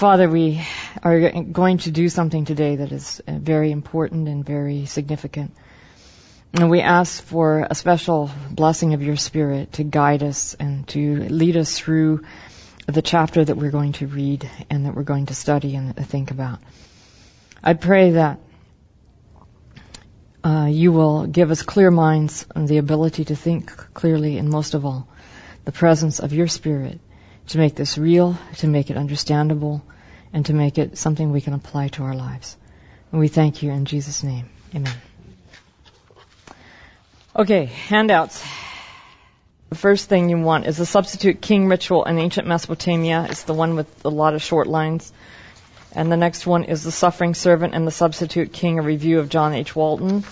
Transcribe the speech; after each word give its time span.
Father, 0.00 0.30
we 0.30 0.66
are 1.02 1.30
going 1.42 1.76
to 1.76 1.90
do 1.90 2.08
something 2.08 2.46
today 2.46 2.76
that 2.76 2.90
is 2.90 3.20
uh, 3.28 3.32
very 3.32 3.70
important 3.70 4.28
and 4.28 4.46
very 4.46 4.86
significant. 4.86 5.54
And 6.54 6.70
we 6.70 6.80
ask 6.80 7.22
for 7.22 7.66
a 7.68 7.74
special 7.74 8.30
blessing 8.50 8.94
of 8.94 9.02
your 9.02 9.16
Spirit 9.16 9.74
to 9.74 9.84
guide 9.84 10.22
us 10.22 10.54
and 10.54 10.88
to 10.88 11.24
lead 11.28 11.58
us 11.58 11.78
through 11.78 12.24
the 12.86 13.02
chapter 13.02 13.44
that 13.44 13.58
we're 13.58 13.70
going 13.70 13.92
to 14.00 14.06
read 14.06 14.48
and 14.70 14.86
that 14.86 14.94
we're 14.94 15.02
going 15.02 15.26
to 15.26 15.34
study 15.34 15.76
and 15.76 15.94
think 15.94 16.30
about. 16.30 16.60
I 17.62 17.74
pray 17.74 18.12
that 18.12 18.40
uh, 20.42 20.68
you 20.70 20.92
will 20.92 21.26
give 21.26 21.50
us 21.50 21.60
clear 21.60 21.90
minds 21.90 22.46
and 22.56 22.66
the 22.66 22.78
ability 22.78 23.26
to 23.26 23.36
think 23.36 23.76
clearly, 23.92 24.38
and 24.38 24.48
most 24.48 24.72
of 24.72 24.86
all, 24.86 25.08
the 25.66 25.72
presence 25.72 26.20
of 26.20 26.32
your 26.32 26.48
Spirit 26.48 27.00
to 27.50 27.58
make 27.58 27.74
this 27.74 27.98
real, 27.98 28.38
to 28.58 28.68
make 28.68 28.90
it 28.90 28.96
understandable, 28.96 29.82
and 30.32 30.46
to 30.46 30.54
make 30.54 30.78
it 30.78 30.96
something 30.96 31.32
we 31.32 31.40
can 31.40 31.52
apply 31.52 31.88
to 31.88 32.04
our 32.04 32.14
lives. 32.14 32.56
And 33.10 33.20
we 33.20 33.28
thank 33.28 33.62
you 33.62 33.72
in 33.72 33.84
Jesus' 33.84 34.22
name. 34.22 34.48
Amen. 34.74 34.96
Okay, 37.34 37.64
handouts. 37.64 38.44
The 39.68 39.74
first 39.76 40.08
thing 40.08 40.28
you 40.28 40.38
want 40.38 40.66
is 40.66 40.76
the 40.76 40.86
substitute 40.86 41.40
king 41.40 41.66
ritual 41.66 42.04
in 42.04 42.18
ancient 42.18 42.46
Mesopotamia. 42.46 43.26
It's 43.30 43.42
the 43.42 43.54
one 43.54 43.74
with 43.74 44.04
a 44.04 44.10
lot 44.10 44.34
of 44.34 44.42
short 44.42 44.68
lines. 44.68 45.12
And 45.92 46.10
the 46.10 46.16
next 46.16 46.46
one 46.46 46.64
is 46.64 46.84
the 46.84 46.92
suffering 46.92 47.34
servant 47.34 47.74
and 47.74 47.84
the 47.84 47.92
substitute 47.92 48.52
king, 48.52 48.78
a 48.78 48.82
review 48.82 49.18
of 49.18 49.28
John 49.28 49.54
H. 49.54 49.74
Walton. 49.74 50.22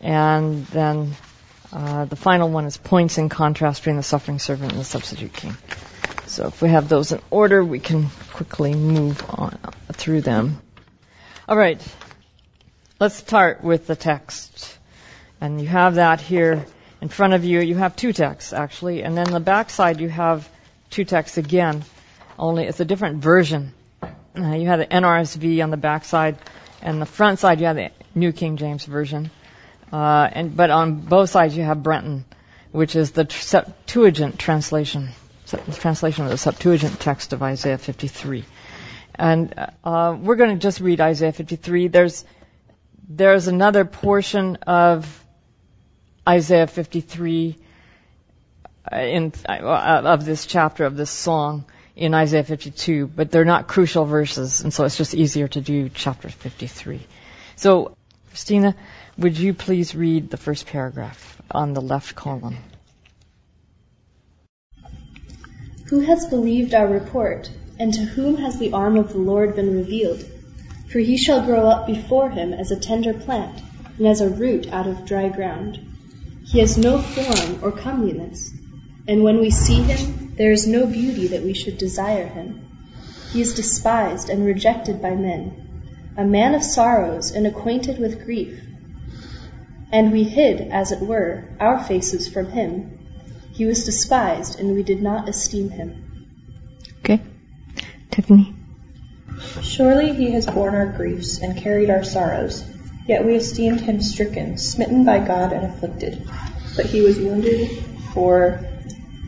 And 0.00 0.66
then 0.66 1.12
uh, 1.72 2.06
the 2.06 2.16
final 2.16 2.48
one 2.48 2.64
is 2.64 2.76
points 2.76 3.18
in 3.18 3.28
contrast 3.28 3.82
between 3.82 3.96
the 3.96 4.02
suffering 4.02 4.40
servant 4.40 4.72
and 4.72 4.80
the 4.80 4.84
substitute 4.84 5.32
king. 5.32 5.56
So 6.26 6.46
if 6.46 6.60
we 6.62 6.68
have 6.68 6.88
those 6.88 7.12
in 7.12 7.20
order, 7.30 7.64
we 7.64 7.80
can 7.80 8.08
quickly 8.32 8.74
move 8.74 9.24
on 9.28 9.58
through 9.92 10.20
them. 10.20 10.60
All 11.48 11.56
right. 11.56 11.80
Let's 13.00 13.14
start 13.14 13.62
with 13.62 13.86
the 13.86 13.96
text. 13.96 14.78
And 15.40 15.60
you 15.60 15.66
have 15.68 15.96
that 15.96 16.20
here 16.20 16.66
in 17.00 17.08
front 17.08 17.32
of 17.34 17.44
you. 17.44 17.60
You 17.60 17.76
have 17.76 17.96
two 17.96 18.12
texts, 18.12 18.52
actually. 18.52 19.02
And 19.02 19.16
then 19.16 19.30
the 19.30 19.40
back 19.40 19.70
side, 19.70 20.00
you 20.00 20.08
have 20.08 20.48
two 20.90 21.04
texts 21.04 21.38
again, 21.38 21.84
only 22.38 22.64
it's 22.64 22.80
a 22.80 22.84
different 22.84 23.22
version. 23.22 23.72
Uh, 24.02 24.54
you 24.54 24.68
have 24.68 24.78
the 24.78 24.86
NRSV 24.86 25.62
on 25.62 25.70
the 25.70 25.76
back 25.76 26.04
side, 26.04 26.36
and 26.80 27.00
the 27.02 27.06
front 27.06 27.38
side, 27.38 27.60
you 27.60 27.66
have 27.66 27.76
the 27.76 27.90
New 28.14 28.32
King 28.32 28.56
James 28.56 28.84
Version. 28.84 29.30
Uh, 29.92 30.28
and, 30.32 30.56
but 30.56 30.70
on 30.70 31.00
both 31.00 31.30
sides, 31.30 31.56
you 31.56 31.64
have 31.64 31.82
Brenton, 31.82 32.24
which 32.70 32.94
is 32.94 33.12
the 33.12 33.26
Septuagint 33.28 34.38
translation, 34.38 35.10
translation 35.78 36.24
of 36.24 36.30
the 36.30 36.38
Septuagint 36.38 37.00
text 37.00 37.32
of 37.32 37.42
Isaiah 37.42 37.78
53. 37.78 38.44
And 39.14 39.54
uh, 39.82 40.16
we're 40.20 40.36
going 40.36 40.50
to 40.50 40.62
just 40.62 40.80
read 40.80 41.00
Isaiah 41.00 41.32
53. 41.32 41.88
There's 41.88 42.24
there's 43.08 43.48
another 43.48 43.84
portion 43.84 44.56
of 44.66 45.24
Isaiah 46.28 46.66
53 46.66 47.56
uh, 48.90 48.96
in 48.96 49.32
uh, 49.48 49.52
of 49.52 50.24
this 50.24 50.44
chapter 50.46 50.84
of 50.84 50.96
this 50.96 51.10
song 51.10 51.64
in 51.96 52.14
Isaiah 52.14 52.44
52, 52.44 53.06
but 53.08 53.30
they're 53.30 53.44
not 53.44 53.66
crucial 53.66 54.04
verses, 54.04 54.60
and 54.62 54.72
so 54.72 54.84
it's 54.84 54.96
just 54.96 55.14
easier 55.14 55.48
to 55.48 55.60
do 55.60 55.88
chapter 55.88 56.28
53. 56.28 57.04
So, 57.56 57.96
Christina, 58.28 58.76
would 59.16 59.36
you 59.36 59.52
please 59.52 59.96
read 59.96 60.30
the 60.30 60.36
first 60.36 60.66
paragraph 60.66 61.42
on 61.50 61.72
the 61.72 61.80
left 61.80 62.14
column? 62.14 62.58
Who 65.90 66.00
has 66.00 66.26
believed 66.26 66.74
our 66.74 66.86
report, 66.86 67.50
and 67.78 67.94
to 67.94 68.00
whom 68.00 68.36
has 68.36 68.58
the 68.58 68.72
arm 68.72 68.98
of 68.98 69.12
the 69.12 69.18
Lord 69.18 69.56
been 69.56 69.74
revealed? 69.74 70.22
For 70.90 70.98
he 70.98 71.16
shall 71.16 71.46
grow 71.46 71.66
up 71.66 71.86
before 71.86 72.28
him 72.28 72.52
as 72.52 72.70
a 72.70 72.76
tender 72.76 73.14
plant, 73.14 73.62
and 73.96 74.06
as 74.06 74.20
a 74.20 74.28
root 74.28 74.70
out 74.70 74.86
of 74.86 75.06
dry 75.06 75.30
ground. 75.30 75.78
He 76.44 76.58
has 76.58 76.76
no 76.76 76.98
form 76.98 77.60
or 77.62 77.72
comeliness, 77.72 78.52
and 79.06 79.22
when 79.24 79.40
we 79.40 79.48
see 79.48 79.80
him, 79.82 80.34
there 80.36 80.52
is 80.52 80.66
no 80.66 80.86
beauty 80.86 81.28
that 81.28 81.42
we 81.42 81.54
should 81.54 81.78
desire 81.78 82.26
him. 82.26 82.60
He 83.32 83.40
is 83.40 83.54
despised 83.54 84.28
and 84.28 84.44
rejected 84.44 85.00
by 85.00 85.14
men, 85.14 85.52
a 86.18 86.24
man 86.24 86.54
of 86.54 86.62
sorrows 86.62 87.30
and 87.30 87.46
acquainted 87.46 87.98
with 87.98 88.26
grief. 88.26 88.60
And 89.90 90.12
we 90.12 90.24
hid, 90.24 90.60
as 90.70 90.92
it 90.92 91.00
were, 91.00 91.44
our 91.58 91.82
faces 91.82 92.28
from 92.28 92.50
him. 92.50 92.97
He 93.58 93.66
was 93.66 93.84
despised, 93.84 94.60
and 94.60 94.72
we 94.72 94.84
did 94.84 95.02
not 95.02 95.28
esteem 95.28 95.70
him. 95.70 96.04
Okay. 97.00 97.20
Tiffany. 98.08 98.54
Surely 99.62 100.14
he 100.14 100.30
has 100.30 100.46
borne 100.46 100.76
our 100.76 100.86
griefs 100.86 101.42
and 101.42 101.56
carried 101.56 101.90
our 101.90 102.04
sorrows. 102.04 102.62
Yet 103.08 103.24
we 103.24 103.34
esteemed 103.34 103.80
him 103.80 104.00
stricken, 104.00 104.58
smitten 104.58 105.04
by 105.04 105.26
God, 105.26 105.52
and 105.52 105.66
afflicted. 105.66 106.22
But 106.76 106.86
he 106.86 107.00
was 107.00 107.18
wounded 107.18 107.68
for 108.14 108.64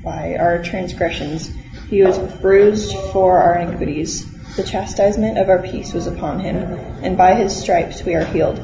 by 0.04 0.36
our 0.36 0.62
transgressions, 0.62 1.50
he 1.88 2.04
was 2.04 2.16
bruised 2.40 2.96
for 3.12 3.36
our 3.38 3.58
iniquities. 3.58 4.24
The 4.54 4.62
chastisement 4.62 5.38
of 5.38 5.48
our 5.48 5.60
peace 5.60 5.92
was 5.92 6.06
upon 6.06 6.38
him, 6.38 6.56
and 7.02 7.18
by 7.18 7.34
his 7.34 7.60
stripes 7.60 8.04
we 8.04 8.14
are 8.14 8.24
healed. 8.24 8.60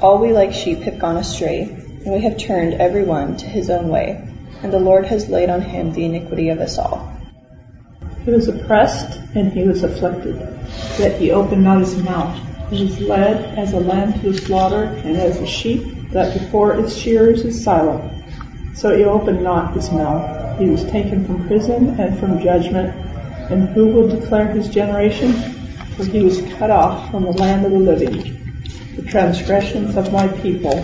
All 0.00 0.18
we 0.18 0.32
like 0.32 0.52
sheep 0.52 0.82
have 0.82 1.00
gone 1.00 1.16
astray, 1.16 1.62
and 1.62 2.12
we 2.12 2.20
have 2.20 2.38
turned 2.38 2.74
every 2.74 3.02
one 3.02 3.36
to 3.38 3.46
his 3.46 3.70
own 3.70 3.88
way, 3.88 4.30
and 4.64 4.72
the 4.72 4.80
Lord 4.80 5.04
has 5.04 5.28
laid 5.28 5.50
on 5.50 5.60
him 5.60 5.92
the 5.92 6.06
iniquity 6.06 6.48
of 6.48 6.58
us 6.58 6.78
all. 6.78 7.12
He 8.24 8.30
was 8.30 8.48
oppressed 8.48 9.20
and 9.34 9.52
he 9.52 9.62
was 9.62 9.82
afflicted, 9.82 10.36
yet 10.98 11.20
he 11.20 11.30
opened 11.30 11.62
not 11.62 11.80
his 11.80 12.02
mouth. 12.02 12.40
He 12.70 12.82
was 12.82 12.98
led 12.98 13.58
as 13.58 13.74
a 13.74 13.78
lamb 13.78 14.14
to 14.14 14.32
the 14.32 14.38
slaughter, 14.38 14.84
and 14.84 15.18
as 15.18 15.38
a 15.38 15.46
sheep 15.46 16.10
that 16.12 16.32
before 16.32 16.80
its 16.80 16.96
shearers 16.96 17.44
is 17.44 17.62
silent. 17.62 18.10
So 18.74 18.96
he 18.96 19.04
opened 19.04 19.44
not 19.44 19.74
his 19.74 19.92
mouth. 19.92 20.58
He 20.58 20.70
was 20.70 20.82
taken 20.84 21.26
from 21.26 21.46
prison 21.46 22.00
and 22.00 22.18
from 22.18 22.40
judgment. 22.40 22.94
And 23.50 23.68
who 23.68 23.88
will 23.88 24.08
declare 24.08 24.48
his 24.48 24.70
generation? 24.70 25.32
For 25.96 26.06
he 26.06 26.22
was 26.22 26.40
cut 26.54 26.70
off 26.70 27.10
from 27.10 27.24
the 27.24 27.32
land 27.32 27.66
of 27.66 27.72
the 27.72 27.78
living. 27.78 28.40
The 28.96 29.02
transgressions 29.02 29.96
of 29.96 30.10
my 30.10 30.26
people 30.26 30.80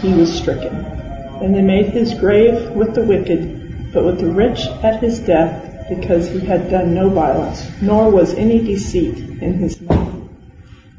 he 0.00 0.14
was 0.14 0.32
stricken. 0.32 0.97
And 1.40 1.54
they 1.54 1.62
made 1.62 1.86
his 1.86 2.14
grave 2.14 2.70
with 2.70 2.94
the 2.94 3.04
wicked, 3.04 3.92
but 3.92 4.04
with 4.04 4.20
the 4.20 4.30
rich 4.30 4.66
at 4.82 5.00
his 5.00 5.20
death, 5.20 5.88
because 5.88 6.28
he 6.28 6.40
had 6.40 6.70
done 6.70 6.94
no 6.94 7.08
violence, 7.08 7.80
nor 7.80 8.10
was 8.10 8.34
any 8.34 8.62
deceit 8.62 9.18
in 9.40 9.54
his 9.54 9.80
mouth. 9.80 10.14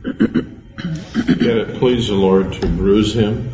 Yet 0.03 1.57
it 1.57 1.79
pleased 1.79 2.09
the 2.09 2.15
Lord 2.15 2.53
to 2.53 2.67
bruise 2.67 3.13
him. 3.13 3.51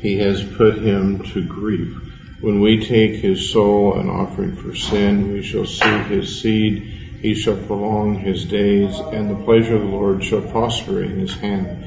He 0.00 0.18
has 0.18 0.42
put 0.42 0.78
him 0.78 1.22
to 1.32 1.46
grief. 1.46 1.96
When 2.40 2.60
we 2.60 2.84
take 2.84 3.14
his 3.14 3.50
soul 3.50 3.98
an 3.98 4.10
offering 4.10 4.56
for 4.56 4.74
sin, 4.74 5.32
we 5.32 5.42
shall 5.42 5.64
see 5.64 5.98
his 6.08 6.42
seed. 6.42 6.82
He 7.22 7.34
shall 7.34 7.56
prolong 7.56 8.18
his 8.18 8.44
days, 8.44 9.00
and 9.00 9.30
the 9.30 9.44
pleasure 9.44 9.76
of 9.76 9.82
the 9.82 9.88
Lord 9.88 10.22
shall 10.22 10.42
prosper 10.42 11.02
in 11.02 11.18
his 11.18 11.34
hand. 11.34 11.86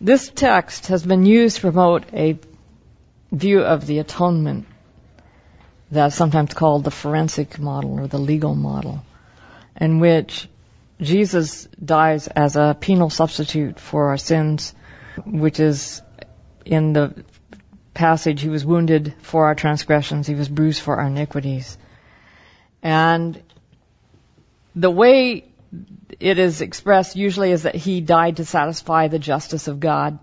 this 0.00 0.30
text 0.30 0.86
has 0.86 1.04
been 1.04 1.26
used 1.26 1.56
to 1.56 1.62
promote 1.62 2.04
a 2.12 2.38
view 3.30 3.60
of 3.60 3.86
the 3.86 3.98
atonement 3.98 4.66
that's 5.90 6.14
sometimes 6.14 6.54
called 6.54 6.84
the 6.84 6.90
forensic 6.90 7.58
model 7.58 8.00
or 8.00 8.06
the 8.06 8.18
legal 8.18 8.54
model, 8.54 9.04
in 9.78 10.00
which 10.00 10.48
Jesus 11.00 11.68
dies 11.84 12.28
as 12.28 12.56
a 12.56 12.76
penal 12.78 13.10
substitute 13.10 13.78
for 13.78 14.08
our 14.08 14.16
sins, 14.16 14.74
which 15.24 15.60
is 15.60 16.02
in 16.64 16.92
the 16.92 17.24
passage, 17.94 18.40
he 18.40 18.48
was 18.48 18.64
wounded 18.64 19.14
for 19.20 19.46
our 19.46 19.54
transgressions, 19.54 20.26
he 20.26 20.34
was 20.34 20.48
bruised 20.48 20.80
for 20.80 20.96
our 20.96 21.06
iniquities. 21.06 21.76
And 22.82 23.42
the 24.74 24.90
way 24.90 25.49
it 26.18 26.38
is 26.38 26.60
expressed 26.60 27.16
usually 27.16 27.52
is 27.52 27.62
that 27.62 27.74
he 27.74 28.00
died 28.00 28.36
to 28.36 28.44
satisfy 28.44 29.08
the 29.08 29.18
justice 29.18 29.68
of 29.68 29.80
God, 29.80 30.18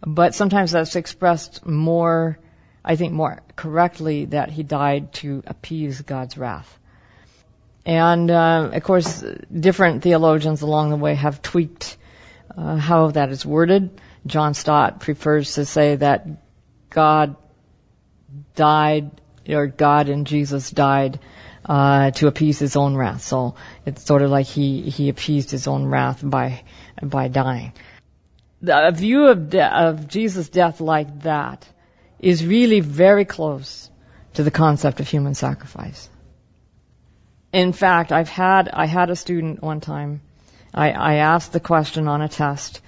but 0.00 0.34
sometimes 0.34 0.72
that's 0.72 0.96
expressed 0.96 1.64
more, 1.66 2.38
I 2.84 2.96
think 2.96 3.12
more 3.12 3.42
correctly, 3.56 4.26
that 4.26 4.50
he 4.50 4.62
died 4.62 5.12
to 5.14 5.42
appease 5.46 6.00
God's 6.02 6.36
wrath. 6.36 6.78
And 7.86 8.30
uh, 8.30 8.70
of 8.72 8.82
course, 8.82 9.24
different 9.52 10.02
theologians 10.02 10.62
along 10.62 10.90
the 10.90 10.96
way 10.96 11.14
have 11.14 11.40
tweaked 11.40 11.96
uh, 12.56 12.76
how 12.76 13.10
that 13.10 13.30
is 13.30 13.46
worded. 13.46 14.00
John 14.26 14.54
Stott 14.54 15.00
prefers 15.00 15.54
to 15.54 15.64
say 15.64 15.96
that 15.96 16.26
God 16.90 17.36
died, 18.54 19.20
or 19.48 19.66
God 19.66 20.08
and 20.08 20.26
Jesus 20.26 20.70
died 20.70 21.20
uh, 21.64 22.10
to 22.12 22.26
appease 22.26 22.58
his 22.58 22.76
own 22.76 22.96
wrath. 22.96 23.22
So 23.22 23.54
it's 23.86 24.04
sort 24.04 24.22
of 24.22 24.30
like 24.30 24.46
he 24.46 24.82
he 24.82 25.08
appeased 25.08 25.50
his 25.50 25.66
own 25.66 25.86
wrath 25.86 26.20
by 26.22 26.62
by 27.02 27.28
dying. 27.28 27.72
A 28.66 28.92
view 28.92 29.28
of 29.28 29.50
de- 29.50 29.76
of 29.76 30.08
Jesus' 30.08 30.48
death 30.48 30.80
like 30.80 31.22
that 31.22 31.66
is 32.18 32.44
really 32.44 32.80
very 32.80 33.24
close 33.24 33.90
to 34.34 34.42
the 34.42 34.50
concept 34.50 35.00
of 35.00 35.08
human 35.08 35.34
sacrifice. 35.34 36.08
In 37.52 37.72
fact, 37.72 38.12
I've 38.12 38.28
had 38.28 38.68
I 38.68 38.86
had 38.86 39.10
a 39.10 39.16
student 39.16 39.62
one 39.62 39.80
time. 39.80 40.20
I, 40.72 40.92
I 40.92 41.14
asked 41.14 41.52
the 41.52 41.60
question 41.60 42.06
on 42.06 42.22
a 42.22 42.28
test 42.28 42.80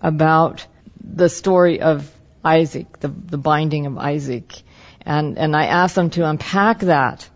about 0.00 0.66
the 1.02 1.28
story 1.28 1.80
of 1.80 2.08
Isaac, 2.44 3.00
the, 3.00 3.08
the 3.08 3.38
binding 3.38 3.86
of 3.86 3.98
Isaac, 3.98 4.62
and 5.04 5.38
and 5.38 5.56
I 5.56 5.66
asked 5.66 5.94
them 5.94 6.10
to 6.10 6.28
unpack 6.28 6.80
that 6.80 7.28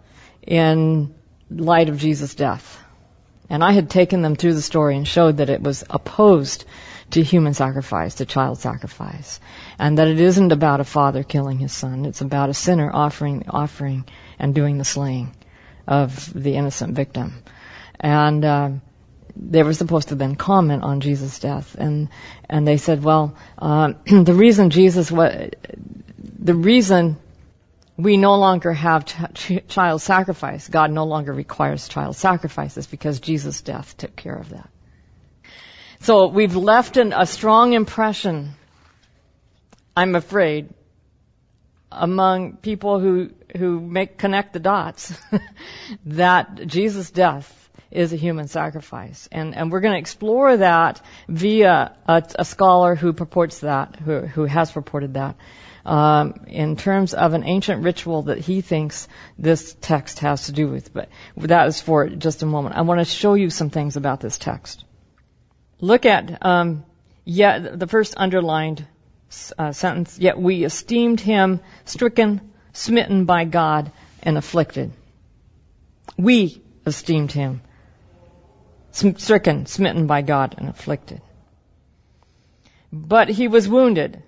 in 0.47 1.15
light 1.51 1.89
of 1.89 1.99
Jesus' 1.99 2.35
death. 2.35 2.83
And 3.49 3.63
I 3.63 3.73
had 3.73 3.91
taken 3.91 4.23
them 4.23 4.35
through 4.35 4.55
the 4.55 4.63
story 4.63 4.97
and 4.97 5.07
showed 5.07 5.37
that 5.37 5.51
it 5.51 5.63
was 5.63 5.85
opposed 5.89 6.65
to 7.11 7.23
human 7.23 7.55
sacrifice, 7.55 8.17
to 8.17 8.27
child 8.27 8.59
sacrifice, 8.59 9.39
and 9.79 9.99
that 9.99 10.09
it 10.09 10.21
isn't 10.21 10.51
about 10.51 10.81
a 10.81 10.85
father 10.85 11.23
killing 11.23 11.59
his 11.59 11.73
son. 11.73 12.05
It's 12.05 12.21
about 12.21 12.51
a 12.51 12.55
sinner 12.55 12.91
offering, 12.93 13.41
the 13.41 13.51
offering, 13.51 14.05
and 14.39 14.55
doing 14.55 14.79
the 14.79 14.85
slaying 14.85 15.37
of 15.87 16.33
the 16.35 16.57
innocent 16.57 16.95
victim. 16.95 17.45
And 18.01 18.45
uh, 18.45 18.71
they 19.37 19.63
were 19.63 19.75
supposed 19.75 20.09
to 20.09 20.17
then 20.17 20.35
comment 20.35 20.83
on 20.83 21.01
Jesus' 21.01 21.39
death, 21.39 21.77
and 21.79 22.09
and 22.49 22.67
they 22.67 22.77
said, 22.77 23.05
well, 23.05 23.37
uh, 23.59 23.93
the 24.07 24.35
reason 24.35 24.71
Jesus 24.71 25.11
was, 25.13 25.51
the 26.19 26.55
reason 26.55 27.17
we 27.97 28.17
no 28.17 28.37
longer 28.37 28.73
have 28.73 29.07
ch- 29.07 29.67
child 29.69 30.03
sacrifice. 30.03 30.69
God 30.69 30.91
no 30.91 31.05
longer 31.05 31.33
requires 31.33 31.89
child 31.89 32.17
sacrifices 32.17 32.87
because 32.87 33.21
Jesus' 33.21 33.63
death 33.63 33.97
took 33.97 34.15
care 34.15 34.37
of 34.37 34.51
that. 34.51 34.69
So 36.01 36.29
we've 36.29 36.55
left 36.55 36.99
an, 36.99 37.13
a 37.13 37.27
strong 37.27 37.73
impression, 37.73 38.53
I'm 39.97 40.15
afraid, 40.15 40.69
among 41.91 42.57
people 42.59 43.01
who 43.01 43.31
who 43.57 43.81
make 43.81 44.19
connect 44.19 44.53
the 44.53 44.61
dots 44.61 45.15
that 46.07 46.67
Jesus' 46.67 47.11
death 47.11 47.71
is 47.91 48.13
a 48.13 48.17
human 48.17 48.49
sacrifice, 48.49 49.29
and 49.33 49.55
and 49.55 49.73
we're 49.73 49.81
going 49.81 49.95
to 49.95 49.99
explore 49.99 50.57
that 50.59 51.01
via 51.29 51.97
a, 52.07 52.23
a, 52.39 52.45
scholar 52.45 52.95
who 52.95 53.13
purports 53.13 53.61
that, 53.61 53.97
who 53.97 54.21
who 54.21 54.45
has 54.45 54.71
purported 54.71 55.15
that. 55.15 55.37
Um, 55.87 56.47
in 56.49 56.75
terms 56.75 57.15
of 57.15 57.33
an 57.35 57.45
ancient 57.45 57.85
ritual 57.85 58.23
that 58.23 58.39
he 58.39 58.61
thinks 58.61 59.07
this 59.39 59.77
text 59.81 60.19
has 60.19 60.47
to 60.47 60.53
do 60.53 60.69
with, 60.69 60.93
but 60.93 61.09
that 61.37 61.69
is 61.69 61.81
for 61.81 62.09
just 62.09 62.43
a 62.43 62.47
moment. 62.47 62.75
I 62.75 62.81
want 62.81 62.99
to 62.99 63.05
show 63.05 63.35
you 63.35 63.51
some 63.51 63.71
things 63.71 63.97
about 63.97 64.21
this 64.21 64.37
text. 64.37 64.85
Look 65.81 66.05
at 66.05 66.45
um, 66.45 66.85
the 67.25 67.87
first 67.89 68.15
underlined 68.17 68.85
uh, 69.59 69.73
sentence. 69.73 70.19
Yet 70.19 70.39
we 70.39 70.65
esteemed 70.65 71.21
him 71.21 71.61
stricken, 71.85 72.53
smitten 72.73 73.25
by 73.25 73.45
God, 73.45 73.93
and 74.23 74.37
afflicted. 74.37 74.93
We 76.17 76.63
esteemed 76.85 77.33
him 77.33 77.61
stricken, 78.91 79.67
smitten 79.67 80.07
by 80.07 80.23
God, 80.23 80.55
and 80.59 80.69
afflicted. 80.69 81.21
But 82.93 83.29
he 83.29 83.49
was 83.49 83.69
wounded. 83.69 84.23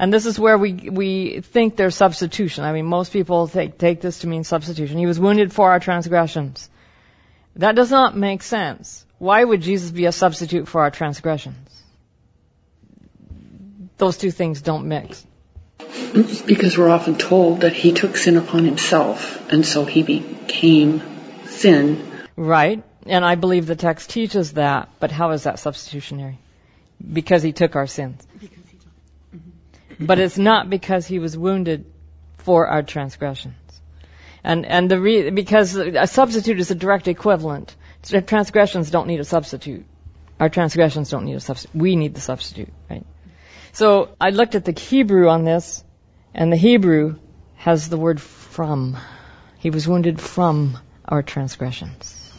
And 0.00 0.14
this 0.14 0.26
is 0.26 0.38
where 0.38 0.56
we, 0.56 0.72
we 0.72 1.40
think 1.40 1.74
there's 1.74 1.96
substitution. 1.96 2.62
I 2.62 2.72
mean, 2.72 2.86
most 2.86 3.12
people 3.12 3.48
take, 3.48 3.78
take 3.78 4.00
this 4.00 4.20
to 4.20 4.28
mean 4.28 4.44
substitution. 4.44 4.96
He 4.96 5.06
was 5.06 5.18
wounded 5.18 5.52
for 5.52 5.72
our 5.72 5.80
transgressions. 5.80 6.70
That 7.56 7.74
does 7.74 7.90
not 7.90 8.16
make 8.16 8.42
sense. 8.42 9.04
Why 9.18 9.42
would 9.42 9.60
Jesus 9.60 9.90
be 9.90 10.06
a 10.06 10.12
substitute 10.12 10.68
for 10.68 10.82
our 10.82 10.92
transgressions? 10.92 11.82
Those 13.96 14.16
two 14.16 14.30
things 14.30 14.62
don't 14.62 14.86
mix. 14.86 15.26
Because 16.46 16.78
we're 16.78 16.90
often 16.90 17.16
told 17.16 17.62
that 17.62 17.72
he 17.72 17.92
took 17.92 18.16
sin 18.16 18.36
upon 18.36 18.64
himself, 18.64 19.50
and 19.50 19.66
so 19.66 19.84
he 19.84 20.04
became 20.04 21.02
sin. 21.46 22.08
Right. 22.36 22.84
And 23.04 23.24
I 23.24 23.34
believe 23.34 23.66
the 23.66 23.74
text 23.74 24.10
teaches 24.10 24.52
that, 24.52 24.90
but 25.00 25.10
how 25.10 25.32
is 25.32 25.42
that 25.42 25.58
substitutionary? 25.58 26.38
Because 27.12 27.42
he 27.42 27.52
took 27.52 27.74
our 27.74 27.88
sins. 27.88 28.24
Mm-hmm. 28.36 28.67
But 30.00 30.18
it's 30.18 30.38
not 30.38 30.70
because 30.70 31.06
he 31.06 31.18
was 31.18 31.36
wounded 31.36 31.84
for 32.38 32.66
our 32.66 32.82
transgressions. 32.82 33.54
And, 34.44 34.64
and 34.64 34.90
the 34.90 35.00
re- 35.00 35.30
because 35.30 35.76
a 35.76 36.06
substitute 36.06 36.60
is 36.60 36.70
a 36.70 36.74
direct 36.74 37.08
equivalent. 37.08 37.74
Transgressions 38.02 38.90
don't 38.90 39.08
need 39.08 39.20
a 39.20 39.24
substitute. 39.24 39.84
Our 40.38 40.48
transgressions 40.48 41.10
don't 41.10 41.24
need 41.24 41.34
a 41.34 41.40
substitute. 41.40 41.76
We 41.76 41.96
need 41.96 42.14
the 42.14 42.20
substitute, 42.20 42.72
right? 42.88 43.04
So 43.72 44.10
I 44.20 44.30
looked 44.30 44.54
at 44.54 44.64
the 44.64 44.72
Hebrew 44.72 45.28
on 45.28 45.44
this, 45.44 45.84
and 46.32 46.52
the 46.52 46.56
Hebrew 46.56 47.16
has 47.56 47.88
the 47.88 47.96
word 47.96 48.20
from. 48.20 48.96
He 49.58 49.70
was 49.70 49.88
wounded 49.88 50.20
from 50.20 50.78
our 51.04 51.22
transgressions. 51.22 52.32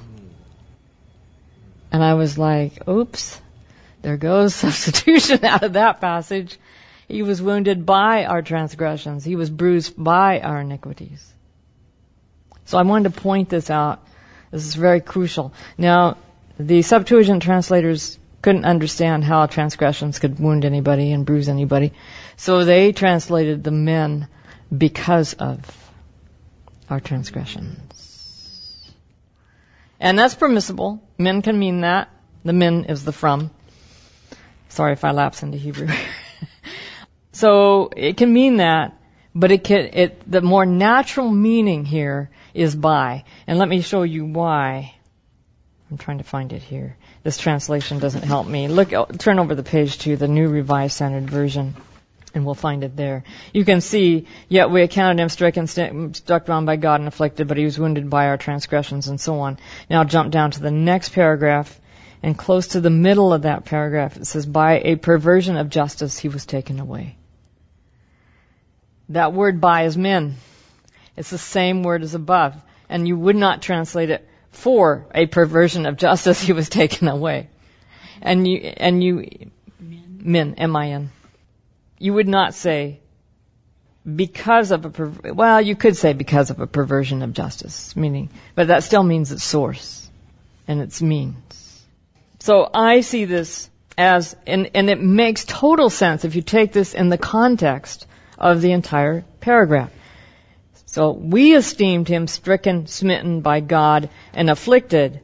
And 1.91 2.03
I 2.03 2.13
was 2.13 2.37
like, 2.37 2.87
oops, 2.87 3.41
there 4.01 4.17
goes 4.17 4.55
substitution 4.65 5.43
out 5.43 5.63
of 5.63 5.73
that 5.73 5.99
passage. 5.99 6.57
He 7.09 7.23
was 7.23 7.41
wounded 7.41 7.87
by 7.87 8.25
our 8.25 8.43
transgressions. 8.43 9.25
He 9.25 9.35
was 9.35 9.49
bruised 9.49 10.01
by 10.01 10.39
our 10.41 10.61
iniquities. 10.61 11.25
So 12.65 12.77
I 12.77 12.83
wanted 12.83 13.15
to 13.15 13.19
point 13.19 13.49
this 13.49 13.71
out. 13.71 14.07
This 14.51 14.67
is 14.67 14.75
very 14.75 15.01
crucial. 15.01 15.51
Now, 15.75 16.17
the 16.59 16.83
Septuagint 16.83 17.41
translators 17.41 18.19
couldn't 18.43 18.65
understand 18.65 19.23
how 19.23 19.47
transgressions 19.47 20.19
could 20.19 20.39
wound 20.39 20.65
anybody 20.65 21.11
and 21.11 21.25
bruise 21.25 21.49
anybody. 21.49 21.93
So 22.37 22.63
they 22.63 22.91
translated 22.91 23.63
the 23.63 23.71
min 23.71 24.27
because 24.75 25.33
of 25.33 25.59
our 26.91 26.99
transgressions. 26.99 28.93
And 29.99 30.17
that's 30.17 30.35
permissible. 30.35 31.01
Min 31.17 31.41
can 31.41 31.57
mean 31.57 31.81
that. 31.81 32.09
The 32.45 32.53
min 32.53 32.85
is 32.85 33.03
the 33.03 33.11
from. 33.11 33.49
Sorry 34.69 34.93
if 34.93 35.03
I 35.03 35.11
lapse 35.11 35.41
into 35.41 35.57
Hebrew. 35.57 35.87
so 37.39 37.89
it 37.95 38.17
can 38.17 38.33
mean 38.33 38.57
that, 38.57 38.97
but 39.33 39.49
it 39.49 39.63
can, 39.63 39.89
it, 39.93 40.29
the 40.29 40.41
more 40.41 40.65
natural 40.65 41.29
meaning 41.29 41.85
here 41.85 42.29
is 42.53 42.75
by. 42.75 43.23
And 43.47 43.57
let 43.57 43.69
me 43.69 43.79
show 43.79 44.03
you 44.03 44.25
why. 44.25 44.93
I'm 45.89 45.97
trying 45.97 46.17
to 46.17 46.25
find 46.25 46.51
it 46.51 46.61
here. 46.61 46.97
This 47.23 47.37
translation 47.37 47.99
doesn't 47.99 48.23
help 48.23 48.45
me. 48.45 48.67
Look, 48.67 48.91
oh, 48.91 49.05
turn 49.05 49.39
over 49.39 49.55
the 49.55 49.63
page 49.63 49.99
to 49.99 50.17
the 50.17 50.27
New 50.27 50.49
Revised 50.49 50.95
Standard 50.95 51.29
Version, 51.29 51.75
and 52.33 52.45
we'll 52.45 52.55
find 52.55 52.83
it 52.83 52.97
there. 52.97 53.23
You 53.53 53.63
can 53.63 53.79
see, 53.79 54.27
yet 54.49 54.69
we 54.69 54.81
accounted 54.81 55.21
him 55.21 55.29
stricken, 55.29 56.13
struck 56.13 56.45
down 56.45 56.65
by 56.65 56.75
God 56.75 56.99
and 56.99 57.07
afflicted, 57.07 57.47
but 57.47 57.55
he 57.55 57.63
was 57.63 57.79
wounded 57.79 58.09
by 58.09 58.27
our 58.27 58.37
transgressions, 58.37 59.07
and 59.07 59.19
so 59.19 59.39
on. 59.39 59.59
Now 59.89 60.03
jump 60.03 60.31
down 60.31 60.51
to 60.51 60.59
the 60.59 60.71
next 60.71 61.13
paragraph, 61.13 61.79
and 62.21 62.37
close 62.37 62.67
to 62.69 62.81
the 62.81 62.89
middle 62.89 63.31
of 63.31 63.43
that 63.43 63.63
paragraph, 63.63 64.17
it 64.17 64.27
says, 64.27 64.45
by 64.45 64.81
a 64.83 64.97
perversion 64.97 65.55
of 65.55 65.69
justice 65.69 66.19
he 66.19 66.27
was 66.27 66.45
taken 66.45 66.81
away. 66.81 67.15
That 69.09 69.33
word 69.33 69.59
by 69.59 69.83
is 69.83 69.97
min. 69.97 70.35
It's 71.17 71.29
the 71.29 71.37
same 71.37 71.83
word 71.83 72.03
as 72.03 72.15
above. 72.15 72.55
And 72.87 73.07
you 73.07 73.17
would 73.17 73.35
not 73.35 73.61
translate 73.61 74.09
it 74.09 74.27
for 74.51 75.05
a 75.13 75.25
perversion 75.25 75.85
of 75.85 75.97
justice, 75.97 76.41
he 76.49 76.53
was 76.53 76.69
taken 76.69 77.07
away. 77.07 77.49
And 78.21 78.47
you, 78.47 78.57
and 78.57 79.03
you, 79.03 79.51
min, 79.79 80.55
M-I-N. 80.55 81.11
You 81.97 82.13
would 82.13 82.27
not 82.27 82.53
say 82.53 82.99
because 84.15 84.71
of 84.71 84.85
a, 84.85 84.89
per- 84.89 85.33
well, 85.33 85.61
you 85.61 85.75
could 85.75 85.95
say 85.95 86.13
because 86.13 86.49
of 86.49 86.59
a 86.59 86.67
perversion 86.67 87.21
of 87.21 87.33
justice, 87.33 87.95
meaning, 87.95 88.29
but 88.55 88.67
that 88.67 88.83
still 88.83 89.03
means 89.03 89.31
its 89.31 89.43
source 89.43 90.09
and 90.67 90.81
its 90.81 91.01
means. 91.01 91.85
So 92.39 92.69
I 92.73 93.01
see 93.01 93.25
this 93.25 93.69
as, 93.97 94.35
and, 94.47 94.71
and 94.73 94.89
it 94.89 95.01
makes 95.01 95.43
total 95.45 95.89
sense 95.89 96.23
if 96.23 96.35
you 96.35 96.41
take 96.41 96.71
this 96.71 96.93
in 96.93 97.09
the 97.09 97.17
context 97.17 98.07
of 98.39 98.61
the 98.61 98.71
entire 98.71 99.25
paragraph. 99.41 99.91
So 100.85 101.11
we 101.11 101.55
esteemed 101.55 102.07
him 102.07 102.25
stricken, 102.25 102.87
smitten 102.87 103.41
by 103.41 103.59
God, 103.59 104.09
and 104.33 104.49
afflicted, 104.49 105.21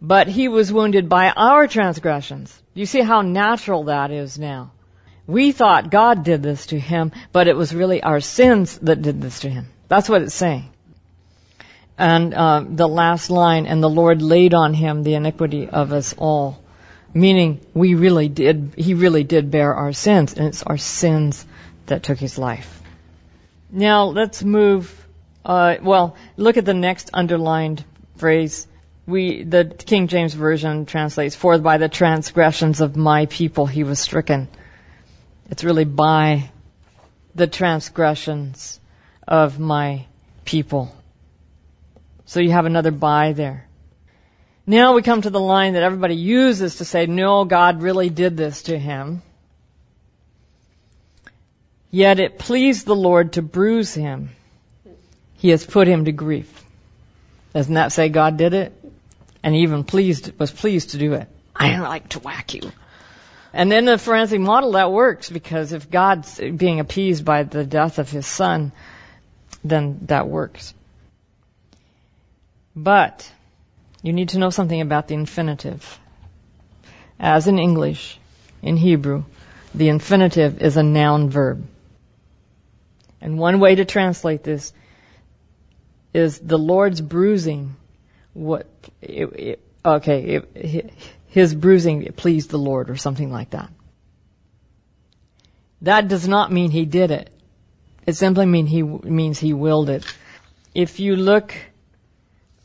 but 0.00 0.28
he 0.28 0.46
was 0.46 0.72
wounded 0.72 1.08
by 1.08 1.30
our 1.30 1.66
transgressions. 1.66 2.56
You 2.74 2.86
see 2.86 3.00
how 3.00 3.22
natural 3.22 3.84
that 3.84 4.12
is 4.12 4.38
now. 4.38 4.70
We 5.26 5.52
thought 5.52 5.90
God 5.90 6.24
did 6.24 6.42
this 6.42 6.66
to 6.66 6.78
him, 6.78 7.12
but 7.32 7.48
it 7.48 7.56
was 7.56 7.74
really 7.74 8.02
our 8.02 8.20
sins 8.20 8.78
that 8.78 9.02
did 9.02 9.20
this 9.20 9.40
to 9.40 9.50
him. 9.50 9.66
That's 9.88 10.08
what 10.08 10.22
it's 10.22 10.34
saying. 10.34 10.68
And 11.98 12.34
uh, 12.34 12.64
the 12.68 12.88
last 12.88 13.30
line, 13.30 13.66
and 13.66 13.82
the 13.82 13.90
Lord 13.90 14.22
laid 14.22 14.54
on 14.54 14.74
him 14.74 15.02
the 15.02 15.14
iniquity 15.14 15.68
of 15.68 15.92
us 15.92 16.14
all. 16.16 16.60
Meaning, 17.14 17.60
we 17.74 17.94
really 17.94 18.28
did, 18.28 18.74
he 18.76 18.94
really 18.94 19.22
did 19.24 19.50
bear 19.50 19.74
our 19.74 19.92
sins, 19.92 20.34
and 20.34 20.46
it's 20.46 20.62
our 20.62 20.78
sins 20.78 21.44
that 21.86 22.02
took 22.02 22.18
his 22.18 22.38
life. 22.38 22.82
Now, 23.70 24.04
let's 24.04 24.44
move, 24.44 24.94
uh, 25.44 25.76
well, 25.82 26.16
look 26.36 26.56
at 26.56 26.64
the 26.64 26.74
next 26.74 27.10
underlined 27.14 27.84
phrase. 28.16 28.66
We, 29.06 29.44
the 29.44 29.64
King 29.64 30.08
James 30.08 30.34
Version 30.34 30.86
translates, 30.86 31.34
for 31.34 31.58
by 31.58 31.78
the 31.78 31.88
transgressions 31.88 32.80
of 32.80 32.96
my 32.96 33.26
people 33.26 33.66
he 33.66 33.82
was 33.82 33.98
stricken. 33.98 34.48
It's 35.50 35.64
really 35.64 35.84
by 35.84 36.50
the 37.34 37.46
transgressions 37.46 38.78
of 39.26 39.58
my 39.58 40.06
people. 40.44 40.94
So 42.26 42.40
you 42.40 42.50
have 42.52 42.66
another 42.66 42.90
by 42.90 43.32
there. 43.32 43.66
Now 44.66 44.94
we 44.94 45.02
come 45.02 45.22
to 45.22 45.30
the 45.30 45.40
line 45.40 45.72
that 45.72 45.82
everybody 45.82 46.14
uses 46.14 46.76
to 46.76 46.84
say, 46.84 47.06
no, 47.06 47.44
God 47.44 47.82
really 47.82 48.10
did 48.10 48.36
this 48.36 48.64
to 48.64 48.78
him. 48.78 49.22
Yet 51.94 52.18
it 52.18 52.38
pleased 52.38 52.86
the 52.86 52.96
Lord 52.96 53.34
to 53.34 53.42
bruise 53.42 53.92
him. 53.92 54.30
He 55.36 55.50
has 55.50 55.64
put 55.64 55.86
him 55.86 56.06
to 56.06 56.12
grief. 56.12 56.64
Doesn't 57.52 57.74
that 57.74 57.92
say 57.92 58.08
God 58.08 58.38
did 58.38 58.54
it? 58.54 58.72
And 59.42 59.54
he 59.54 59.60
even 59.60 59.84
pleased, 59.84 60.32
was 60.38 60.50
pleased 60.50 60.90
to 60.90 60.98
do 60.98 61.12
it. 61.12 61.28
I 61.54 61.78
like 61.78 62.08
to 62.10 62.20
whack 62.20 62.54
you. 62.54 62.72
And 63.52 63.70
in 63.74 63.84
the 63.84 63.98
forensic 63.98 64.40
model 64.40 64.72
that 64.72 64.90
works 64.90 65.28
because 65.28 65.72
if 65.72 65.90
God's 65.90 66.40
being 66.40 66.80
appeased 66.80 67.26
by 67.26 67.42
the 67.42 67.64
death 67.64 67.98
of 67.98 68.10
his 68.10 68.26
son, 68.26 68.72
then 69.62 69.98
that 70.06 70.26
works. 70.28 70.72
But 72.74 73.30
you 74.02 74.14
need 74.14 74.30
to 74.30 74.38
know 74.38 74.48
something 74.48 74.80
about 74.80 75.08
the 75.08 75.14
infinitive. 75.14 76.00
As 77.20 77.48
in 77.48 77.58
English, 77.58 78.18
in 78.62 78.78
Hebrew, 78.78 79.24
the 79.74 79.90
infinitive 79.90 80.62
is 80.62 80.78
a 80.78 80.82
noun 80.82 81.28
verb. 81.28 81.66
And 83.22 83.38
one 83.38 83.60
way 83.60 83.76
to 83.76 83.84
translate 83.84 84.42
this 84.42 84.72
is 86.12 86.40
the 86.40 86.58
Lord's 86.58 87.00
bruising. 87.00 87.76
What? 88.34 88.66
It, 89.00 89.24
it, 89.32 89.60
okay, 89.84 90.42
it, 90.54 90.92
his 91.28 91.54
bruising 91.54 92.12
pleased 92.14 92.50
the 92.50 92.58
Lord, 92.58 92.90
or 92.90 92.96
something 92.96 93.30
like 93.30 93.50
that. 93.50 93.70
That 95.82 96.08
does 96.08 96.26
not 96.26 96.50
mean 96.50 96.72
he 96.72 96.84
did 96.84 97.12
it. 97.12 97.30
It 98.06 98.14
simply 98.14 98.44
mean 98.44 98.66
he 98.66 98.82
means 98.82 99.38
he 99.38 99.52
willed 99.52 99.88
it. 99.88 100.04
If 100.74 100.98
you 100.98 101.14
look 101.14 101.54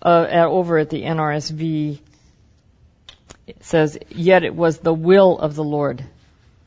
uh, 0.02 0.26
at, 0.28 0.48
over 0.48 0.80
at 0.80 0.90
the 0.90 1.04
NRSV, 1.04 2.00
it 3.46 3.64
says, 3.64 3.98
"Yet 4.10 4.44
it 4.44 4.56
was 4.56 4.80
the 4.80 4.94
will 4.94 5.38
of 5.38 5.54
the 5.54 5.64
Lord 5.64 6.04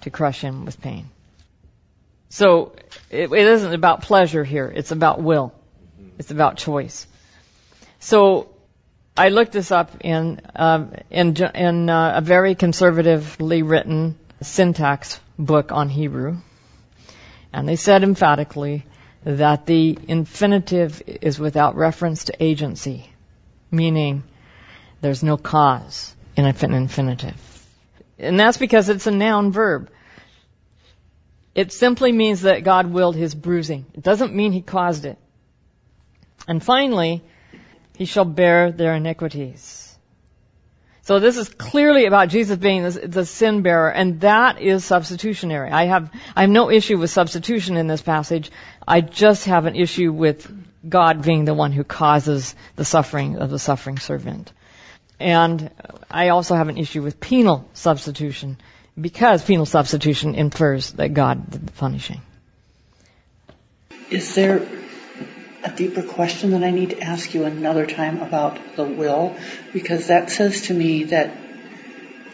to 0.02 0.10
crush 0.10 0.40
him 0.40 0.64
with 0.64 0.80
pain." 0.80 1.10
So 2.28 2.72
it, 3.10 3.32
it 3.32 3.46
isn't 3.46 3.74
about 3.74 4.02
pleasure 4.02 4.44
here; 4.44 4.72
it's 4.74 4.92
about 4.92 5.20
will. 5.20 5.52
It's 6.18 6.30
about 6.30 6.56
choice. 6.56 7.06
So 7.98 8.48
I 9.16 9.28
looked 9.28 9.52
this 9.52 9.70
up 9.70 9.90
in 10.00 10.40
um, 10.54 10.92
in, 11.10 11.36
in 11.36 11.90
uh, 11.90 12.14
a 12.16 12.20
very 12.20 12.54
conservatively 12.54 13.62
written 13.62 14.18
syntax 14.40 15.20
book 15.38 15.72
on 15.72 15.88
Hebrew, 15.88 16.38
and 17.52 17.68
they 17.68 17.76
said 17.76 18.02
emphatically 18.02 18.86
that 19.24 19.66
the 19.66 19.98
infinitive 20.08 21.02
is 21.06 21.38
without 21.38 21.76
reference 21.76 22.24
to 22.24 22.42
agency, 22.42 23.10
meaning 23.70 24.22
there's 25.00 25.22
no 25.22 25.36
cause 25.36 26.14
in 26.36 26.46
an 26.46 26.74
infinitive. 26.74 27.66
And 28.18 28.38
that's 28.38 28.56
because 28.56 28.88
it's 28.88 29.06
a 29.06 29.10
noun 29.10 29.52
verb. 29.52 29.90
It 31.54 31.72
simply 31.72 32.12
means 32.12 32.42
that 32.42 32.64
God 32.64 32.86
willed 32.92 33.16
his 33.16 33.34
bruising. 33.34 33.86
It 33.94 34.02
doesn't 34.02 34.34
mean 34.34 34.52
he 34.52 34.62
caused 34.62 35.04
it. 35.04 35.18
And 36.46 36.62
finally, 36.62 37.22
he 37.96 38.04
shall 38.04 38.24
bear 38.24 38.72
their 38.72 38.94
iniquities. 38.94 39.86
So 41.02 41.18
this 41.18 41.36
is 41.36 41.48
clearly 41.48 42.04
about 42.06 42.28
Jesus 42.28 42.56
being 42.56 42.84
the, 42.84 42.90
the, 42.90 43.26
sin 43.26 43.62
bearer, 43.62 43.90
and 43.90 44.20
that 44.20 44.60
is 44.60 44.84
substitutionary. 44.84 45.70
I 45.70 45.86
have 45.86 46.10
I 46.36 46.42
have 46.42 46.50
no 46.50 46.70
issue 46.70 46.98
with 46.98 47.10
substitution 47.10 47.76
in 47.76 47.88
this 47.88 48.02
passage. 48.02 48.50
I 48.86 49.00
just 49.00 49.46
have 49.46 49.66
an 49.66 49.74
issue 49.74 50.12
with 50.12 50.48
God 50.88 51.22
being 51.22 51.46
the 51.46 51.54
one 51.54 51.72
who 51.72 51.84
causes 51.84 52.54
the 52.76 52.84
suffering 52.84 53.38
of 53.38 53.50
the 53.50 53.58
suffering 53.58 53.98
servant. 53.98 54.52
And 55.18 55.70
I 56.10 56.28
also 56.28 56.54
have 56.54 56.68
an 56.68 56.78
issue 56.78 57.02
with 57.02 57.18
penal 57.18 57.68
substitution 57.74 58.58
because 58.98 59.44
penal 59.44 59.66
substitution 59.66 60.34
infers 60.34 60.92
that 60.92 61.14
God 61.14 61.50
did 61.50 61.66
the 61.66 61.72
punishing. 61.72 62.20
Is 64.10 64.34
there 64.34 64.66
a 65.62 65.70
deeper 65.70 66.02
question 66.02 66.50
that 66.52 66.62
I 66.62 66.70
need 66.70 66.90
to 66.90 67.00
ask 67.00 67.34
you 67.34 67.44
another 67.44 67.86
time 67.86 68.22
about 68.22 68.58
the 68.76 68.84
will, 68.84 69.36
because 69.72 70.08
that 70.08 70.30
says 70.30 70.62
to 70.62 70.74
me 70.74 71.04
that 71.04 71.36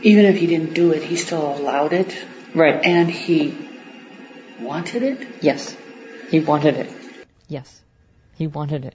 even 0.02 0.26
if 0.26 0.38
he 0.38 0.46
didn't 0.46 0.74
do 0.74 0.92
it, 0.92 1.02
he 1.02 1.16
still 1.16 1.54
allowed 1.56 1.92
it. 1.92 2.16
Right. 2.54 2.84
And 2.84 3.10
he 3.10 3.56
wanted 4.60 5.02
it? 5.02 5.28
Yes. 5.42 5.76
He 6.30 6.40
wanted 6.40 6.76
it. 6.76 6.92
Yes. 7.48 7.82
He 8.36 8.46
wanted 8.46 8.84
it. 8.84 8.94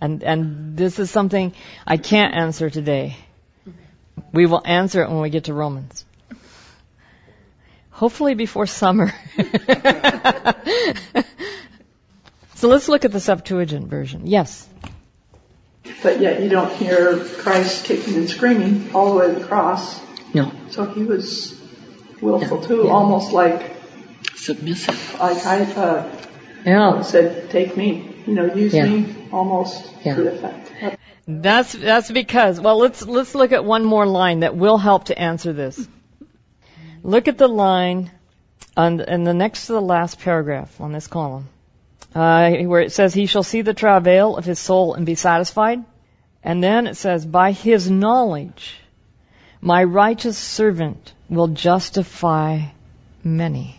And, 0.00 0.22
and 0.22 0.76
this 0.76 0.98
is 0.98 1.10
something 1.10 1.54
I 1.86 1.96
can't 1.96 2.34
answer 2.34 2.70
today. 2.70 3.16
We 4.32 4.46
will 4.46 4.62
answer 4.64 5.02
it 5.02 5.10
when 5.10 5.20
we 5.20 5.30
get 5.30 5.44
to 5.44 5.54
Romans. 5.54 6.04
Hopefully 8.00 8.34
before 8.34 8.66
summer. 8.66 9.12
So 12.60 12.68
let's 12.68 12.90
look 12.90 13.06
at 13.06 13.12
the 13.12 13.20
Septuagint 13.20 13.88
version. 13.88 14.26
Yes. 14.26 14.68
But 16.02 16.20
yet 16.20 16.42
you 16.42 16.50
don't 16.50 16.70
hear 16.70 17.18
Christ 17.18 17.86
kicking 17.86 18.16
and 18.16 18.28
screaming 18.28 18.90
all 18.94 19.14
the 19.14 19.18
way 19.18 19.32
to 19.32 19.40
the 19.40 19.46
cross. 19.46 19.98
No. 20.34 20.52
So 20.68 20.84
he 20.84 21.02
was 21.04 21.58
willful 22.20 22.60
too, 22.60 22.82
yeah. 22.84 22.90
almost 22.90 23.32
like 23.32 23.62
submissive. 24.34 25.18
Like 25.18 25.46
I 25.46 25.62
uh, 25.72 26.16
yeah. 26.66 27.00
said, 27.00 27.48
take 27.48 27.78
me, 27.78 28.14
you 28.26 28.34
know, 28.34 28.54
use 28.54 28.74
yeah. 28.74 28.84
me, 28.84 29.28
almost 29.32 29.90
yeah. 30.04 30.16
to 30.16 30.28
effect. 30.28 30.98
That's 31.26 31.72
that's 31.72 32.10
because 32.10 32.60
well 32.60 32.76
let's 32.76 33.06
let's 33.06 33.34
look 33.34 33.52
at 33.52 33.64
one 33.64 33.86
more 33.86 34.06
line 34.06 34.40
that 34.40 34.54
will 34.54 34.76
help 34.76 35.06
to 35.06 35.18
answer 35.18 35.54
this. 35.54 35.88
Look 37.02 37.28
at 37.28 37.38
the 37.38 37.48
line 37.48 38.10
on 38.76 39.00
in 39.00 39.24
the 39.24 39.34
next 39.34 39.66
to 39.66 39.72
the 39.72 39.80
last 39.80 40.20
paragraph 40.20 40.80
on 40.80 40.92
this 40.92 41.06
column 41.06 41.48
uh, 42.14 42.50
where 42.64 42.80
it 42.80 42.92
says, 42.92 43.14
He 43.14 43.26
shall 43.26 43.42
see 43.42 43.62
the 43.62 43.74
travail 43.74 44.36
of 44.36 44.44
his 44.44 44.58
soul 44.58 44.94
and 44.94 45.06
be 45.06 45.14
satisfied. 45.14 45.84
And 46.42 46.62
then 46.62 46.86
it 46.86 46.96
says, 46.96 47.24
By 47.24 47.52
his 47.52 47.90
knowledge, 47.90 48.80
my 49.60 49.84
righteous 49.84 50.38
servant 50.38 51.12
will 51.28 51.48
justify 51.48 52.62
many. 53.22 53.76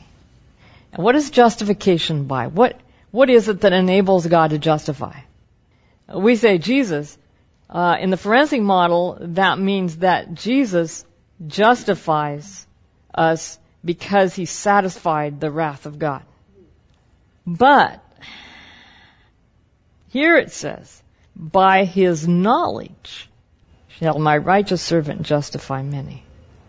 And 0.94 1.04
what 1.04 1.16
is 1.16 1.32
justification 1.32 2.25
by? 2.25 2.48
What, 2.48 2.80
what 3.12 3.30
is 3.30 3.50
it 3.50 3.62
that 3.62 3.74
enables 3.74 4.28
God 4.28 4.51
to 4.51 4.60
justify? 4.60 5.20
We 6.13 6.36
say 6.36 6.58
Jesus. 6.58 7.18
Uh, 7.70 7.96
in 8.01 8.10
the 8.10 8.18
forensic 8.18 8.62
model, 8.62 9.18
that 9.22 9.58
means 9.58 9.98
that 9.98 10.34
Jesus 10.34 11.06
justifies 11.48 12.68
us 13.13 13.60
because 13.84 14.36
he 14.36 14.46
satisfied 14.46 15.39
the 15.39 15.51
wrath 15.51 15.86
of 15.86 16.00
God. 16.00 16.24
But 17.46 18.03
here 20.10 20.38
it 20.38 20.51
says, 20.51 21.01
by 21.36 21.86
his 21.86 22.27
knowledge 22.27 23.30
shall 24.00 24.20
my 24.20 24.38
righteous 24.38 24.82
servant 24.82 25.24
justify 25.24 25.82
many. 25.82 26.24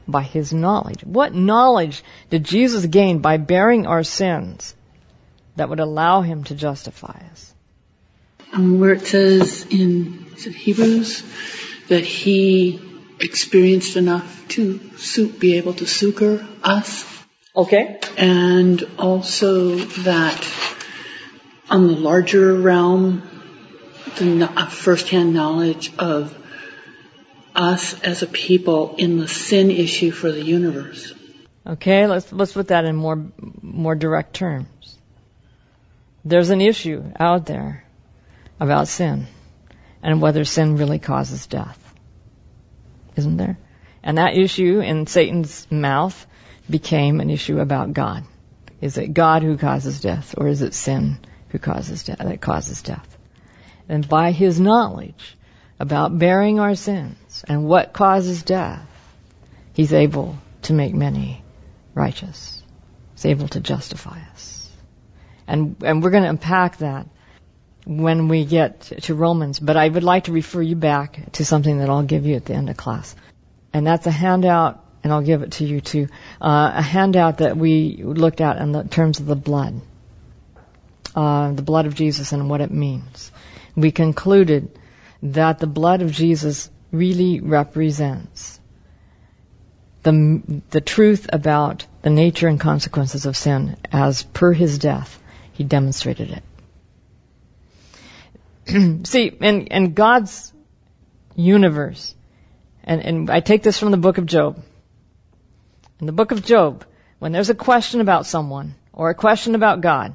By 0.08 0.22
his 0.22 0.52
knowledge. 0.52 1.04
What 1.04 1.34
knowledge 1.34 2.02
did 2.30 2.44
Jesus 2.44 2.86
gain 2.86 3.20
by 3.20 3.36
bearing 3.36 3.86
our 3.86 4.02
sins 4.02 4.74
that 5.56 5.68
would 5.68 5.80
allow 5.80 6.22
him 6.22 6.44
to 6.44 6.54
justify 6.54 7.20
us? 7.30 7.54
Um, 8.52 8.80
where 8.80 8.92
it 8.92 9.06
says 9.06 9.66
in 9.70 10.26
Hebrews 10.36 11.22
that 11.88 12.04
he 12.04 12.80
experienced 13.22 13.96
enough 13.96 14.48
to 14.48 14.80
be 15.38 15.56
able 15.56 15.74
to 15.74 15.86
succor 15.86 16.46
us. 16.62 17.06
Okay. 17.54 18.00
And 18.16 18.82
also 18.98 19.76
that 19.76 20.46
on 21.70 21.86
the 21.86 21.94
larger 21.94 22.54
realm, 22.54 23.22
the 24.16 24.44
uh, 24.44 24.66
firsthand 24.66 25.32
knowledge 25.32 25.92
of 25.98 26.36
us 27.54 28.00
as 28.02 28.22
a 28.22 28.26
people 28.26 28.96
in 28.96 29.18
the 29.18 29.28
sin 29.28 29.70
issue 29.70 30.10
for 30.10 30.32
the 30.32 30.42
universe. 30.42 31.14
Okay, 31.66 32.06
let's 32.06 32.32
let's 32.32 32.52
put 32.52 32.68
that 32.68 32.84
in 32.84 32.96
more 32.96 33.24
more 33.62 33.94
direct 33.94 34.34
terms. 34.34 34.98
There's 36.24 36.50
an 36.50 36.60
issue 36.60 37.04
out 37.18 37.46
there 37.46 37.84
about 38.58 38.88
sin. 38.88 39.26
and 40.02 40.20
whether 40.20 40.44
sin 40.44 40.76
really 40.76 40.98
causes 40.98 41.46
death. 41.46 41.81
Isn't 43.16 43.36
there? 43.36 43.58
And 44.02 44.18
that 44.18 44.36
issue 44.36 44.80
in 44.80 45.06
Satan's 45.06 45.66
mouth 45.70 46.26
became 46.68 47.20
an 47.20 47.30
issue 47.30 47.60
about 47.60 47.92
God. 47.92 48.24
Is 48.80 48.98
it 48.98 49.14
God 49.14 49.42
who 49.42 49.56
causes 49.56 50.00
death, 50.00 50.34
or 50.36 50.48
is 50.48 50.62
it 50.62 50.74
sin 50.74 51.18
who 51.50 51.58
causes 51.58 52.04
death, 52.04 52.18
that 52.18 52.40
causes 52.40 52.82
death? 52.82 53.16
And 53.88 54.08
by 54.08 54.32
his 54.32 54.58
knowledge 54.58 55.36
about 55.78 56.18
bearing 56.18 56.58
our 56.58 56.74
sins 56.74 57.44
and 57.46 57.64
what 57.64 57.92
causes 57.92 58.42
death, 58.42 58.88
he's 59.72 59.92
able 59.92 60.36
to 60.62 60.72
make 60.72 60.94
many 60.94 61.42
righteous. 61.94 62.62
He's 63.14 63.26
able 63.26 63.48
to 63.48 63.60
justify 63.60 64.18
us. 64.32 64.70
And, 65.46 65.76
and 65.84 66.02
we're 66.02 66.10
going 66.10 66.22
to 66.22 66.30
unpack 66.30 66.78
that 66.78 67.06
when 67.84 68.28
we 68.28 68.44
get 68.44 68.80
to 68.80 69.14
Romans, 69.14 69.58
but 69.58 69.76
I 69.76 69.88
would 69.88 70.04
like 70.04 70.24
to 70.24 70.32
refer 70.32 70.62
you 70.62 70.76
back 70.76 71.32
to 71.32 71.44
something 71.44 71.78
that 71.78 71.88
I'll 71.88 72.02
give 72.04 72.26
you 72.26 72.36
at 72.36 72.44
the 72.44 72.54
end 72.54 72.70
of 72.70 72.76
class. 72.76 73.14
And 73.72 73.86
that's 73.86 74.06
a 74.06 74.10
handout, 74.10 74.84
and 75.02 75.12
I'll 75.12 75.22
give 75.22 75.42
it 75.42 75.52
to 75.52 75.64
you 75.64 75.80
too, 75.80 76.08
uh, 76.40 76.72
a 76.74 76.82
handout 76.82 77.38
that 77.38 77.56
we 77.56 78.02
looked 78.02 78.40
at 78.40 78.58
in 78.58 78.72
the 78.72 78.84
terms 78.84 79.20
of 79.20 79.26
the 79.26 79.36
blood. 79.36 79.80
Uh, 81.14 81.52
the 81.52 81.62
blood 81.62 81.86
of 81.86 81.94
Jesus 81.94 82.32
and 82.32 82.48
what 82.48 82.60
it 82.60 82.70
means. 82.70 83.32
We 83.76 83.90
concluded 83.90 84.78
that 85.22 85.58
the 85.58 85.66
blood 85.66 86.02
of 86.02 86.10
Jesus 86.10 86.70
really 86.90 87.40
represents 87.40 88.60
the, 90.02 90.62
the 90.70 90.80
truth 90.80 91.28
about 91.32 91.86
the 92.02 92.10
nature 92.10 92.48
and 92.48 92.58
consequences 92.58 93.26
of 93.26 93.36
sin 93.36 93.76
as 93.90 94.22
per 94.22 94.52
his 94.52 94.78
death, 94.78 95.22
he 95.52 95.64
demonstrated 95.64 96.30
it. 96.30 96.42
See, 99.04 99.26
in, 99.26 99.66
in 99.66 99.94
God's 99.94 100.52
universe, 101.34 102.14
and, 102.84 103.00
and 103.00 103.30
I 103.30 103.40
take 103.40 103.62
this 103.62 103.78
from 103.78 103.90
the 103.90 103.96
book 103.96 104.18
of 104.18 104.26
Job. 104.26 104.62
In 106.00 106.06
the 106.06 106.12
book 106.12 106.32
of 106.32 106.44
Job, 106.44 106.84
when 107.18 107.32
there's 107.32 107.50
a 107.50 107.54
question 107.54 108.00
about 108.00 108.26
someone 108.26 108.74
or 108.92 109.10
a 109.10 109.14
question 109.14 109.54
about 109.54 109.80
God, 109.80 110.14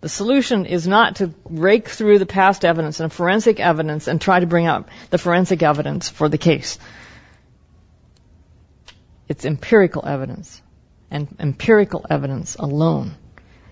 the 0.00 0.08
solution 0.08 0.66
is 0.66 0.86
not 0.86 1.16
to 1.16 1.32
rake 1.44 1.88
through 1.88 2.18
the 2.18 2.26
past 2.26 2.64
evidence 2.64 3.00
and 3.00 3.12
forensic 3.12 3.60
evidence 3.60 4.08
and 4.08 4.20
try 4.20 4.40
to 4.40 4.46
bring 4.46 4.66
out 4.66 4.88
the 5.10 5.18
forensic 5.18 5.62
evidence 5.62 6.08
for 6.08 6.28
the 6.28 6.38
case. 6.38 6.78
It's 9.28 9.44
empirical 9.44 10.06
evidence. 10.06 10.62
And 11.10 11.34
empirical 11.38 12.04
evidence 12.10 12.56
alone 12.56 13.14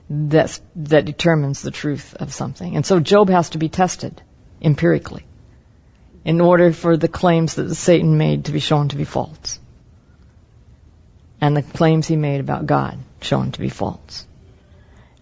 that's, 0.09 0.61
that 0.77 1.05
determines 1.05 1.63
the 1.63 1.71
truth 1.71 2.15
of 2.15 2.33
something. 2.33 2.77
And 2.77 2.85
so 2.85 3.01
Job 3.01 3.31
has 3.31 3.51
to 3.51 3.59
be 3.59 3.69
tested 3.69 4.21
empirically 4.61 5.25
in 6.25 6.41
order 6.41 6.73
for 6.73 6.97
the 6.97 7.09
claims 7.09 7.55
that 7.55 7.75
Satan 7.75 8.17
made 8.17 8.47
to 8.47 8.53
be 8.53 8.61
shown 8.61 8.89
to 8.89 8.97
be 8.97 9.05
false. 9.05 9.59
And 11.41 11.57
the 11.57 11.63
claims 11.63 12.07
he 12.07 12.17
made 12.17 12.41
about 12.41 12.67
God 12.67 12.99
shown 13.21 13.53
to 13.53 13.61
be 13.61 13.69
false. 13.69 14.27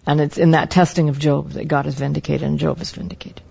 And 0.05 0.19
it's 0.21 0.37
in 0.37 0.51
that 0.51 0.69
testing 0.69 1.09
of 1.09 1.19
Job 1.19 1.51
that 1.51 1.67
God 1.67 1.85
is 1.87 1.95
vindicated 1.95 2.43
and 2.43 2.59
Job 2.59 2.81
is 2.81 2.91
vindicated. 2.91 3.41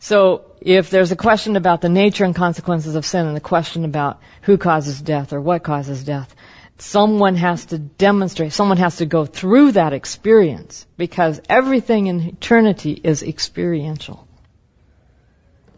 So 0.00 0.46
if 0.60 0.90
there's 0.90 1.12
a 1.12 1.16
question 1.16 1.56
about 1.56 1.82
the 1.82 1.88
nature 1.88 2.24
and 2.24 2.34
consequences 2.34 2.94
of 2.94 3.04
sin 3.04 3.26
and 3.26 3.36
a 3.36 3.40
question 3.40 3.84
about 3.84 4.20
who 4.42 4.56
causes 4.56 5.00
death 5.00 5.32
or 5.32 5.40
what 5.40 5.62
causes 5.62 6.02
death, 6.02 6.34
someone 6.82 7.36
has 7.36 7.66
to 7.66 7.78
demonstrate, 7.78 8.52
someone 8.52 8.78
has 8.78 8.96
to 8.96 9.06
go 9.06 9.26
through 9.26 9.72
that 9.72 9.92
experience 9.92 10.86
because 10.96 11.40
everything 11.48 12.06
in 12.06 12.20
eternity 12.20 12.92
is 12.92 13.22
experiential. 13.22 14.26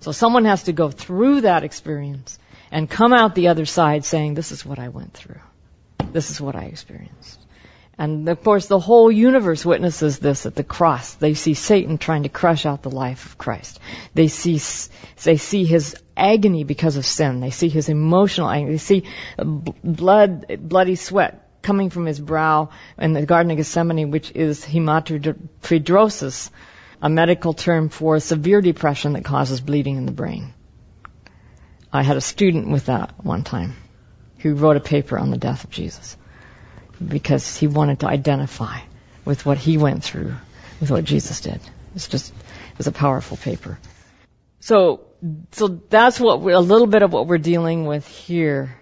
So 0.00 0.12
someone 0.12 0.44
has 0.46 0.64
to 0.64 0.72
go 0.72 0.90
through 0.90 1.42
that 1.42 1.62
experience 1.62 2.38
and 2.70 2.90
come 2.90 3.12
out 3.12 3.34
the 3.34 3.48
other 3.48 3.66
side 3.66 4.04
saying, 4.04 4.34
this 4.34 4.50
is 4.50 4.66
what 4.66 4.78
I 4.78 4.88
went 4.88 5.14
through. 5.14 5.40
This 6.12 6.30
is 6.30 6.40
what 6.40 6.56
I 6.56 6.64
experienced. 6.64 7.38
And 7.98 8.28
of 8.28 8.42
course, 8.42 8.66
the 8.66 8.80
whole 8.80 9.12
universe 9.12 9.64
witnesses 9.64 10.18
this 10.18 10.46
at 10.46 10.54
the 10.54 10.64
cross. 10.64 11.14
They 11.14 11.34
see 11.34 11.54
Satan 11.54 11.98
trying 11.98 12.24
to 12.24 12.28
crush 12.28 12.66
out 12.66 12.82
the 12.82 12.90
life 12.90 13.26
of 13.26 13.38
Christ. 13.38 13.78
They 14.14 14.28
see, 14.28 14.60
they 15.22 15.36
see 15.36 15.64
his 15.64 15.96
agony 16.16 16.64
because 16.64 16.96
of 16.96 17.06
sin. 17.06 17.40
They 17.40 17.50
see 17.50 17.68
his 17.68 17.88
emotional 17.88 18.48
agony. 18.50 18.72
They 18.72 18.78
see 18.78 19.04
blood, 19.36 20.46
bloody 20.68 20.96
sweat 20.96 21.48
coming 21.62 21.90
from 21.90 22.06
his 22.06 22.20
brow 22.20 22.70
in 22.98 23.12
the 23.12 23.24
Garden 23.24 23.50
of 23.52 23.56
Gethsemane, 23.56 24.10
which 24.10 24.32
is 24.32 24.64
hematidrosis, 24.64 26.50
a 27.00 27.08
medical 27.08 27.54
term 27.54 27.88
for 27.88 28.18
severe 28.20 28.60
depression 28.60 29.14
that 29.14 29.24
causes 29.24 29.60
bleeding 29.60 29.96
in 29.96 30.06
the 30.06 30.12
brain. 30.12 30.52
I 31.92 32.02
had 32.02 32.16
a 32.16 32.20
student 32.20 32.68
with 32.68 32.86
that 32.86 33.24
one 33.24 33.44
time 33.44 33.76
who 34.38 34.54
wrote 34.54 34.76
a 34.76 34.80
paper 34.80 35.18
on 35.18 35.30
the 35.30 35.36
death 35.36 35.64
of 35.64 35.70
Jesus 35.70 36.16
because 37.06 37.56
he 37.56 37.66
wanted 37.66 38.00
to 38.00 38.06
identify 38.06 38.80
with 39.24 39.46
what 39.46 39.58
he 39.58 39.78
went 39.78 40.02
through, 40.02 40.34
with 40.80 40.90
what 40.90 41.04
Jesus 41.04 41.40
did. 41.40 41.60
It's 41.94 42.08
just, 42.08 42.32
it 42.32 42.78
was 42.78 42.86
a 42.86 42.92
powerful 42.92 43.36
paper. 43.36 43.78
So, 44.60 45.06
so 45.52 45.68
that's 45.68 46.18
what 46.18 46.40
we, 46.40 46.52
a 46.52 46.60
little 46.60 46.86
bit 46.86 47.02
of 47.02 47.12
what 47.12 47.26
we're 47.26 47.38
dealing 47.38 47.86
with 47.86 48.06
here, 48.06 48.76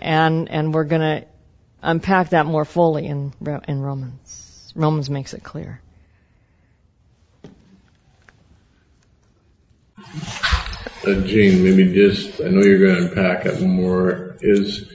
and 0.00 0.48
and 0.48 0.72
we're 0.72 0.84
going 0.84 1.00
to 1.00 1.26
unpack 1.82 2.30
that 2.30 2.46
more 2.46 2.64
fully 2.64 3.06
in 3.06 3.32
in 3.68 3.82
Romans. 3.82 4.72
Romans 4.74 5.10
makes 5.10 5.34
it 5.34 5.42
clear. 5.42 5.80
Uh, 11.04 11.20
Gene, 11.24 11.64
maybe 11.64 11.92
just 11.92 12.40
I 12.40 12.48
know 12.48 12.62
you're 12.62 12.78
going 12.78 12.96
to 12.96 13.08
unpack 13.08 13.46
it 13.46 13.60
more. 13.60 14.36
Is 14.40 14.88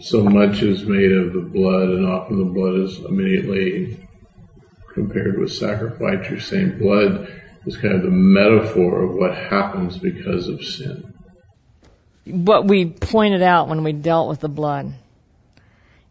so 0.00 0.24
much 0.24 0.62
is 0.62 0.84
made 0.84 1.12
of 1.12 1.32
the 1.34 1.40
blood, 1.40 1.90
and 1.90 2.06
often 2.06 2.38
the 2.38 2.44
blood 2.52 2.80
is 2.80 2.98
immediately 2.98 4.08
compared 4.94 5.38
with 5.38 5.52
sacrifice. 5.52 6.30
You're 6.30 6.40
saying 6.40 6.78
blood 6.78 7.42
is 7.66 7.76
kind 7.76 7.94
of 7.94 8.02
the 8.02 8.10
metaphor 8.10 9.02
of 9.02 9.14
what 9.14 9.36
happens 9.36 9.98
because 9.98 10.48
of 10.48 10.64
sin. 10.64 11.14
What 12.26 12.66
we 12.66 12.86
pointed 12.86 13.42
out 13.42 13.68
when 13.68 13.84
we 13.84 13.92
dealt 13.92 14.28
with 14.28 14.40
the 14.40 14.48
blood 14.48 14.94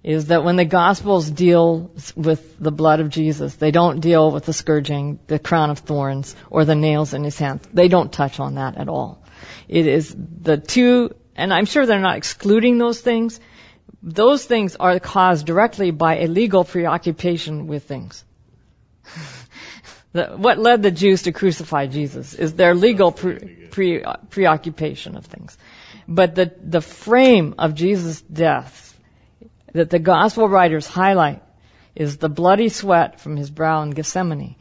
is 0.03 0.27
that 0.27 0.43
when 0.43 0.57
the 0.57 0.65
Gospels 0.65 1.29
deal 1.29 1.91
with 2.15 2.59
the 2.59 2.71
blood 2.71 2.99
of 2.99 3.09
Jesus, 3.09 3.55
they 3.55 3.71
don't 3.71 4.01
deal 4.01 4.31
with 4.31 4.45
the 4.45 4.53
scourging, 4.53 5.19
the 5.27 5.39
crown 5.39 5.69
of 5.69 5.79
thorns, 5.79 6.35
or 6.49 6.65
the 6.65 6.75
nails 6.75 7.13
in 7.13 7.23
his 7.23 7.37
hands. 7.37 7.63
They 7.73 7.87
don't 7.87 8.11
touch 8.11 8.39
on 8.39 8.55
that 8.55 8.77
at 8.77 8.89
all. 8.89 9.23
It 9.67 9.87
is 9.87 10.13
the 10.17 10.57
two 10.57 11.15
and 11.35 11.53
I'm 11.53 11.65
sure 11.65 11.85
they're 11.85 11.99
not 11.99 12.17
excluding 12.17 12.77
those 12.77 13.01
things. 13.01 13.39
Those 14.01 14.45
things 14.45 14.75
are 14.75 14.99
caused 14.99 15.45
directly 15.45 15.91
by 15.91 16.19
a 16.19 16.27
legal 16.27 16.63
preoccupation 16.63 17.67
with 17.67 17.83
things. 17.83 18.23
what 20.13 20.59
led 20.59 20.83
the 20.83 20.91
Jews 20.91 21.23
to 21.23 21.31
crucify 21.31 21.87
Jesus 21.87 22.33
is 22.33 22.53
their 22.53 22.75
legal 22.75 23.11
pre, 23.11 23.67
pre, 23.71 24.03
preoccupation 24.29 25.17
of 25.17 25.25
things. 25.25 25.57
But 26.07 26.35
the, 26.35 26.53
the 26.61 26.81
frame 26.81 27.55
of 27.57 27.73
Jesus' 27.73 28.21
death 28.21 28.97
that 29.73 29.89
the 29.89 29.99
gospel 29.99 30.47
writers 30.47 30.85
highlight 30.85 31.41
is 31.95 32.17
the 32.17 32.29
bloody 32.29 32.69
sweat 32.69 33.19
from 33.19 33.35
his 33.37 33.49
brow 33.49 33.81
in 33.81 33.91
Gethsemane 33.91 34.55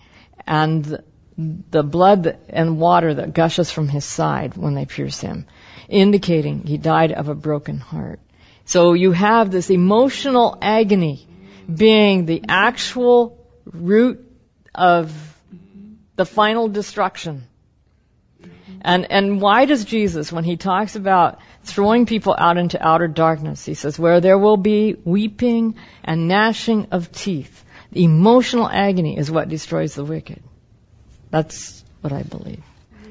and 0.46 1.02
the 1.36 1.82
blood 1.82 2.38
and 2.48 2.78
water 2.78 3.14
that 3.14 3.34
gushes 3.34 3.70
from 3.70 3.88
his 3.88 4.04
side 4.04 4.56
when 4.56 4.74
they 4.74 4.86
pierce 4.86 5.20
him 5.20 5.46
indicating 5.88 6.66
he 6.66 6.78
died 6.78 7.12
of 7.12 7.28
a 7.28 7.34
broken 7.34 7.78
heart. 7.78 8.20
So 8.64 8.94
you 8.94 9.12
have 9.12 9.50
this 9.50 9.70
emotional 9.70 10.56
agony 10.62 11.26
being 11.72 12.26
the 12.26 12.42
actual 12.48 13.46
root 13.64 14.20
of 14.74 15.31
the 16.16 16.26
final 16.26 16.68
destruction. 16.68 17.44
And, 18.82 19.10
and 19.10 19.40
why 19.40 19.66
does 19.66 19.84
Jesus, 19.84 20.32
when 20.32 20.44
he 20.44 20.56
talks 20.56 20.96
about 20.96 21.38
throwing 21.62 22.06
people 22.06 22.34
out 22.36 22.56
into 22.56 22.84
outer 22.84 23.06
darkness, 23.06 23.64
he 23.64 23.74
says, 23.74 23.98
where 23.98 24.20
there 24.20 24.38
will 24.38 24.56
be 24.56 24.96
weeping 25.04 25.76
and 26.02 26.26
gnashing 26.28 26.88
of 26.90 27.12
teeth. 27.12 27.64
The 27.92 28.04
emotional 28.04 28.68
agony 28.68 29.16
is 29.16 29.30
what 29.30 29.48
destroys 29.48 29.94
the 29.94 30.04
wicked. 30.04 30.42
That's 31.30 31.84
what 32.00 32.12
I 32.12 32.22
believe. 32.22 32.62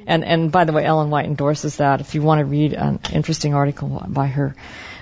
And, 0.06 0.26
and 0.26 0.52
by 0.52 0.66
the 0.66 0.74
way, 0.74 0.84
Ellen 0.84 1.10
White 1.10 1.26
endorses 1.26 1.78
that. 1.78 2.02
If 2.02 2.16
you 2.16 2.22
want 2.22 2.40
to 2.40 2.46
read 2.46 2.74
an 2.74 3.00
interesting 3.14 3.54
article 3.54 4.04
by 4.08 4.28
her, 4.28 4.56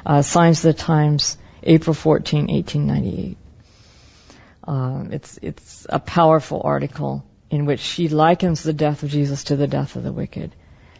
uh, 0.06 0.22
Signs 0.22 0.64
of 0.64 0.76
the 0.76 0.82
Times, 0.82 1.38
April 1.64 1.94
14, 1.94 2.48
1898. 2.48 3.38
Um, 4.66 5.10
it's 5.12 5.40
it's 5.42 5.88
a 5.90 6.00
powerful 6.00 6.62
article 6.64 7.26
in 7.50 7.66
which 7.66 7.80
she 7.80 8.08
likens 8.10 8.64
the 8.64 8.74
death 8.74 9.04
of 9.04 9.10
Jesus 9.10 9.46
to 9.46 9.56
the 9.56 9.68
death 9.68 9.96
of 9.96 10.04
the 10.04 10.12
wicked, 10.12 10.56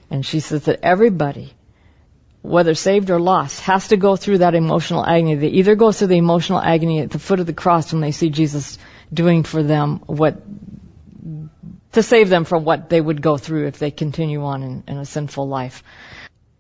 and 0.10 0.26
she 0.26 0.40
says 0.40 0.66
that 0.66 0.80
everybody, 0.84 1.54
whether 2.42 2.74
saved 2.74 3.10
or 3.12 3.20
lost, 3.20 3.62
has 3.62 3.90
to 3.90 3.98
go 3.98 4.16
through 4.16 4.40
that 4.40 4.56
emotional 4.56 5.06
agony. 5.06 5.36
They 5.36 5.48
either 5.48 5.76
go 5.76 5.92
through 5.92 6.08
the 6.08 6.18
emotional 6.18 6.60
agony 6.60 7.02
at 7.02 7.12
the 7.12 7.20
foot 7.20 7.40
of 7.40 7.46
the 7.46 7.54
cross 7.54 7.92
when 7.92 8.02
they 8.02 8.12
see 8.12 8.30
Jesus 8.30 8.78
doing 9.14 9.44
for 9.44 9.62
them 9.62 9.98
what 10.06 10.42
to 11.92 12.04
save 12.04 12.30
them 12.30 12.46
from 12.46 12.64
what 12.66 12.90
they 12.90 13.02
would 13.02 13.22
go 13.22 13.38
through 13.38 13.68
if 13.68 13.80
they 13.80 13.92
continue 13.92 14.44
on 14.44 14.64
in, 14.64 14.84
in 14.88 14.98
a 14.98 15.06
sinful 15.06 15.48
life. 15.48 15.84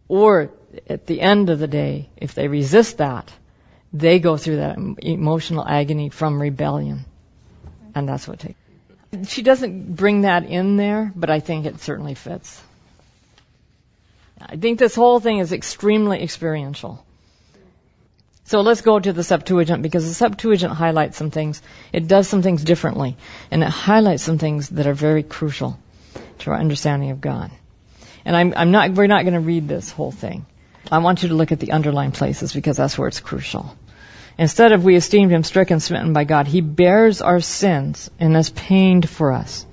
Or 0.07 0.51
at 0.87 1.05
the 1.05 1.21
end 1.21 1.49
of 1.49 1.59
the 1.59 1.67
day, 1.67 2.09
if 2.17 2.33
they 2.33 2.47
resist 2.47 2.97
that, 2.97 3.31
they 3.93 4.19
go 4.19 4.37
through 4.37 4.57
that 4.57 4.77
emotional 4.99 5.67
agony 5.67 6.09
from 6.09 6.41
rebellion. 6.41 7.05
And 7.95 8.07
that's 8.07 8.27
what 8.27 8.39
takes. 8.39 8.59
She 9.27 9.41
doesn't 9.41 9.95
bring 9.95 10.21
that 10.21 10.45
in 10.45 10.77
there, 10.77 11.11
but 11.15 11.29
I 11.29 11.39
think 11.39 11.65
it 11.65 11.79
certainly 11.81 12.13
fits. 12.13 12.61
I 14.39 14.55
think 14.55 14.79
this 14.79 14.95
whole 14.95 15.19
thing 15.19 15.39
is 15.39 15.51
extremely 15.51 16.21
experiential. 16.21 17.03
So 18.45 18.61
let's 18.61 18.81
go 18.81 18.99
to 18.99 19.13
the 19.13 19.23
Septuagint 19.23 19.83
because 19.83 20.07
the 20.07 20.13
Septuagint 20.13 20.73
highlights 20.73 21.17
some 21.17 21.29
things. 21.29 21.61
It 21.93 22.07
does 22.07 22.27
some 22.27 22.41
things 22.41 22.63
differently, 22.63 23.17
and 23.51 23.61
it 23.63 23.69
highlights 23.69 24.23
some 24.23 24.37
things 24.37 24.69
that 24.69 24.87
are 24.87 24.93
very 24.93 25.23
crucial 25.23 25.77
to 26.39 26.51
our 26.51 26.57
understanding 26.57 27.11
of 27.11 27.21
God. 27.21 27.51
And 28.25 28.35
I'm, 28.35 28.53
I'm 28.55 28.71
not, 28.71 28.91
we're 28.93 29.07
not 29.07 29.23
going 29.23 29.35
to 29.35 29.39
read 29.39 29.67
this 29.67 29.91
whole 29.91 30.11
thing. 30.11 30.45
I 30.91 30.99
want 30.99 31.21
you 31.21 31.29
to 31.29 31.35
look 31.35 31.51
at 31.51 31.59
the 31.59 31.71
underlying 31.73 32.11
places 32.11 32.53
because 32.53 32.77
that's 32.77 32.97
where 32.97 33.07
it's 33.07 33.19
crucial. 33.19 33.75
Instead 34.39 34.71
of 34.71 34.85
we 34.85 34.95
esteemed 34.95 35.33
him 35.33 35.43
stricken, 35.43 35.81
smitten 35.81 36.13
by 36.13 36.23
God, 36.23 36.47
he 36.47 36.61
bears 36.61 37.21
our 37.21 37.41
sins 37.41 38.09
and 38.19 38.35
has 38.35 38.49
pained 38.49 39.09
for 39.09 39.33
us. 39.33 39.65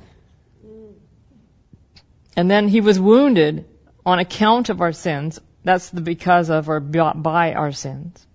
And 2.36 2.50
then 2.50 2.66
he 2.66 2.80
was 2.80 2.98
wounded 2.98 3.64
on 4.04 4.18
account 4.18 4.68
of 4.68 4.80
our 4.80 4.90
sins. 4.90 5.38
That's 5.62 5.90
the 5.90 6.00
because 6.00 6.50
of 6.50 6.68
or 6.68 6.80
by 6.80 7.54
our 7.54 7.70
sins. 7.70 8.26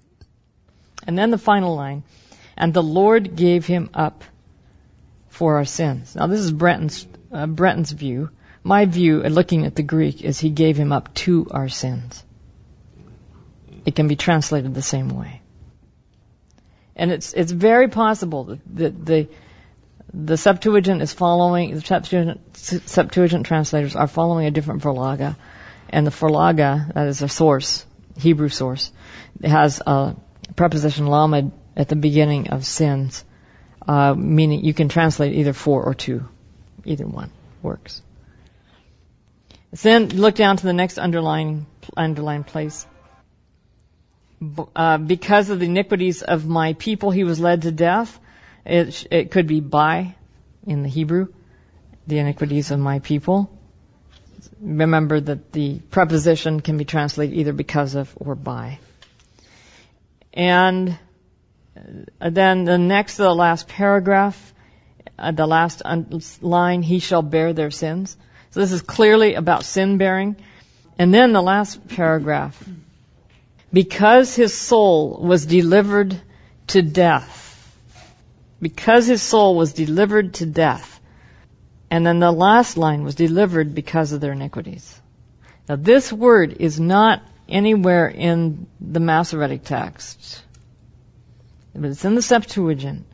And 1.06 1.18
then 1.18 1.32
the 1.32 1.38
final 1.38 1.76
line, 1.76 2.04
and 2.56 2.74
the 2.74 2.82
Lord 2.82 3.36
gave 3.36 3.66
him 3.66 3.90
up 3.94 4.24
for 5.28 5.58
our 5.58 5.66
sins. 5.66 6.16
Now 6.16 6.28
this 6.28 6.40
is 6.40 6.54
Brenton's, 6.54 7.08
uh, 7.34 7.46
Brenton's 7.46 7.92
view. 7.92 8.30
My 8.64 8.86
view, 8.86 9.22
looking 9.22 9.66
at 9.66 9.76
the 9.76 9.84
Greek, 9.84 10.22
is 10.22 10.40
he 10.40 10.50
gave 10.50 10.78
him 10.78 10.94
up 10.94 11.14
to 11.26 11.48
our 11.52 11.68
sins. 11.68 12.24
It 13.86 13.98
can 13.98 14.08
be 14.08 14.16
translated 14.16 14.74
the 14.74 14.82
same 14.82 15.10
way. 15.10 15.41
And 16.96 17.12
it's, 17.12 17.34
it's 17.34 17.52
very 17.52 17.88
possible 17.88 18.58
that 18.74 19.06
the, 19.06 19.28
the, 20.14 20.38
Septuagint 20.38 21.02
is 21.02 21.14
following, 21.14 21.74
the 21.74 21.82
Septuagint, 21.82 22.58
Septuagint 22.58 23.46
translators 23.46 23.96
are 23.96 24.08
following 24.08 24.46
a 24.46 24.52
different 24.52 24.82
Vorlage. 24.82 25.36
And 25.90 26.06
the 26.06 26.12
Vorlage, 26.12 26.94
that 26.94 27.08
is 27.08 27.22
a 27.22 27.30
source, 27.30 27.86
Hebrew 28.18 28.50
source, 28.50 28.92
has 29.44 29.82
a 29.86 30.16
preposition 30.56 31.08
lamed 31.08 31.52
at 31.76 31.88
the 31.88 31.96
beginning 31.96 32.50
of 32.50 32.66
sins, 32.66 33.24
uh, 33.88 34.14
meaning 34.14 34.66
you 34.66 34.74
can 34.74 34.90
translate 34.90 35.34
either 35.34 35.54
for 35.54 35.84
or 35.84 35.94
to. 35.94 36.28
Either 36.84 37.06
one 37.06 37.32
works. 37.62 38.02
Then 39.72 40.10
look 40.10 40.36
down 40.36 40.58
to 40.58 40.66
the 40.66 40.74
next 40.74 40.98
underlying 40.98 41.66
underlying 41.96 42.44
place. 42.44 42.86
Uh, 44.76 44.98
because 44.98 45.50
of 45.52 45.60
the 45.60 45.66
iniquities 45.66 46.24
of 46.24 46.48
my 46.48 46.74
people, 46.74 47.12
he 47.12 47.24
was 47.24 47.40
led 47.40 47.62
to 47.64 47.72
death. 47.72 48.20
It, 48.66 49.08
it 49.12 49.32
could 49.32 49.46
be 49.46 49.60
by, 49.60 50.16
in 50.66 50.82
the 50.82 50.90
Hebrew, 50.90 51.28
the 52.08 52.18
iniquities 52.18 52.72
of 52.72 52.80
my 52.80 53.00
people. 53.00 53.56
Remember 54.60 55.20
that 55.20 55.52
the 55.52 55.80
preposition 55.80 56.60
can 56.60 56.78
be 56.78 56.86
translated 56.86 57.38
either 57.38 57.54
because 57.54 57.94
of 57.96 58.12
or 58.16 58.36
by. 58.36 58.80
And 60.34 60.98
uh, 62.20 62.30
then 62.30 62.64
the 62.64 62.78
next 62.78 63.18
to 63.18 63.24
the 63.24 63.36
last 63.36 63.68
paragraph, 63.68 64.54
uh, 65.20 65.32
the 65.32 65.46
last 65.46 65.82
un- 65.86 66.22
line, 66.42 66.82
he 66.82 67.00
shall 67.00 67.22
bear 67.22 67.54
their 67.54 67.72
sins. 67.72 68.18
So 68.52 68.60
this 68.60 68.72
is 68.72 68.82
clearly 68.82 69.36
about 69.36 69.66
sin 69.66 69.98
bearing. 69.98 70.36
And 70.98 71.14
then 71.14 71.32
the 71.32 71.42
last 71.42 71.88
paragraph, 71.88 72.62
because 73.74 74.36
his 74.36 74.54
soul 74.54 75.20
was 75.22 75.46
delivered 75.46 76.20
to 76.68 76.82
death, 76.82 77.76
because 78.62 79.08
his 79.08 79.22
soul 79.22 79.56
was 79.56 79.74
delivered 79.74 80.36
to 80.36 80.46
death, 80.46 81.00
and 81.90 82.06
then 82.06 82.20
the 82.20 82.32
last 82.32 82.78
line 82.78 83.04
was 83.04 83.16
delivered 83.16 83.76
because 83.76 84.12
of 84.12 84.22
their 84.22 84.34
iniquities. 84.34 85.00
Now 85.68 85.76
this 85.76 86.12
word 86.12 86.58
is 86.60 86.80
not 86.80 87.22
anywhere 87.52 88.08
in 88.08 88.68
the 88.80 89.00
Masoretic 89.00 89.64
text. 89.64 90.44
But 91.74 91.92
it's 91.92 92.06
in 92.06 92.16
the 92.16 92.22
Septuagint. 92.22 93.06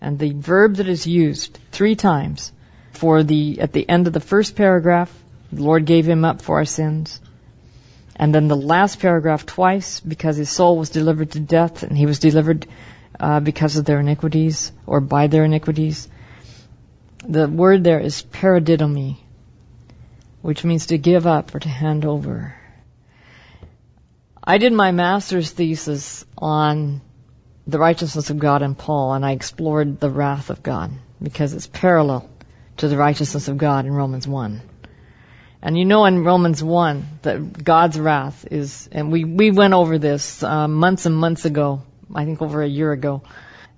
And 0.00 0.18
the 0.18 0.32
verb 0.32 0.76
that 0.76 0.88
is 0.88 1.06
used 1.06 1.58
three 1.70 1.94
times 1.94 2.52
for 2.92 3.22
the, 3.22 3.60
at 3.60 3.72
the 3.72 3.88
end 3.88 4.06
of 4.06 4.12
the 4.12 4.20
first 4.20 4.56
paragraph, 4.56 5.12
the 5.52 5.62
Lord 5.62 5.86
gave 5.86 6.06
him 6.06 6.24
up 6.24 6.42
for 6.42 6.56
our 6.56 6.64
sins. 6.64 7.20
And 8.16 8.34
then 8.34 8.48
the 8.48 8.56
last 8.56 9.00
paragraph 9.00 9.46
twice, 9.46 10.00
because 10.00 10.36
his 10.36 10.50
soul 10.50 10.76
was 10.78 10.90
delivered 10.90 11.32
to 11.32 11.40
death 11.40 11.82
and 11.82 11.96
he 11.96 12.06
was 12.06 12.18
delivered 12.18 12.66
uh, 13.18 13.40
because 13.40 13.76
of 13.76 13.84
their 13.84 14.00
iniquities 14.00 14.72
or 14.86 15.00
by 15.00 15.26
their 15.26 15.44
iniquities. 15.44 16.08
The 17.26 17.48
word 17.48 17.84
there 17.84 18.00
is 18.00 18.22
paradidomi, 18.22 19.18
which 20.42 20.64
means 20.64 20.86
to 20.86 20.98
give 20.98 21.26
up 21.26 21.54
or 21.54 21.60
to 21.60 21.68
hand 21.68 22.04
over. 22.04 22.54
I 24.42 24.58
did 24.58 24.72
my 24.72 24.90
master's 24.90 25.50
thesis 25.50 26.24
on 26.36 27.00
the 27.66 27.78
righteousness 27.78 28.30
of 28.30 28.40
God 28.40 28.62
in 28.62 28.74
Paul, 28.74 29.14
and 29.14 29.24
I 29.24 29.32
explored 29.32 30.00
the 30.00 30.10
wrath 30.10 30.50
of 30.50 30.62
God 30.62 30.90
because 31.22 31.54
it's 31.54 31.68
parallel 31.68 32.28
to 32.78 32.88
the 32.88 32.96
righteousness 32.96 33.46
of 33.46 33.56
God 33.56 33.86
in 33.86 33.92
Romans 33.92 34.26
1. 34.26 34.60
And 35.62 35.78
you 35.78 35.84
know 35.84 36.04
in 36.06 36.24
Romans 36.24 36.62
1 36.62 37.06
that 37.22 37.64
God's 37.64 37.98
wrath 37.98 38.46
is, 38.50 38.88
and 38.90 39.12
we, 39.12 39.24
we 39.24 39.52
went 39.52 39.74
over 39.74 39.96
this 39.96 40.42
uh, 40.42 40.66
months 40.66 41.06
and 41.06 41.16
months 41.16 41.44
ago, 41.44 41.82
I 42.12 42.24
think 42.24 42.42
over 42.42 42.62
a 42.62 42.68
year 42.68 42.90
ago, 42.90 43.22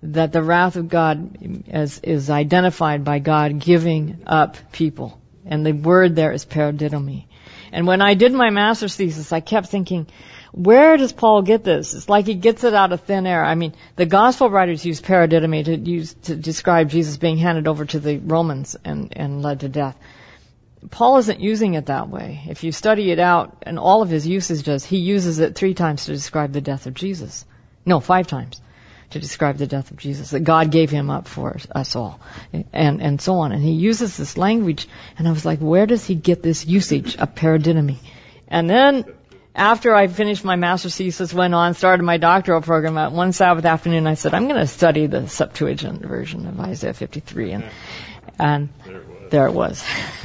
that 0.02 0.32
the 0.32 0.42
wrath 0.42 0.76
of 0.76 0.88
God 0.88 1.36
is, 1.68 1.98
is 2.00 2.30
identified 2.30 3.04
by 3.04 3.18
God 3.18 3.58
giving 3.58 4.22
up 4.26 4.56
people. 4.72 5.20
And 5.44 5.64
the 5.64 5.72
word 5.72 6.16
there 6.16 6.32
is 6.32 6.46
paradidomi. 6.46 7.26
And 7.70 7.86
when 7.86 8.00
I 8.00 8.14
did 8.14 8.32
my 8.32 8.50
master's 8.50 8.96
thesis, 8.96 9.32
I 9.32 9.40
kept 9.40 9.66
thinking, 9.66 10.06
where 10.52 10.96
does 10.96 11.12
Paul 11.12 11.42
get 11.42 11.64
this? 11.64 11.92
It's 11.92 12.08
like 12.08 12.26
he 12.26 12.34
gets 12.34 12.64
it 12.64 12.72
out 12.72 12.92
of 12.92 13.00
thin 13.00 13.26
air. 13.26 13.44
I 13.44 13.56
mean, 13.56 13.74
the 13.96 14.06
gospel 14.06 14.48
writers 14.48 14.86
use 14.86 15.02
paradidomi 15.02 15.64
to 15.64 15.76
use 15.76 16.14
to 16.22 16.36
describe 16.36 16.90
Jesus 16.90 17.16
being 17.16 17.36
handed 17.36 17.66
over 17.66 17.84
to 17.86 17.98
the 17.98 18.18
Romans 18.18 18.76
and, 18.84 19.12
and 19.16 19.42
led 19.42 19.60
to 19.60 19.68
death. 19.68 19.98
Paul 20.90 21.18
isn't 21.18 21.40
using 21.40 21.74
it 21.74 21.86
that 21.86 22.08
way. 22.08 22.42
If 22.48 22.64
you 22.64 22.72
study 22.72 23.10
it 23.10 23.18
out 23.18 23.62
and 23.62 23.78
all 23.78 24.02
of 24.02 24.10
his 24.10 24.26
usages, 24.26 24.84
he 24.84 24.98
uses 24.98 25.38
it 25.38 25.54
three 25.54 25.74
times 25.74 26.06
to 26.06 26.12
describe 26.12 26.52
the 26.52 26.60
death 26.60 26.86
of 26.86 26.94
Jesus. 26.94 27.44
No, 27.86 28.00
five 28.00 28.26
times 28.26 28.60
to 29.10 29.20
describe 29.20 29.58
the 29.58 29.66
death 29.66 29.90
of 29.90 29.96
Jesus, 29.96 30.30
that 30.30 30.40
God 30.40 30.70
gave 30.70 30.90
him 30.90 31.08
up 31.10 31.28
for 31.28 31.56
us 31.72 31.94
all, 31.94 32.20
and, 32.72 33.00
and 33.00 33.20
so 33.20 33.34
on. 33.34 33.52
And 33.52 33.62
he 33.62 33.72
uses 33.72 34.16
this 34.16 34.36
language, 34.36 34.88
and 35.16 35.28
I 35.28 35.30
was 35.30 35.44
like, 35.44 35.60
where 35.60 35.86
does 35.86 36.04
he 36.04 36.14
get 36.14 36.42
this 36.42 36.66
usage 36.66 37.16
of 37.16 37.34
paradidomi? 37.34 37.98
And 38.48 38.68
then 38.68 39.04
after 39.54 39.94
I 39.94 40.08
finished 40.08 40.44
my 40.44 40.56
master's 40.56 40.96
thesis, 40.96 41.32
went 41.32 41.54
on, 41.54 41.74
started 41.74 42.02
my 42.02 42.16
doctoral 42.16 42.60
program, 42.60 42.98
at 42.98 43.12
one 43.12 43.32
Sabbath 43.32 43.64
afternoon 43.64 44.06
I 44.08 44.14
said, 44.14 44.34
I'm 44.34 44.48
going 44.48 44.60
to 44.60 44.66
study 44.66 45.06
the 45.06 45.28
Septuagint 45.28 46.02
version 46.02 46.46
of 46.46 46.58
Isaiah 46.58 46.94
53. 46.94 47.52
And, 47.52 47.70
and 48.38 48.68
there 49.30 49.46
it 49.46 49.52
was. 49.52 49.84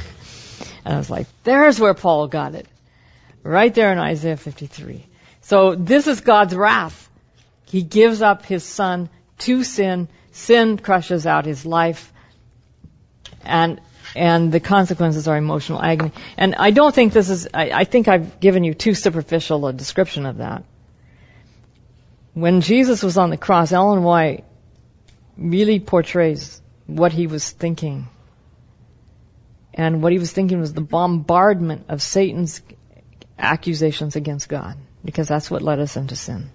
and 0.84 0.94
I 0.94 0.98
was 0.98 1.10
like, 1.10 1.26
there's 1.44 1.78
where 1.78 1.94
Paul 1.94 2.28
got 2.28 2.54
it. 2.54 2.66
Right 3.42 3.74
there 3.74 3.92
in 3.92 3.98
Isaiah 3.98 4.36
53. 4.36 5.06
So 5.42 5.74
this 5.74 6.06
is 6.06 6.20
God's 6.20 6.54
wrath. 6.54 7.08
He 7.66 7.82
gives 7.82 8.22
up 8.22 8.44
his 8.44 8.64
son 8.64 9.08
to 9.38 9.64
sin. 9.64 10.08
Sin 10.32 10.78
crushes 10.78 11.26
out 11.26 11.46
his 11.46 11.64
life. 11.64 12.12
And 13.42 13.80
and 14.14 14.50
the 14.50 14.60
consequences 14.60 15.28
are 15.28 15.36
emotional 15.36 15.80
agony. 15.80 16.12
And 16.36 16.54
I 16.56 16.70
don't 16.70 16.94
think 16.94 17.12
this 17.12 17.30
is, 17.30 17.48
I, 17.54 17.70
I 17.70 17.84
think 17.84 18.08
I've 18.08 18.40
given 18.40 18.64
you 18.64 18.74
too 18.74 18.94
superficial 18.94 19.66
a 19.66 19.72
description 19.72 20.26
of 20.26 20.38
that. 20.38 20.64
When 22.34 22.60
Jesus 22.60 23.02
was 23.02 23.16
on 23.16 23.30
the 23.30 23.36
cross, 23.36 23.72
Ellen 23.72 24.02
White 24.02 24.44
really 25.36 25.78
portrays 25.78 26.60
what 26.86 27.12
he 27.12 27.26
was 27.26 27.48
thinking. 27.50 28.08
And 29.72 30.02
what 30.02 30.12
he 30.12 30.18
was 30.18 30.32
thinking 30.32 30.60
was 30.60 30.72
the 30.72 30.80
bombardment 30.80 31.86
of 31.88 32.02
Satan's 32.02 32.60
accusations 33.38 34.16
against 34.16 34.48
God, 34.48 34.76
because 35.04 35.28
that's 35.28 35.50
what 35.50 35.62
led 35.62 35.78
us 35.78 35.96
into 35.96 36.16
sin. 36.16 36.50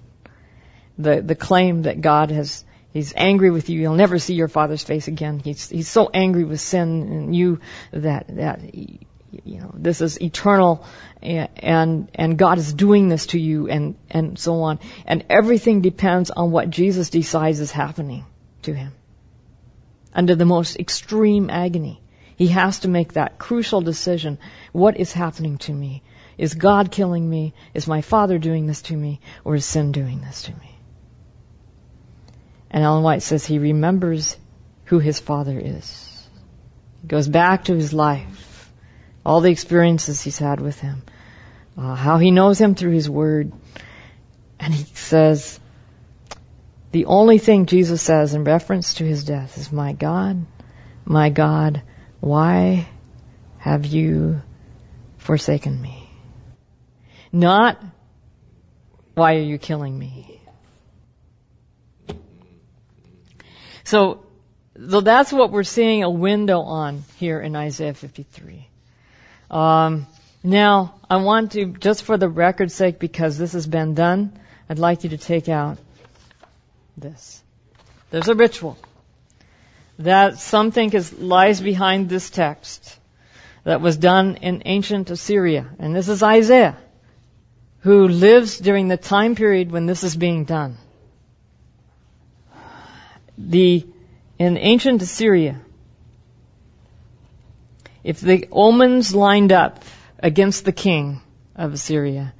The, 0.97 1.21
the 1.21 1.35
claim 1.35 1.83
that 1.83 2.01
God 2.01 2.31
has 2.31 2.63
He's 2.95 3.13
angry 3.13 3.51
with 3.51 3.69
you. 3.69 3.81
You'll 3.81 3.95
never 3.95 4.19
see 4.19 4.35
your 4.35 4.47
father's 4.47 4.85
face 4.85 5.09
again. 5.09 5.39
He's, 5.39 5.67
he's 5.67 5.89
so 5.89 6.09
angry 6.13 6.45
with 6.45 6.61
sin 6.61 7.11
and 7.11 7.35
you 7.35 7.59
that, 7.91 8.33
that, 8.37 8.73
you 8.73 9.59
know, 9.59 9.73
this 9.73 9.99
is 9.99 10.21
eternal 10.21 10.85
and, 11.21 12.09
and, 12.13 12.37
God 12.37 12.57
is 12.57 12.71
doing 12.73 13.09
this 13.09 13.25
to 13.27 13.37
you 13.37 13.67
and, 13.67 13.97
and 14.09 14.39
so 14.39 14.61
on. 14.61 14.79
And 15.05 15.25
everything 15.29 15.81
depends 15.81 16.31
on 16.31 16.51
what 16.51 16.69
Jesus 16.69 17.09
decides 17.09 17.59
is 17.59 17.69
happening 17.69 18.25
to 18.61 18.73
him. 18.73 18.93
Under 20.13 20.35
the 20.35 20.45
most 20.45 20.79
extreme 20.79 21.49
agony. 21.49 22.01
He 22.35 22.47
has 22.47 22.79
to 22.81 22.87
make 22.87 23.13
that 23.13 23.37
crucial 23.37 23.81
decision. 23.81 24.37
What 24.71 24.97
is 24.97 25.11
happening 25.13 25.57
to 25.59 25.73
me? 25.73 26.03
Is 26.37 26.53
God 26.53 26.91
killing 26.91 27.29
me? 27.29 27.53
Is 27.73 27.87
my 27.87 28.01
father 28.01 28.37
doing 28.37 28.67
this 28.67 28.81
to 28.83 28.95
me? 28.95 29.21
Or 29.43 29.55
is 29.55 29.65
sin 29.65 29.91
doing 29.91 30.21
this 30.21 30.43
to 30.43 30.51
me? 30.51 30.77
And 32.69 32.83
Ellen 32.83 33.03
White 33.03 33.23
says 33.23 33.45
he 33.45 33.59
remembers 33.59 34.35
who 34.85 34.99
his 34.99 35.19
father 35.19 35.57
is. 35.57 36.27
He 37.01 37.07
goes 37.07 37.27
back 37.27 37.65
to 37.65 37.75
his 37.75 37.93
life, 37.93 38.71
all 39.25 39.39
the 39.39 39.51
experiences 39.51 40.21
he's 40.21 40.39
had 40.39 40.59
with 40.59 40.79
him, 40.79 41.03
uh, 41.77 41.95
how 41.95 42.17
he 42.17 42.31
knows 42.31 42.59
him 42.59 42.75
through 42.75 42.91
his 42.91 43.09
word. 43.09 43.53
And 44.59 44.73
he 44.73 44.83
says, 44.83 45.59
the 46.91 47.05
only 47.05 47.39
thing 47.39 47.65
Jesus 47.65 48.01
says 48.01 48.33
in 48.33 48.45
reference 48.45 48.95
to 48.95 49.05
his 49.05 49.25
death 49.25 49.57
is, 49.57 49.71
My 49.71 49.91
God, 49.91 50.45
my 51.03 51.29
God, 51.29 51.81
why 52.25 52.87
have 53.59 53.85
you 53.85 54.41
forsaken 55.17 55.79
me? 55.79 56.09
Not, 57.31 57.79
why 59.13 59.35
are 59.35 59.41
you 59.41 59.59
killing 59.59 59.95
me? 59.95 60.41
So, 63.83 64.25
so 64.89 65.01
that's 65.01 65.31
what 65.31 65.51
we're 65.51 65.61
seeing 65.61 66.03
a 66.03 66.09
window 66.09 66.61
on 66.61 67.03
here 67.17 67.39
in 67.39 67.55
Isaiah 67.55 67.93
53. 67.93 68.69
Um, 69.51 70.07
now, 70.43 70.95
I 71.07 71.17
want 71.17 71.51
to, 71.51 71.67
just 71.73 72.01
for 72.01 72.17
the 72.17 72.27
record's 72.27 72.73
sake, 72.73 72.97
because 72.97 73.37
this 73.37 73.53
has 73.53 73.67
been 73.67 73.93
done, 73.93 74.33
I'd 74.67 74.79
like 74.79 75.03
you 75.03 75.11
to 75.11 75.19
take 75.19 75.47
out 75.47 75.77
this. 76.97 77.43
There's 78.09 78.29
a 78.29 78.33
ritual 78.33 78.79
that 79.99 80.39
some 80.39 80.71
think 80.71 80.93
is, 80.93 81.13
lies 81.13 81.61
behind 81.61 82.09
this 82.09 82.29
text 82.29 82.99
that 83.63 83.81
was 83.81 83.97
done 83.97 84.37
in 84.37 84.63
ancient 84.65 85.09
Assyria. 85.09 85.67
And 85.79 85.95
this 85.95 86.09
is 86.09 86.21
Isaiah, 86.21 86.77
who 87.79 88.07
lives 88.07 88.59
during 88.59 88.87
the 88.87 88.97
time 88.97 89.35
period 89.35 89.71
when 89.71 89.85
this 89.85 90.03
is 90.03 90.15
being 90.15 90.45
done. 90.45 90.77
The, 93.37 93.85
in 94.37 94.57
ancient 94.57 95.01
Assyria, 95.01 95.59
if 98.03 98.21
the 98.21 98.47
omens 98.51 99.15
lined 99.15 99.51
up 99.51 99.83
against 100.19 100.63
the 100.63 100.71
king 100.71 101.21
of 101.55 101.73
Assyria 101.73 102.33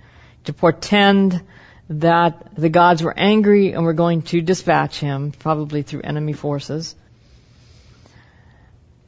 to 0.44 0.54
portend 0.54 1.42
that 1.90 2.56
the 2.56 2.70
gods 2.70 3.04
were 3.04 3.14
angry 3.18 3.74
and 3.74 3.84
were 3.84 3.94
going 3.94 4.22
to 4.24 4.42
dispatch 4.42 5.00
him, 5.00 5.32
probably 5.32 5.82
through 5.82 6.02
enemy 6.02 6.34
forces, 6.34 6.96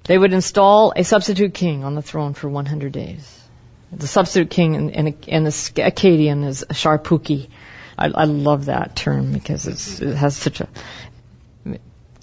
they 0.07 0.17
would 0.17 0.33
install 0.33 0.93
a 0.95 1.03
substitute 1.03 1.53
king 1.53 1.83
on 1.83 1.93
the 1.93 2.01
throne 2.01 2.33
for 2.33 2.49
100 2.49 2.91
days. 2.91 3.41
The 3.91 4.07
substitute 4.07 4.49
king 4.49 4.73
in, 4.75 4.89
in, 4.89 5.07
in 5.27 5.43
the 5.43 5.49
Akkadian 5.49 6.45
is 6.45 6.65
Sharpuki. 6.69 7.49
I, 7.97 8.07
I 8.07 8.23
love 8.25 8.65
that 8.65 8.95
term 8.95 9.31
because 9.33 10.01
it 10.01 10.15
has 10.15 10.35
such 10.35 10.61
a. 10.61 10.67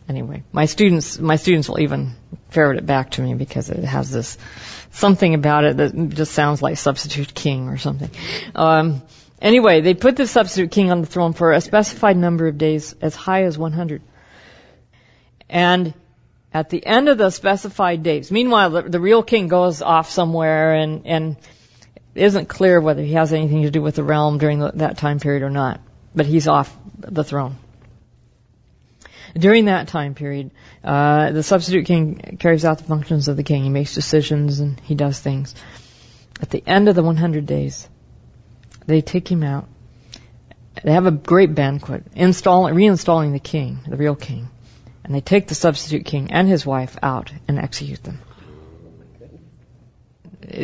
Anyway, 0.07 0.43
my 0.53 0.67
students, 0.67 1.19
my 1.19 1.37
students 1.37 1.69
will 1.69 1.81
even 1.81 2.13
ferret 2.51 2.79
it 2.79 2.85
back 2.85 3.13
to 3.13 3.23
me 3.23 3.35
because 3.35 3.71
it 3.71 3.85
has 3.85 4.11
this 4.11 4.37
something 4.91 5.35
about 5.35 5.65
it 5.65 5.77
that 5.79 6.09
just 6.11 6.33
sounds 6.33 6.61
like 6.63 6.77
substitute 6.77 7.35
king 7.35 7.69
or 7.69 7.79
something. 7.79 8.11
Um, 8.55 9.03
anyway, 9.41 9.81
they 9.81 9.95
put 9.95 10.17
the 10.17 10.27
substitute 10.27 10.71
king 10.71 10.91
on 10.91 11.01
the 11.01 11.07
throne 11.07 11.33
for 11.33 11.53
a 11.53 11.61
specified 11.61 12.17
number 12.17 12.47
of 12.47 12.59
days, 12.59 12.95
as 13.01 13.15
high 13.15 13.45
as 13.45 13.57
100. 13.57 14.03
And 15.49 15.95
at 16.55 16.71
the 16.71 16.87
end 16.87 17.09
of 17.09 17.19
the 17.19 17.31
specified 17.31 18.05
days. 18.05 18.31
Meanwhile, 18.31 18.71
the, 18.71 18.83
the 18.83 19.01
real 19.01 19.25
king 19.25 19.49
goes 19.49 19.83
off 19.83 20.09
somewhere 20.09 20.75
and, 20.75 21.05
and 21.05 21.37
isn't 22.15 22.49
clear 22.49 22.81
whether 22.81 23.03
he 23.03 23.15
has 23.15 23.33
anything 23.33 23.63
to 23.63 23.73
do 23.73 23.83
with 23.83 23.97
the 23.97 24.05
realm 24.05 24.39
during 24.39 24.61
the, 24.61 24.71
that 24.77 24.97
time 24.97 25.19
period 25.19 25.43
or 25.43 25.51
not. 25.51 25.81
But 26.15 26.27
he's 26.27 26.47
off 26.47 26.75
the 26.97 27.25
throne. 27.25 27.57
During 29.37 29.65
that 29.65 29.89
time 29.89 30.15
period, 30.15 30.53
uh, 30.85 31.33
the 31.33 31.43
substitute 31.43 31.87
king 31.87 32.37
carries 32.39 32.65
out 32.65 32.79
the 32.79 32.85
functions 32.85 33.27
of 33.27 33.37
the 33.37 33.43
king. 33.43 33.65
He 33.65 33.69
makes 33.69 33.93
decisions 33.93 34.61
and 34.61 34.79
he 34.79 34.95
does 34.95 35.19
things. 35.19 35.57
At 36.41 36.51
the 36.51 36.63
end 36.65 36.89
of 36.89 36.95
the 36.95 37.03
100 37.03 37.47
days, 37.47 37.89
they 38.87 39.01
take 39.01 39.29
him 39.29 39.43
out. 39.43 39.67
They 40.85 40.93
have 40.93 41.07
a 41.07 41.11
great 41.11 41.53
banquet, 41.57 42.05
installing, 42.15 42.75
reinstalling 42.75 43.33
the 43.33 43.41
king, 43.41 43.81
the 43.89 43.97
real 43.97 44.15
king 44.15 44.51
and 45.05 45.15
they 45.15 45.21
take 45.21 45.47
the 45.49 45.55
substitute 45.55 46.07
king 46.07 46.33
and 46.33 46.49
his 46.49 46.65
wife 46.65 46.97
out 47.03 47.31
and 47.47 47.59
execute 47.59 48.03
them. 48.03 48.21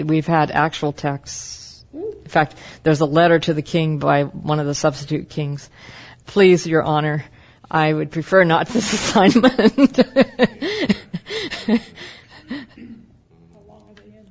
We've 0.05 0.27
had 0.27 0.51
actual 0.51 0.93
texts. 0.93 1.85
In 1.93 2.29
fact, 2.29 2.55
there's 2.83 3.01
a 3.01 3.07
letter 3.07 3.39
to 3.39 3.55
the 3.55 3.63
king 3.63 3.99
by 3.99 4.25
one 4.25 4.61
of 4.61 4.67
the 4.67 4.75
substitute 4.75 5.29
kings. 5.29 5.69
Please, 6.27 6.67
Your 6.67 6.83
Honor, 6.83 7.25
I 7.71 7.93
would 7.93 8.11
prefer 8.11 8.45
not 8.45 8.69
this 8.69 8.93
assignment. 8.95 9.99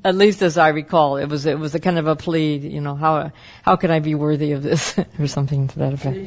At 0.01 0.15
least 0.15 0.41
as 0.41 0.57
I 0.57 0.69
recall, 0.69 1.17
it 1.17 1.27
was 1.27 1.45
it 1.45 1.59
was 1.59 1.75
a 1.75 1.79
kind 1.79 1.99
of 1.99 2.07
a 2.07 2.15
plea. 2.15 2.55
You 2.55 2.79
know, 2.79 2.95
how 2.95 3.31
how 3.63 3.75
can 3.75 3.91
I 3.91 3.99
be 3.99 4.15
worthy 4.15 4.53
of 4.53 4.63
this, 4.63 4.97
or 5.19 5.27
something 5.27 5.67
to 5.67 5.79
that 5.79 5.93
effect. 5.93 6.17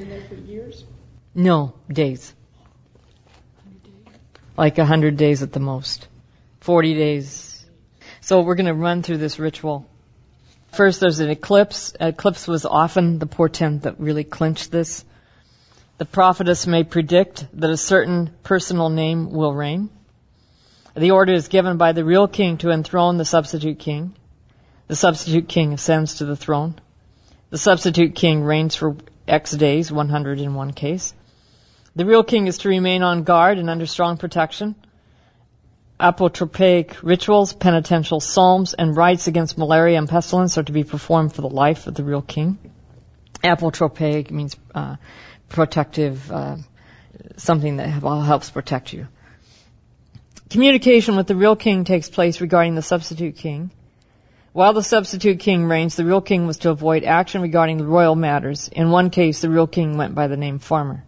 No, 1.35 1.75
days 1.90 2.35
like 4.57 4.79
a 4.79 4.85
hundred 4.85 5.17
days 5.17 5.43
at 5.43 5.53
the 5.53 5.61
most. 5.61 6.09
Forty 6.61 6.95
days. 6.95 7.65
So 8.21 8.41
we're 8.43 8.55
going 8.55 8.67
to 8.67 8.75
run 8.75 9.03
through 9.03 9.19
this 9.19 9.38
ritual. 9.38 9.87
First, 10.73 11.01
there's 11.01 11.21
an 11.21 11.29
eclipse. 11.31 11.93
Eclipse 12.01 12.49
was 12.49 12.65
often 12.65 13.19
the 13.19 13.27
portent 13.27 13.83
that 13.83 14.01
really 14.01 14.25
clinched 14.25 14.71
this. 14.71 15.05
The 15.99 16.07
prophetess 16.07 16.67
may 16.67 16.85
predict 16.85 17.47
that 17.61 17.71
a 17.71 17.77
certain 17.77 18.31
personal 18.43 18.88
name 18.88 19.31
will 19.31 19.53
reign. 19.55 19.91
The 20.97 21.11
order 21.11 21.33
is 21.33 21.49
given 21.49 21.77
by 21.77 21.93
the 21.93 22.05
real 22.05 22.27
king 22.29 22.59
to 22.59 22.71
enthrone 22.71 23.19
the 23.19 23.25
substitute 23.25 23.79
king. 23.79 24.15
The 24.88 24.97
substitute 24.97 25.49
king 25.49 25.73
ascends 25.75 26.15
to 26.15 26.25
the 26.25 26.37
throne. 26.37 26.75
The 27.51 27.59
substitute 27.59 28.15
king 28.15 28.43
reigns 28.43 28.75
for 28.75 28.97
X 29.29 29.53
days, 29.53 29.93
100 29.93 30.41
in 30.41 30.55
one 30.55 30.73
case. 30.73 31.15
The 31.95 32.07
real 32.07 32.25
king 32.25 32.47
is 32.47 32.59
to 32.59 32.71
remain 32.71 33.03
on 33.03 33.25
guard 33.25 33.59
and 33.59 33.69
under 33.69 33.85
strong 33.85 34.17
protection. 34.17 34.75
Apotropaic 36.01 36.97
rituals, 37.03 37.53
penitential 37.53 38.19
psalms, 38.19 38.73
and 38.73 38.97
rites 38.97 39.27
against 39.27 39.59
malaria 39.59 39.99
and 39.99 40.09
pestilence 40.09 40.57
are 40.57 40.63
to 40.63 40.73
be 40.73 40.85
performed 40.85 41.35
for 41.35 41.43
the 41.43 41.51
life 41.51 41.87
of 41.87 41.95
the 41.95 42.03
real 42.03 42.23
king. 42.23 42.59
Apotropaic 43.45 44.31
means 44.31 44.57
uh, 44.75 44.97
protective, 45.51 46.33
uh, 46.33 46.57
something 47.37 47.77
that 47.77 47.89
helps 47.89 48.51
protect 48.51 48.93
you. 48.95 49.07
Communication 50.49 51.17
with 51.17 51.27
the 51.27 51.37
real 51.37 51.57
king 51.57 51.85
takes 51.85 52.09
place 52.09 52.41
regarding 52.41 52.75
the 52.75 52.83
substitute 52.83 53.37
king. 53.37 53.71
While 54.53 54.73
the 54.73 54.83
substitute 54.83 55.41
king 55.41 55.67
reigns, 55.67 55.97
the 55.97 56.05
real 56.05 56.21
king 56.21 56.47
was 56.47 56.59
to 56.59 56.71
avoid 56.71 57.05
action 57.05 57.43
regarding 57.43 57.79
the 57.79 57.87
royal 57.87 58.17
matters. 58.17 58.69
In 58.69 58.91
one 58.91 59.11
case, 59.11 59.41
the 59.41 59.51
real 59.51 59.67
king 59.67 59.97
went 59.99 60.15
by 60.15 60.27
the 60.27 60.37
name 60.37 60.59
Farmer. 60.59 61.05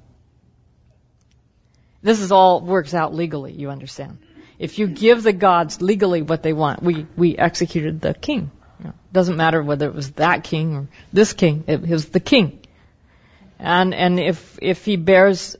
This 2.04 2.20
is 2.20 2.30
all 2.30 2.60
works 2.60 2.92
out 2.92 3.14
legally, 3.14 3.52
you 3.52 3.70
understand. 3.70 4.18
If 4.58 4.78
you 4.78 4.86
give 4.88 5.22
the 5.22 5.32
gods 5.32 5.80
legally 5.80 6.20
what 6.20 6.42
they 6.42 6.52
want, 6.52 6.82
we, 6.82 7.06
we 7.16 7.38
executed 7.38 8.02
the 8.02 8.12
king. 8.12 8.50
Know, 8.78 8.92
doesn't 9.10 9.38
matter 9.38 9.62
whether 9.62 9.88
it 9.88 9.94
was 9.94 10.10
that 10.12 10.44
king 10.44 10.76
or 10.76 10.88
this 11.14 11.32
king, 11.32 11.64
it 11.66 11.80
was 11.80 12.10
the 12.10 12.20
king. 12.20 12.60
And, 13.58 13.94
and 13.94 14.20
if, 14.20 14.58
if 14.60 14.84
he 14.84 14.96
bears 14.96 15.56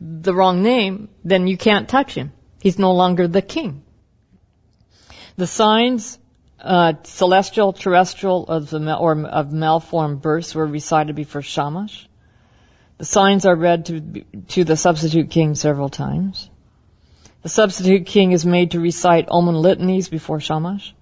the 0.00 0.34
wrong 0.34 0.64
name, 0.64 1.08
then 1.24 1.46
you 1.46 1.56
can't 1.56 1.88
touch 1.88 2.14
him. 2.14 2.32
He's 2.60 2.80
no 2.80 2.92
longer 2.92 3.28
the 3.28 3.40
king. 3.40 3.84
The 5.36 5.46
signs, 5.46 6.18
uh, 6.60 6.94
celestial, 7.04 7.72
terrestrial, 7.72 8.48
of 8.48 8.70
the, 8.70 8.96
or 8.96 9.24
of 9.24 9.52
malformed 9.52 10.20
births 10.20 10.52
were 10.52 10.66
recited 10.66 11.14
before 11.14 11.42
Shamash. 11.42 12.08
The 12.98 13.04
signs 13.04 13.44
are 13.44 13.54
read 13.54 13.86
to, 13.86 14.00
to 14.48 14.64
the 14.64 14.76
substitute 14.76 15.30
king 15.30 15.54
several 15.54 15.88
times. 15.88 16.48
The 17.42 17.48
substitute 17.50 18.06
king 18.06 18.32
is 18.32 18.46
made 18.46 18.70
to 18.70 18.80
recite 18.80 19.28
omen 19.28 19.54
litanies 19.54 20.08
before 20.08 20.40
Shamash. 20.40 20.94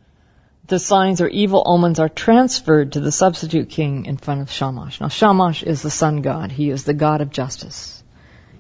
The 0.66 0.78
signs 0.78 1.20
or 1.20 1.28
evil 1.28 1.62
omens 1.64 2.00
are 2.00 2.09
transferred 2.09 2.92
to 2.92 3.00
the 3.00 3.12
substitute 3.12 3.68
king 3.68 4.07
in 4.07 4.16
front 4.16 4.40
of 4.40 4.50
Shamash. 4.50 5.00
Now 5.00 5.09
Shamash 5.09 5.62
is 5.62 5.83
the 5.83 5.90
sun 5.90 6.22
god. 6.22 6.50
He 6.50 6.70
is 6.70 6.85
the 6.85 6.94
god 6.94 7.20
of 7.20 7.30
justice. 7.30 8.02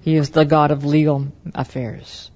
He 0.02 0.14
is 0.14 0.30
the 0.30 0.44
god 0.44 0.70
of 0.70 0.84
legal 0.84 1.32
affairs. 1.54 2.30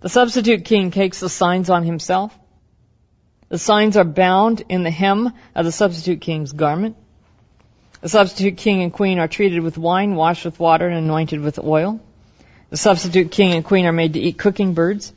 The 0.00 0.08
substitute 0.08 0.64
king 0.64 0.90
takes 0.90 1.20
the 1.20 1.28
signs 1.28 1.70
on 1.70 1.82
himself. 1.82 2.38
The 3.48 3.58
signs 3.58 3.96
are 3.96 4.04
bound 4.04 4.62
in 4.68 4.84
the 4.84 4.90
hem 4.90 5.32
of 5.54 5.64
the 5.64 5.72
substitute 5.72 6.20
king's 6.20 6.52
garment. 6.52 6.96
The 8.04 8.10
substitute 8.10 8.58
king 8.58 8.82
and 8.82 8.92
queen 8.92 9.18
are 9.18 9.28
treated 9.28 9.62
with 9.62 9.78
wine, 9.78 10.14
washed 10.14 10.44
with 10.44 10.60
water, 10.60 10.86
and 10.86 10.98
anointed 10.98 11.40
with 11.40 11.58
oil. 11.58 12.00
The 12.68 12.76
substitute 12.76 13.30
king 13.30 13.52
and 13.52 13.64
queen 13.64 13.86
are 13.86 13.92
made 13.92 14.12
to 14.12 14.20
eat 14.20 14.36
cooking 14.36 14.74
birds. 14.74 15.10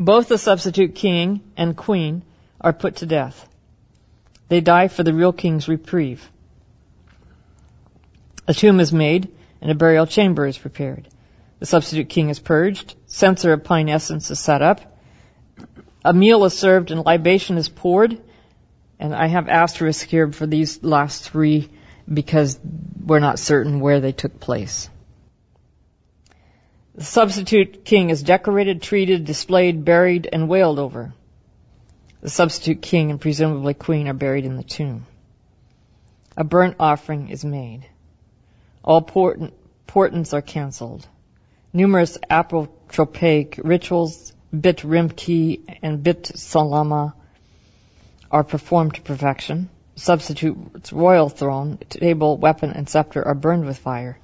Both 0.00 0.28
the 0.28 0.38
substitute 0.38 0.94
king 0.94 1.42
and 1.54 1.76
queen 1.76 2.22
are 2.58 2.72
put 2.72 2.96
to 2.96 3.06
death. 3.06 3.46
They 4.48 4.62
die 4.62 4.88
for 4.88 5.02
the 5.02 5.12
real 5.12 5.34
king's 5.34 5.68
reprieve. 5.68 6.26
A 8.46 8.54
tomb 8.54 8.80
is 8.80 8.90
made 8.90 9.30
and 9.60 9.70
a 9.70 9.74
burial 9.74 10.06
chamber 10.06 10.46
is 10.46 10.56
prepared. 10.56 11.08
The 11.58 11.66
substitute 11.66 12.08
king 12.08 12.30
is 12.30 12.38
purged, 12.38 12.94
censer 13.06 13.52
of 13.52 13.64
pine 13.64 13.90
essence 13.90 14.30
is 14.30 14.40
set 14.40 14.62
up, 14.62 14.80
a 16.02 16.14
meal 16.14 16.46
is 16.46 16.58
served 16.58 16.90
and 16.90 17.04
libation 17.04 17.58
is 17.58 17.68
poured, 17.68 18.18
and 18.98 19.14
I 19.14 19.26
have 19.26 19.48
asterisk 19.48 20.06
here 20.06 20.30
for 20.32 20.46
these 20.46 20.82
last 20.82 21.30
three 21.30 21.68
because 22.12 22.58
we're 23.04 23.20
not 23.20 23.38
certain 23.38 23.80
where 23.80 24.00
they 24.00 24.12
took 24.12 24.40
place. 24.40 24.88
The 26.94 27.04
substitute 27.04 27.84
king 27.84 28.10
is 28.10 28.22
decorated, 28.22 28.82
treated, 28.82 29.24
displayed, 29.24 29.84
buried, 29.84 30.28
and 30.32 30.48
wailed 30.48 30.80
over. 30.80 31.14
The 32.22 32.30
substitute 32.30 32.82
king 32.82 33.10
and 33.10 33.20
presumably 33.20 33.74
queen 33.74 34.08
are 34.08 34.14
buried 34.14 34.44
in 34.44 34.56
the 34.56 34.64
tomb. 34.64 35.06
A 36.36 36.42
burnt 36.42 36.76
offering 36.80 37.28
is 37.28 37.44
made. 37.44 37.86
All 38.82 39.02
port- 39.02 39.52
portents 39.86 40.34
are 40.34 40.42
cancelled. 40.42 41.06
Numerous 41.72 42.18
apotropaic 42.28 43.60
rituals, 43.62 44.32
bit 44.58 44.78
rimki 44.78 45.78
and 45.82 46.02
bit 46.02 46.26
salama, 46.34 47.14
are 48.30 48.44
performed 48.44 48.94
to 48.94 49.02
perfection. 49.02 49.68
Substitute's 49.96 50.92
royal 50.92 51.28
throne, 51.28 51.78
table, 51.88 52.36
weapon, 52.36 52.70
and 52.72 52.88
scepter 52.88 53.26
are 53.26 53.34
burned 53.34 53.66
with 53.66 53.78
fire. 53.78 54.18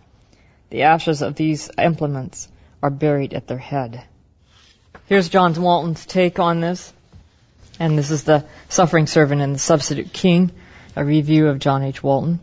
The 0.71 0.83
ashes 0.83 1.23
of 1.23 1.35
these 1.35 1.71
implements 1.79 2.49
are 2.83 2.91
buried 2.91 3.35
at 3.35 3.47
their 3.47 3.59
head. 3.59 4.05
Here's 5.07 5.29
John 5.29 5.55
Walton's 5.55 6.07
take 6.07 6.39
on 6.39 6.61
this. 6.61 6.93
And 7.81 7.99
this 7.99 8.11
is 8.11 8.23
the 8.23 8.45
suffering 8.69 9.07
servant 9.07 9.41
and 9.41 9.55
the 9.55 9.59
substitute 9.59 10.13
king, 10.13 10.53
a 10.95 11.05
review 11.05 11.49
of 11.49 11.59
John 11.59 11.83
H. 11.83 12.03
Walton. 12.03 12.39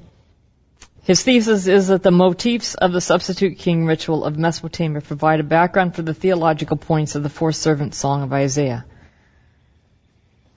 His 1.03 1.23
thesis 1.23 1.67
is 1.67 1.87
that 1.87 2.03
the 2.03 2.11
motifs 2.11 2.75
of 2.75 2.91
the 2.91 3.01
substitute 3.01 3.57
king 3.57 3.85
ritual 3.85 4.23
of 4.23 4.37
Mesopotamia 4.37 5.01
provide 5.01 5.39
a 5.39 5.43
background 5.43 5.95
for 5.95 6.01
the 6.01 6.13
theological 6.13 6.77
points 6.77 7.15
of 7.15 7.23
the 7.23 7.29
fourth 7.29 7.55
servant 7.55 7.95
song 7.95 8.23
of 8.23 8.33
Isaiah. 8.33 8.85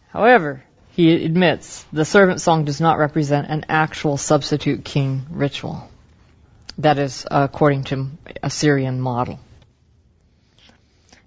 However, 0.09 0.63
he 0.95 1.25
admits 1.25 1.85
the 1.93 2.05
servant 2.05 2.41
song 2.41 2.65
does 2.65 2.81
not 2.81 2.99
represent 2.99 3.49
an 3.49 3.67
actual 3.69 4.17
substitute 4.17 4.85
king 4.85 5.27
ritual. 5.29 5.91
That 6.79 6.99
is 6.99 7.27
according 7.29 7.85
to 7.85 8.11
Assyrian 8.45 9.01
model. 9.01 9.41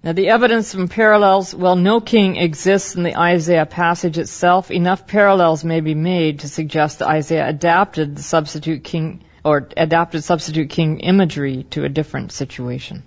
Now 0.02 0.14
the 0.14 0.30
evidence 0.30 0.74
from 0.74 0.88
parallels, 0.88 1.54
well, 1.54 1.76
no 1.76 2.00
king 2.00 2.38
exists 2.38 2.96
in 2.96 3.04
the 3.04 3.18
Isaiah 3.18 3.66
passage 3.66 4.18
itself. 4.18 4.72
Enough 4.72 5.06
parallels 5.06 5.66
may 5.66 5.82
be 5.82 5.96
made 5.96 6.40
to 6.40 6.48
suggest 6.48 7.00
that 7.00 7.10
Isaiah 7.10 7.50
adapted 7.50 8.16
the 8.16 8.24
substitute 8.24 8.86
king, 8.86 9.26
or 9.44 9.68
adapted 9.76 10.24
substitute 10.24 10.70
king 10.70 11.02
imagery 11.02 11.64
to 11.72 11.84
a 11.84 11.90
different 11.90 12.32
situation. 12.32 13.04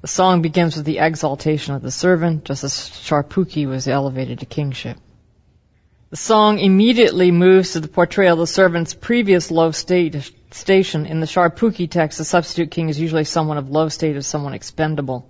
The 0.00 0.08
song 0.08 0.42
begins 0.42 0.76
with 0.76 0.86
the 0.86 0.98
exaltation 0.98 1.74
of 1.74 1.82
the 1.82 1.92
servant, 1.92 2.44
just 2.44 2.64
as 2.64 2.72
Sharpuki 2.72 3.66
was 3.66 3.86
elevated 3.86 4.40
to 4.40 4.46
kingship. 4.46 4.96
The 6.14 6.18
song 6.18 6.60
immediately 6.60 7.32
moves 7.32 7.72
to 7.72 7.80
the 7.80 7.88
portrayal 7.88 8.34
of 8.34 8.38
the 8.38 8.46
servant's 8.46 8.94
previous 8.94 9.50
low 9.50 9.72
state, 9.72 10.30
station. 10.52 11.06
In 11.06 11.18
the 11.18 11.26
Sharpuki 11.26 11.90
text, 11.90 12.18
the 12.18 12.24
substitute 12.24 12.70
king 12.70 12.88
is 12.88 13.00
usually 13.00 13.24
someone 13.24 13.58
of 13.58 13.68
low 13.68 13.88
state 13.88 14.14
as 14.14 14.24
someone 14.24 14.54
expendable. 14.54 15.28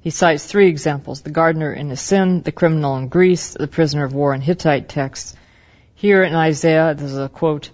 He 0.00 0.10
cites 0.10 0.46
three 0.46 0.68
examples, 0.68 1.22
the 1.22 1.30
gardener 1.30 1.72
in 1.72 1.90
Isin, 1.90 2.44
the 2.44 2.52
criminal 2.52 2.96
in 2.98 3.08
Greece, 3.08 3.54
the 3.54 3.66
prisoner 3.66 4.04
of 4.04 4.14
war 4.14 4.32
in 4.32 4.40
Hittite 4.40 4.88
texts. 4.88 5.34
Here 5.96 6.22
in 6.22 6.36
Isaiah, 6.36 6.94
there's 6.96 7.16
a 7.16 7.28
quote, 7.28 7.70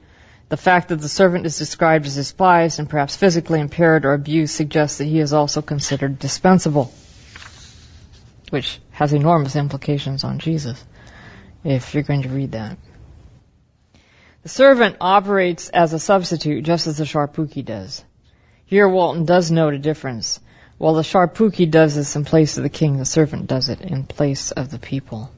the 0.48 0.56
fact 0.56 0.88
that 0.88 1.02
the 1.02 1.08
servant 1.10 1.44
is 1.44 1.58
described 1.58 2.06
as 2.06 2.14
despised 2.14 2.78
and 2.78 2.88
perhaps 2.88 3.14
physically 3.14 3.60
impaired 3.60 4.06
or 4.06 4.14
abused 4.14 4.54
suggests 4.54 4.96
that 4.96 5.04
he 5.04 5.18
is 5.18 5.34
also 5.34 5.60
considered 5.60 6.18
dispensable, 6.18 6.94
which 8.48 8.80
has 8.92 9.12
enormous 9.12 9.54
implications 9.54 10.24
on 10.24 10.38
Jesus, 10.38 10.82
if 11.64 11.94
you're 11.94 12.02
going 12.02 12.22
to 12.22 12.28
read 12.28 12.52
that. 12.52 12.78
The 14.42 14.48
servant 14.48 14.96
operates 15.00 15.68
as 15.68 15.92
a 15.92 15.98
substitute 15.98 16.64
just 16.64 16.86
as 16.86 16.98
the 16.98 17.04
Sharpuki 17.04 17.64
does. 17.64 18.04
Here 18.66 18.88
Walton 18.88 19.24
does 19.24 19.50
note 19.50 19.74
a 19.74 19.78
difference. 19.78 20.40
While 20.78 20.94
the 20.94 21.02
Sharpuki 21.02 21.70
does 21.70 21.96
this 21.96 22.14
in 22.14 22.24
place 22.24 22.56
of 22.56 22.62
the 22.62 22.68
king, 22.68 22.98
the 22.98 23.04
servant 23.04 23.46
does 23.46 23.68
it 23.68 23.80
in 23.80 24.04
place 24.04 24.52
of 24.52 24.70
the 24.70 24.78
people. 24.78 25.30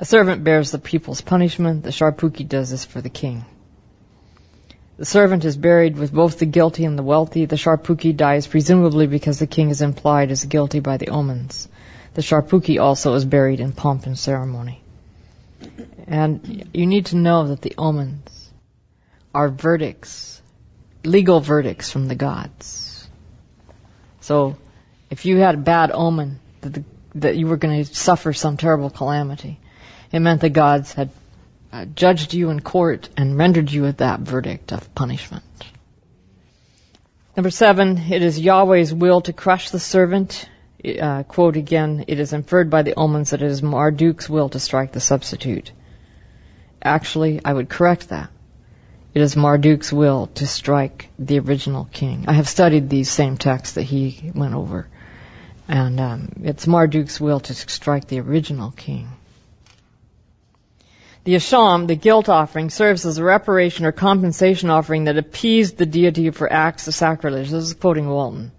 A 0.00 0.04
servant 0.04 0.44
bears 0.44 0.70
the 0.70 0.78
people's 0.78 1.22
punishment, 1.22 1.82
the 1.82 1.90
Sharpuki 1.90 2.46
does 2.46 2.70
this 2.70 2.84
for 2.84 3.00
the 3.00 3.08
king. 3.08 3.44
The 4.98 5.04
servant 5.04 5.44
is 5.44 5.56
buried 5.56 5.96
with 5.96 6.12
both 6.12 6.38
the 6.38 6.46
guilty 6.46 6.84
and 6.84 6.98
the 6.98 7.04
wealthy. 7.04 7.46
The 7.46 7.56
Sharpuki 7.56 8.16
dies 8.16 8.46
presumably 8.46 9.06
because 9.06 9.38
the 9.38 9.46
king 9.46 9.70
is 9.70 9.80
implied 9.80 10.30
as 10.30 10.44
guilty 10.44 10.80
by 10.80 10.96
the 10.96 11.08
omens. 11.08 11.68
The 12.14 12.22
Sharpuki 12.22 12.80
also 12.80 13.14
is 13.14 13.24
buried 13.24 13.60
in 13.60 13.72
pomp 13.72 14.06
and 14.06 14.18
ceremony. 14.18 14.82
And 16.06 16.68
you 16.72 16.86
need 16.86 17.06
to 17.06 17.16
know 17.16 17.48
that 17.48 17.62
the 17.62 17.74
omens 17.76 18.50
are 19.34 19.48
verdicts 19.48 20.38
legal 21.04 21.40
verdicts 21.40 21.90
from 21.90 22.08
the 22.08 22.14
gods. 22.14 23.08
So, 24.20 24.56
if 25.10 25.24
you 25.24 25.38
had 25.38 25.54
a 25.54 25.58
bad 25.58 25.90
omen 25.92 26.40
that, 26.60 26.74
the, 26.74 26.84
that 27.14 27.36
you 27.36 27.46
were 27.46 27.56
going 27.56 27.84
to 27.84 27.94
suffer 27.94 28.32
some 28.32 28.56
terrible 28.56 28.90
calamity, 28.90 29.58
it 30.12 30.20
meant 30.20 30.40
the 30.40 30.50
gods 30.50 30.92
had 30.92 31.10
uh, 31.72 31.84
judged 31.86 32.34
you 32.34 32.50
in 32.50 32.60
court 32.60 33.08
and 33.16 33.38
rendered 33.38 33.70
you 33.70 33.82
with 33.82 33.98
that 33.98 34.20
verdict 34.20 34.72
of 34.72 34.94
punishment. 34.94 35.44
Number 37.36 37.50
seven, 37.50 37.98
it 37.98 38.22
is 38.22 38.38
Yahweh's 38.38 38.92
will 38.92 39.20
to 39.22 39.32
crush 39.32 39.70
the 39.70 39.78
servant. 39.78 40.48
Uh, 40.84 41.24
quote 41.24 41.56
again, 41.56 42.04
it 42.06 42.20
is 42.20 42.32
inferred 42.32 42.70
by 42.70 42.82
the 42.82 42.94
omens 42.94 43.30
that 43.30 43.42
it 43.42 43.50
is 43.50 43.62
Marduk's 43.62 44.30
will 44.30 44.48
to 44.50 44.60
strike 44.60 44.92
the 44.92 45.00
substitute. 45.00 45.72
Actually, 46.82 47.40
I 47.44 47.52
would 47.52 47.68
correct 47.68 48.10
that. 48.10 48.30
It 49.12 49.22
is 49.22 49.34
Marduk's 49.34 49.92
will 49.92 50.28
to 50.34 50.46
strike 50.46 51.08
the 51.18 51.40
original 51.40 51.88
king. 51.92 52.26
I 52.28 52.34
have 52.34 52.48
studied 52.48 52.88
these 52.88 53.10
same 53.10 53.36
texts 53.36 53.74
that 53.74 53.82
he 53.82 54.30
went 54.34 54.54
over. 54.54 54.86
And 55.66 55.98
um, 55.98 56.32
it's 56.44 56.66
Marduk's 56.66 57.20
will 57.20 57.40
to 57.40 57.54
strike 57.54 58.06
the 58.06 58.20
original 58.20 58.70
king. 58.70 59.08
The 61.24 61.34
Asham, 61.34 61.88
the 61.88 61.96
guilt 61.96 62.28
offering, 62.28 62.70
serves 62.70 63.04
as 63.04 63.18
a 63.18 63.24
reparation 63.24 63.84
or 63.84 63.92
compensation 63.92 64.70
offering 64.70 65.04
that 65.04 65.18
appeased 65.18 65.76
the 65.76 65.84
deity 65.84 66.30
for 66.30 66.50
acts 66.50 66.86
of 66.86 66.94
sacrilege. 66.94 67.50
This 67.50 67.64
is 67.64 67.74
quoting 67.74 68.08
Walton. 68.08 68.52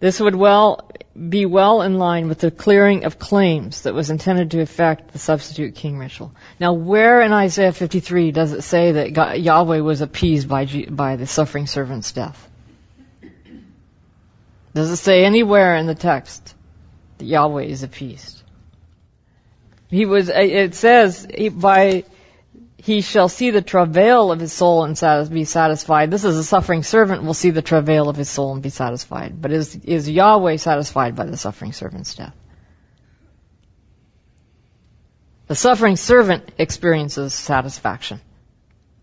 This 0.00 0.18
would 0.18 0.34
well 0.34 0.90
be 1.28 1.44
well 1.44 1.82
in 1.82 1.98
line 1.98 2.28
with 2.28 2.38
the 2.38 2.50
clearing 2.50 3.04
of 3.04 3.18
claims 3.18 3.82
that 3.82 3.92
was 3.92 4.10
intended 4.10 4.52
to 4.52 4.62
affect 4.62 5.12
the 5.12 5.18
substitute 5.18 5.74
king 5.74 5.98
ritual. 5.98 6.32
Now, 6.58 6.72
where 6.72 7.20
in 7.20 7.32
Isaiah 7.32 7.72
53 7.72 8.32
does 8.32 8.52
it 8.52 8.62
say 8.62 8.92
that 8.92 9.12
God, 9.12 9.36
Yahweh 9.36 9.80
was 9.80 10.00
appeased 10.00 10.48
by, 10.48 10.64
by 10.88 11.16
the 11.16 11.26
suffering 11.26 11.66
servant's 11.66 12.12
death? 12.12 12.48
Does 14.74 14.90
it 14.90 14.96
say 14.96 15.24
anywhere 15.24 15.76
in 15.76 15.86
the 15.86 15.94
text 15.94 16.54
that 17.18 17.26
Yahweh 17.26 17.64
is 17.64 17.82
appeased? 17.82 18.42
He 19.88 20.06
was, 20.06 20.30
it 20.30 20.74
says, 20.74 21.26
by 21.52 22.04
he 22.82 23.02
shall 23.02 23.28
see 23.28 23.50
the 23.50 23.60
travail 23.60 24.32
of 24.32 24.40
his 24.40 24.52
soul 24.52 24.84
and 24.84 24.98
be 25.30 25.44
satisfied. 25.44 26.10
This 26.10 26.24
is 26.24 26.38
a 26.38 26.44
suffering 26.44 26.82
servant 26.82 27.22
will 27.22 27.34
see 27.34 27.50
the 27.50 27.62
travail 27.62 28.08
of 28.08 28.16
his 28.16 28.30
soul 28.30 28.54
and 28.54 28.62
be 28.62 28.70
satisfied. 28.70 29.40
But 29.40 29.52
is, 29.52 29.76
is 29.76 30.08
Yahweh 30.08 30.56
satisfied 30.56 31.14
by 31.14 31.26
the 31.26 31.36
suffering 31.36 31.72
servant's 31.72 32.14
death? 32.14 32.34
The 35.48 35.56
suffering 35.56 35.96
servant 35.96 36.52
experiences 36.56 37.34
satisfaction 37.34 38.20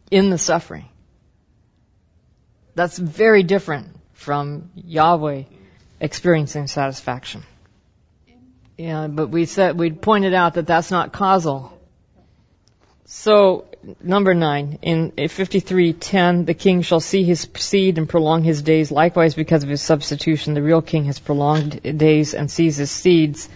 in 0.10 0.32
the 0.32 0.38
suffering. 0.38 0.86
That's 2.74 2.98
very 2.98 3.44
different 3.44 3.90
from 4.14 4.72
Yahweh 4.76 5.44
experiencing 6.00 6.68
satisfaction. 6.68 7.44
Yeah, 8.78 9.08
but 9.08 9.28
we 9.28 9.46
said, 9.46 9.78
we 9.78 9.92
pointed 9.92 10.34
out 10.34 10.56
that 10.56 10.66
that's 10.66 10.90
not 10.90 11.12
causal. 11.12 11.77
So, 13.10 13.64
number 14.04 14.34
nine, 14.34 14.80
in 14.82 15.12
53:10, 15.12 16.46
the 16.46 16.54
king 16.54 16.82
shall 16.82 17.00
see 17.00 17.24
his 17.24 17.48
seed 17.56 17.98
and 17.98 18.08
prolong 18.08 18.44
his 18.44 18.62
days. 18.62 18.92
Likewise, 18.92 19.34
because 19.34 19.64
of 19.64 19.70
his 19.70 19.82
substitution, 19.82 20.54
the 20.54 20.62
real 20.62 20.82
king 20.82 21.06
has 21.06 21.18
prolonged 21.18 21.82
days 21.98 22.34
and 22.34 22.52
sees 22.52 22.76
his 22.76 22.92
seeds, 22.92 23.48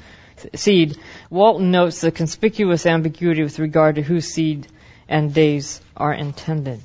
seed. 0.55 0.97
Walton 1.29 1.69
notes 1.69 1.99
the 1.99 2.11
conspicuous 2.11 2.85
ambiguity 2.85 3.43
with 3.43 3.59
regard 3.59 3.95
to 3.95 4.01
whose 4.01 4.33
seed 4.33 4.67
and 5.09 5.33
days 5.33 5.81
are 5.97 6.13
intended. 6.13 6.79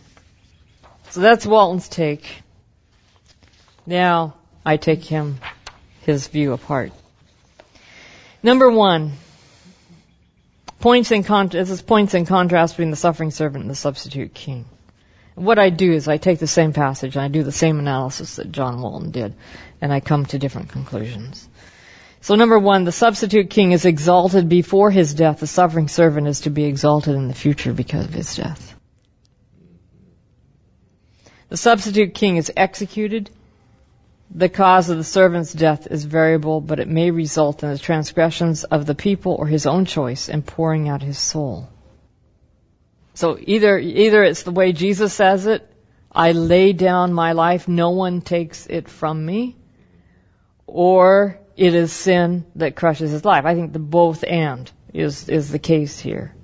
So 1.10 1.20
that's 1.20 1.46
Walton's 1.46 1.88
take. 1.88 2.42
Now, 3.86 4.34
I 4.64 4.76
take 4.76 5.04
him, 5.04 5.38
his 6.00 6.26
view 6.26 6.52
apart. 6.52 6.90
Number 8.42 8.68
one, 8.68 9.12
points 10.80 11.10
in 11.10 11.24
con- 11.24 11.48
this 11.48 11.70
is 11.70 11.82
points 11.82 12.14
in 12.14 12.26
contrast 12.26 12.74
between 12.74 12.90
the 12.90 12.96
suffering 12.96 13.30
servant 13.30 13.62
and 13.62 13.70
the 13.70 13.74
substitute 13.76 14.34
king. 14.34 14.66
What 15.34 15.58
I 15.58 15.70
do 15.70 15.92
is 15.92 16.08
I 16.08 16.16
take 16.16 16.38
the 16.38 16.46
same 16.46 16.72
passage 16.72 17.14
and 17.14 17.24
I 17.24 17.28
do 17.28 17.42
the 17.42 17.52
same 17.52 17.78
analysis 17.78 18.36
that 18.36 18.52
John 18.52 18.80
Walton 18.80 19.10
did, 19.10 19.34
and 19.80 19.92
I 19.92 20.00
come 20.00 20.24
to 20.26 20.38
different 20.38 20.70
conclusions. 20.70 21.48
So 22.22 22.34
number 22.34 22.58
one, 22.58 22.84
the 22.84 22.92
substitute 22.92 23.50
king 23.50 23.72
is 23.72 23.84
exalted 23.84 24.48
before 24.48 24.90
his 24.90 25.14
death. 25.14 25.40
The 25.40 25.46
suffering 25.46 25.88
servant 25.88 26.26
is 26.26 26.40
to 26.40 26.50
be 26.50 26.64
exalted 26.64 27.14
in 27.14 27.28
the 27.28 27.34
future 27.34 27.72
because 27.72 28.06
of 28.06 28.14
his 28.14 28.34
death. 28.34 28.74
The 31.48 31.56
substitute 31.56 32.14
king 32.14 32.36
is 32.36 32.50
executed. 32.56 33.30
The 34.30 34.48
cause 34.48 34.90
of 34.90 34.98
the 34.98 35.04
servant's 35.04 35.52
death 35.52 35.86
is 35.90 36.04
variable, 36.04 36.60
but 36.60 36.80
it 36.80 36.88
may 36.88 37.10
result 37.10 37.62
in 37.62 37.70
the 37.70 37.78
transgressions 37.78 38.64
of 38.64 38.84
the 38.84 38.94
people 38.94 39.32
or 39.32 39.46
his 39.46 39.66
own 39.66 39.84
choice 39.84 40.28
in 40.28 40.42
pouring 40.42 40.88
out 40.88 41.02
his 41.02 41.18
soul. 41.18 41.68
So 43.14 43.38
either, 43.40 43.78
either 43.78 44.22
it's 44.22 44.42
the 44.42 44.50
way 44.50 44.72
Jesus 44.72 45.14
says 45.14 45.46
it, 45.46 45.66
I 46.12 46.32
lay 46.32 46.72
down 46.72 47.12
my 47.12 47.32
life, 47.32 47.66
no 47.66 47.90
one 47.90 48.20
takes 48.20 48.66
it 48.66 48.88
from 48.88 49.24
me, 49.24 49.56
or 50.66 51.38
it 51.56 51.74
is 51.74 51.92
sin 51.92 52.44
that 52.56 52.76
crushes 52.76 53.10
his 53.10 53.24
life. 53.24 53.46
I 53.46 53.54
think 53.54 53.72
the 53.72 53.78
both 53.78 54.22
and 54.22 54.70
is, 54.92 55.28
is 55.28 55.50
the 55.50 55.58
case 55.58 55.98
here. 55.98 56.35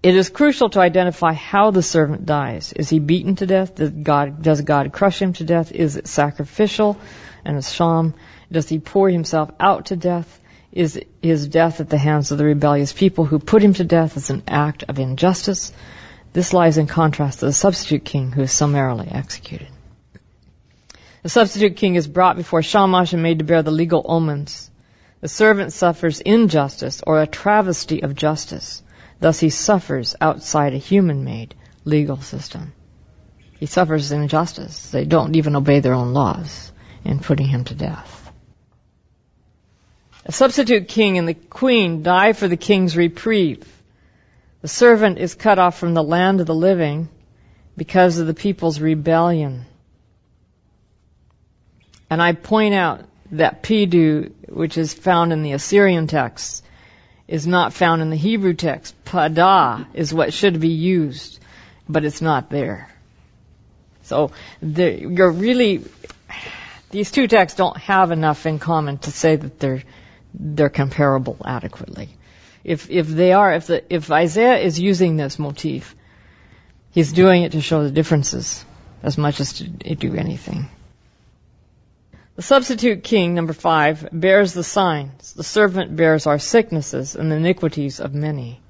It 0.00 0.14
is 0.14 0.28
crucial 0.28 0.70
to 0.70 0.80
identify 0.80 1.32
how 1.32 1.72
the 1.72 1.82
servant 1.82 2.24
dies. 2.24 2.72
Is 2.72 2.88
he 2.88 3.00
beaten 3.00 3.34
to 3.36 3.46
death? 3.46 3.74
Does 3.74 3.90
God, 3.90 4.42
does 4.42 4.60
God 4.60 4.92
crush 4.92 5.20
him 5.20 5.32
to 5.34 5.44
death? 5.44 5.72
Is 5.72 5.96
it 5.96 6.06
sacrificial 6.06 6.98
and 7.44 7.56
a 7.56 7.62
sham? 7.62 8.14
Does 8.50 8.68
he 8.68 8.78
pour 8.78 9.10
himself 9.10 9.50
out 9.58 9.86
to 9.86 9.96
death? 9.96 10.40
Is 10.70 11.00
his 11.20 11.48
death 11.48 11.80
at 11.80 11.90
the 11.90 11.98
hands 11.98 12.30
of 12.30 12.38
the 12.38 12.44
rebellious 12.44 12.92
people 12.92 13.24
who 13.24 13.40
put 13.40 13.62
him 13.62 13.74
to 13.74 13.84
death 13.84 14.16
as 14.16 14.30
an 14.30 14.44
act 14.46 14.84
of 14.86 15.00
injustice? 15.00 15.72
This 16.32 16.52
lies 16.52 16.78
in 16.78 16.86
contrast 16.86 17.40
to 17.40 17.46
the 17.46 17.52
substitute 17.52 18.04
king 18.04 18.30
who 18.30 18.42
is 18.42 18.52
summarily 18.52 19.08
executed. 19.10 19.68
The 21.24 21.28
substitute 21.28 21.76
king 21.76 21.96
is 21.96 22.06
brought 22.06 22.36
before 22.36 22.62
Shamash 22.62 23.12
and 23.12 23.22
made 23.22 23.40
to 23.40 23.44
bear 23.44 23.62
the 23.62 23.72
legal 23.72 24.04
omens. 24.04 24.70
The 25.20 25.28
servant 25.28 25.72
suffers 25.72 26.20
injustice 26.20 27.02
or 27.04 27.20
a 27.20 27.26
travesty 27.26 28.04
of 28.04 28.14
justice. 28.14 28.82
Thus 29.20 29.40
he 29.40 29.50
suffers 29.50 30.14
outside 30.20 30.74
a 30.74 30.78
human-made 30.78 31.54
legal 31.84 32.18
system. 32.18 32.72
He 33.58 33.66
suffers 33.66 34.12
injustice. 34.12 34.90
They 34.90 35.04
don't 35.04 35.34
even 35.34 35.56
obey 35.56 35.80
their 35.80 35.94
own 35.94 36.12
laws 36.12 36.70
in 37.04 37.18
putting 37.18 37.48
him 37.48 37.64
to 37.64 37.74
death. 37.74 38.30
A 40.24 40.32
substitute 40.32 40.88
king 40.88 41.18
and 41.18 41.26
the 41.26 41.34
queen 41.34 42.02
die 42.02 42.32
for 42.34 42.46
the 42.46 42.56
king's 42.56 42.96
reprieve. 42.96 43.66
The 44.60 44.68
servant 44.68 45.18
is 45.18 45.34
cut 45.34 45.58
off 45.58 45.78
from 45.78 45.94
the 45.94 46.02
land 46.02 46.40
of 46.40 46.46
the 46.46 46.54
living 46.54 47.08
because 47.76 48.18
of 48.18 48.26
the 48.26 48.34
people's 48.34 48.80
rebellion. 48.80 49.64
And 52.10 52.20
I 52.22 52.32
point 52.32 52.74
out 52.74 53.04
that 53.32 53.62
pidu, 53.62 54.32
which 54.48 54.78
is 54.78 54.94
found 54.94 55.32
in 55.32 55.42
the 55.42 55.52
Assyrian 55.52 56.06
text, 56.06 56.64
is 57.28 57.46
not 57.46 57.74
found 57.74 58.02
in 58.02 58.10
the 58.10 58.16
Hebrew 58.16 58.54
text. 58.54 58.94
Pada 59.04 59.86
is 59.94 60.12
what 60.12 60.32
should 60.32 60.58
be 60.58 60.68
used, 60.68 61.38
but 61.88 62.04
it's 62.04 62.22
not 62.22 62.50
there. 62.50 62.88
So 64.02 64.32
the, 64.62 64.98
you're 64.98 65.30
really 65.30 65.84
these 66.90 67.10
two 67.10 67.28
texts 67.28 67.58
don't 67.58 67.76
have 67.76 68.10
enough 68.10 68.46
in 68.46 68.58
common 68.58 68.98
to 68.98 69.10
say 69.10 69.36
that 69.36 69.60
they're 69.60 69.82
they're 70.32 70.70
comparable 70.70 71.36
adequately. 71.44 72.08
If 72.64 72.90
if 72.90 73.06
they 73.06 73.32
are, 73.32 73.52
if 73.52 73.66
the 73.66 73.94
if 73.94 74.10
Isaiah 74.10 74.58
is 74.58 74.80
using 74.80 75.16
this 75.16 75.38
motif, 75.38 75.94
he's 76.90 77.12
doing 77.12 77.42
it 77.42 77.52
to 77.52 77.60
show 77.60 77.84
the 77.84 77.90
differences 77.90 78.64
as 79.02 79.18
much 79.18 79.40
as 79.40 79.52
to 79.54 79.68
do 79.68 80.14
anything. 80.14 80.68
The 82.38 82.42
substitute 82.42 83.02
king, 83.02 83.34
number 83.34 83.52
five, 83.52 84.08
bears 84.12 84.52
the 84.52 84.62
signs. 84.62 85.32
The 85.32 85.42
servant 85.42 85.96
bears 85.96 86.24
our 86.24 86.38
sicknesses 86.38 87.16
and 87.16 87.32
the 87.32 87.34
iniquities 87.34 87.98
of 87.98 88.14
many. 88.14 88.60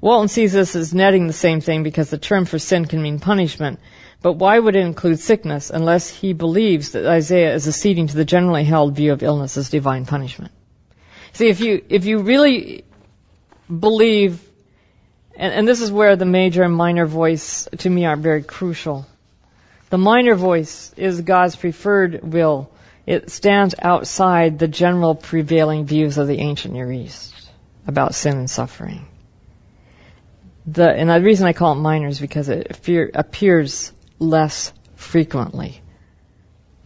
Walton 0.00 0.28
sees 0.28 0.52
this 0.52 0.76
as 0.76 0.94
netting 0.94 1.26
the 1.26 1.32
same 1.32 1.60
thing 1.60 1.82
because 1.82 2.08
the 2.08 2.18
term 2.18 2.44
for 2.44 2.60
sin 2.60 2.84
can 2.84 3.02
mean 3.02 3.18
punishment. 3.18 3.80
But 4.22 4.34
why 4.34 4.56
would 4.56 4.76
it 4.76 4.86
include 4.86 5.18
sickness 5.18 5.70
unless 5.70 6.08
he 6.08 6.34
believes 6.34 6.92
that 6.92 7.04
Isaiah 7.04 7.52
is 7.52 7.66
acceding 7.66 8.06
to 8.06 8.14
the 8.14 8.24
generally 8.24 8.62
held 8.62 8.94
view 8.94 9.12
of 9.12 9.24
illness 9.24 9.56
as 9.56 9.70
divine 9.70 10.06
punishment? 10.06 10.52
See, 11.32 11.48
if 11.48 11.58
you, 11.58 11.82
if 11.88 12.04
you 12.04 12.18
really 12.20 12.84
believe, 13.66 14.40
and, 15.34 15.52
and 15.52 15.66
this 15.66 15.80
is 15.80 15.90
where 15.90 16.14
the 16.14 16.26
major 16.26 16.62
and 16.62 16.76
minor 16.76 17.06
voice 17.06 17.68
to 17.78 17.90
me 17.90 18.04
are 18.04 18.14
very 18.14 18.44
crucial. 18.44 19.04
The 19.88 19.98
minor 19.98 20.36
voice 20.36 20.94
is 20.96 21.22
God's 21.22 21.56
preferred 21.56 22.20
will 22.22 22.70
it 23.10 23.28
stands 23.28 23.74
outside 23.82 24.60
the 24.60 24.68
general 24.68 25.16
prevailing 25.16 25.84
views 25.84 26.16
of 26.16 26.28
the 26.28 26.38
ancient 26.38 26.74
Near 26.74 26.92
East 26.92 27.34
about 27.84 28.14
sin 28.14 28.38
and 28.38 28.48
suffering. 28.48 29.04
The, 30.64 30.88
and 30.88 31.10
the 31.10 31.20
reason 31.20 31.48
I 31.48 31.52
call 31.52 31.72
it 31.72 31.80
minor 31.80 32.06
is 32.06 32.20
because 32.20 32.48
it 32.48 32.68
appear, 32.70 33.10
appears 33.12 33.92
less 34.20 34.72
frequently. 34.94 35.82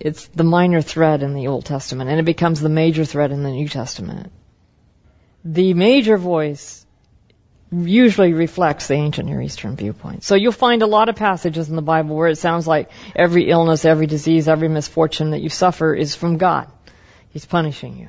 It's 0.01 0.29
the 0.29 0.45
minor 0.45 0.81
thread 0.81 1.23
in 1.23 1.35
the 1.35 1.49
Old 1.49 1.67
Testament, 1.67 2.09
and 2.09 2.19
it 2.19 2.25
becomes 2.25 2.63
the 2.63 2.71
major 2.71 3.05
thread 3.05 3.31
in 3.31 3.43
the 3.43 3.51
New 3.51 3.69
Testament. 3.69 4.33
The 5.45 5.75
major 5.75 6.17
voice 6.17 6.84
usually 7.83 8.33
reflects 8.33 8.87
the 8.87 8.95
ancient 8.95 9.29
Near 9.29 9.41
Eastern 9.41 9.77
viewpoint. 9.77 10.25
So 10.25 10.35
you'll 10.35 10.53
find 10.53 10.83
a 10.83 10.87
lot 10.87 11.09
of 11.09 11.17
passages 11.17 11.69
in 11.69 11.77
the 11.77 11.83
Bible 11.83 12.17
where 12.17 12.29
it 12.29 12.37
sounds 12.37 12.67
like 12.67 12.91
every 13.15 13.51
illness, 13.51 13.85
every 13.85 14.07
disease, 14.07 14.49
every 14.49 14.69
misfortune 14.69 15.31
that 15.31 15.41
you 15.41 15.49
suffer 15.49 15.95
is 15.95 16.15
from 16.15 16.39
God. 16.39 16.71
He's 17.31 17.45
punishing 17.45 17.97
you. 17.99 18.09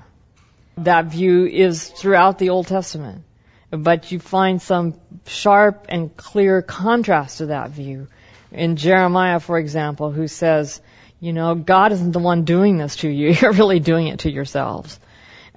That 0.78 1.06
view 1.06 1.46
is 1.46 1.88
throughout 1.88 2.38
the 2.38 2.50
Old 2.50 2.68
Testament. 2.68 3.24
But 3.72 4.12
you 4.12 4.20
find 4.20 4.62
some 4.62 5.00
sharp 5.26 5.88
and 5.90 6.16
clear 6.16 6.62
contrast 6.62 7.40
to 7.40 7.48
that 7.48 7.72
view. 7.72 8.08
In 8.52 8.76
Jeremiah, 8.76 9.40
for 9.40 9.58
example, 9.58 10.12
who 10.12 10.28
says, 10.28 10.82
you 11.20 11.34
know, 11.34 11.56
God 11.56 11.92
isn't 11.92 12.12
the 12.12 12.20
one 12.20 12.44
doing 12.44 12.78
this 12.78 12.98
to 12.98 13.10
you. 13.10 13.30
You're 13.42 13.54
really 13.54 13.80
doing 13.80 14.08
it 14.08 14.20
to 14.20 14.32
yourselves. 14.32 15.00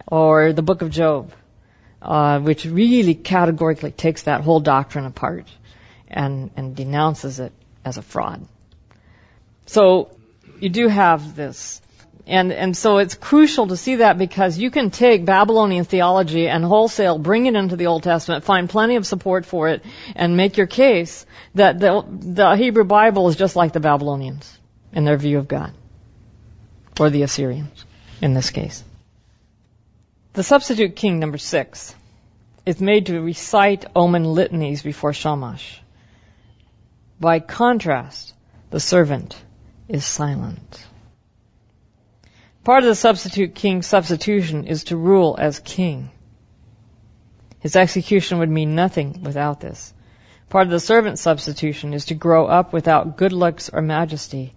Or 0.06 0.52
the 0.52 0.62
book 0.62 0.82
of 0.82 0.90
Job 0.90 1.32
uh, 2.00 2.40
which 2.40 2.64
really 2.64 3.14
categorically 3.14 3.90
takes 3.90 4.22
that 4.22 4.42
whole 4.42 4.60
doctrine 4.60 5.04
apart 5.04 5.46
and, 6.08 6.50
and 6.56 6.76
denounces 6.76 7.40
it 7.40 7.52
as 7.84 7.98
a 7.98 8.02
fraud. 8.02 8.46
So 9.66 10.10
you 10.60 10.68
do 10.68 10.88
have 10.88 11.34
this. 11.36 11.80
And, 12.26 12.52
and 12.52 12.76
so 12.76 12.98
it's 12.98 13.14
crucial 13.14 13.68
to 13.68 13.76
see 13.76 13.96
that 13.96 14.18
because 14.18 14.58
you 14.58 14.70
can 14.70 14.90
take 14.90 15.24
Babylonian 15.24 15.84
theology 15.84 16.46
and 16.46 16.62
wholesale 16.62 17.18
bring 17.18 17.46
it 17.46 17.54
into 17.54 17.76
the 17.76 17.86
Old 17.86 18.02
Testament, 18.02 18.44
find 18.44 18.68
plenty 18.68 18.96
of 18.96 19.06
support 19.06 19.46
for 19.46 19.68
it, 19.68 19.82
and 20.14 20.36
make 20.36 20.58
your 20.58 20.66
case 20.66 21.24
that 21.54 21.80
the, 21.80 22.04
the 22.06 22.54
Hebrew 22.56 22.84
Bible 22.84 23.28
is 23.28 23.36
just 23.36 23.56
like 23.56 23.72
the 23.72 23.80
Babylonians 23.80 24.58
in 24.92 25.04
their 25.04 25.16
view 25.16 25.38
of 25.38 25.48
God. 25.48 25.72
Or 27.00 27.08
the 27.08 27.22
Assyrians, 27.22 27.84
in 28.20 28.34
this 28.34 28.50
case. 28.50 28.84
The 30.34 30.42
substitute 30.42 30.94
king, 30.94 31.18
number 31.18 31.38
six, 31.38 31.94
is 32.66 32.80
made 32.80 33.06
to 33.06 33.20
recite 33.20 33.86
omen 33.96 34.24
litanies 34.24 34.82
before 34.82 35.12
Shamash. 35.12 35.80
By 37.18 37.40
contrast, 37.40 38.34
the 38.70 38.80
servant 38.80 39.36
is 39.88 40.04
silent. 40.04 40.86
Part 42.62 42.84
of 42.84 42.88
the 42.88 42.94
substitute 42.94 43.54
king's 43.54 43.86
substitution 43.86 44.66
is 44.66 44.84
to 44.84 44.96
rule 44.96 45.36
as 45.38 45.58
king. 45.58 46.10
His 47.60 47.74
execution 47.74 48.38
would 48.38 48.50
mean 48.50 48.74
nothing 48.74 49.22
without 49.22 49.60
this. 49.60 49.94
Part 50.50 50.66
of 50.66 50.70
the 50.70 50.80
servant's 50.80 51.22
substitution 51.22 51.94
is 51.94 52.06
to 52.06 52.14
grow 52.14 52.46
up 52.46 52.72
without 52.72 53.16
good 53.16 53.32
looks 53.32 53.70
or 53.70 53.82
majesty 53.82 54.54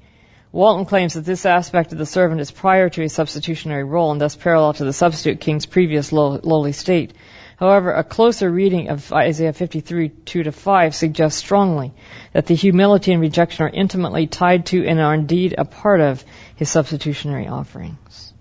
Walton 0.54 0.86
claims 0.86 1.14
that 1.14 1.24
this 1.24 1.46
aspect 1.46 1.94
of 1.94 1.98
the 1.98 2.06
servant 2.06 2.42
is 2.42 2.52
prior 2.52 2.90
to 2.90 3.02
his 3.02 3.14
substitutionary 3.14 3.86
role 3.86 4.12
and 4.12 4.20
thus 4.20 4.36
parallel 4.36 4.74
to 4.74 4.84
the 4.84 4.92
substitute 4.92 5.40
king's 5.40 5.66
previous 5.66 6.12
lowly 6.12 6.74
state. 6.74 7.14
However, 7.56 7.94
a 7.94 8.04
closer 8.04 8.52
reading 8.52 8.90
of 8.90 9.14
Isaiah 9.14 9.54
53, 9.54 10.10
2 10.10 10.44
to 10.44 10.52
5 10.52 10.96
suggests 10.96 11.40
strongly 11.40 11.94
that 12.34 12.48
the 12.48 12.56
humility 12.56 13.14
and 13.14 13.22
rejection 13.22 13.66
are 13.66 13.70
intimately 13.70 14.28
tied 14.28 14.66
to 14.68 14.86
and 14.86 15.00
are 15.00 15.14
indeed 15.14 15.56
a 15.58 15.64
part 15.64 16.02
of 16.02 16.26
his 16.56 16.70
substitutionary 16.70 17.48
offerings. 17.48 18.34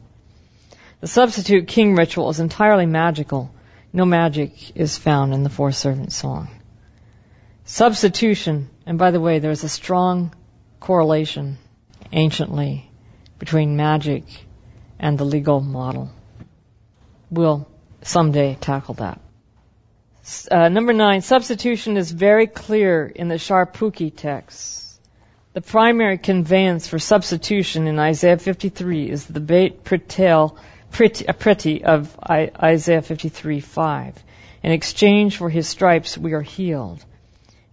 The 1.01 1.07
substitute 1.07 1.69
king 1.69 1.95
ritual 1.95 2.31
is 2.31 2.41
entirely 2.41 2.87
magical. 2.87 3.55
No 3.93 4.05
magic 4.05 4.77
is 4.77 4.99
found 4.99 5.33
in 5.33 5.45
the 5.45 5.51
four 5.51 5.71
servant 5.71 6.13
song. 6.13 6.49
Substitution, 7.67 8.69
and 8.85 8.99
by 8.99 9.13
the 9.13 9.21
way, 9.21 9.39
there's 9.39 9.63
a 9.63 9.69
strong 9.69 10.35
correlation 10.81 11.59
anciently 12.13 12.91
between 13.39 13.77
magic 13.77 14.25
and 14.99 15.19
the 15.19 15.25
legal 15.25 15.61
model. 15.61 16.11
We'll 17.31 17.69
someday 18.03 18.57
tackle 18.61 18.95
that. 18.95 19.21
Uh, 20.51 20.69
number 20.69 20.93
nine, 20.93 21.23
substitution 21.23 21.97
is 21.97 22.11
very 22.11 22.47
clear 22.47 23.07
in 23.07 23.29
the 23.29 23.37
Sharpuki 23.37 24.15
text. 24.15 25.01
The 25.53 25.61
primary 25.61 26.19
conveyance 26.19 26.87
for 26.87 26.99
substitution 26.99 27.89
in 27.89 27.99
Isaiah 27.99 28.39
53 28.39 29.11
is 29.11 29.27
the 29.27 29.41
Beit 29.41 29.83
Pretel 29.83 30.57
Preti 30.93 31.83
of 31.83 32.17
Isaiah 32.29 33.03
53:5. 33.03 34.15
In 34.63 34.73
exchange 34.73 35.37
for 35.37 35.49
his 35.49 35.67
stripes 35.67 36.19
we 36.19 36.35
are 36.35 36.43
healed. 36.43 37.05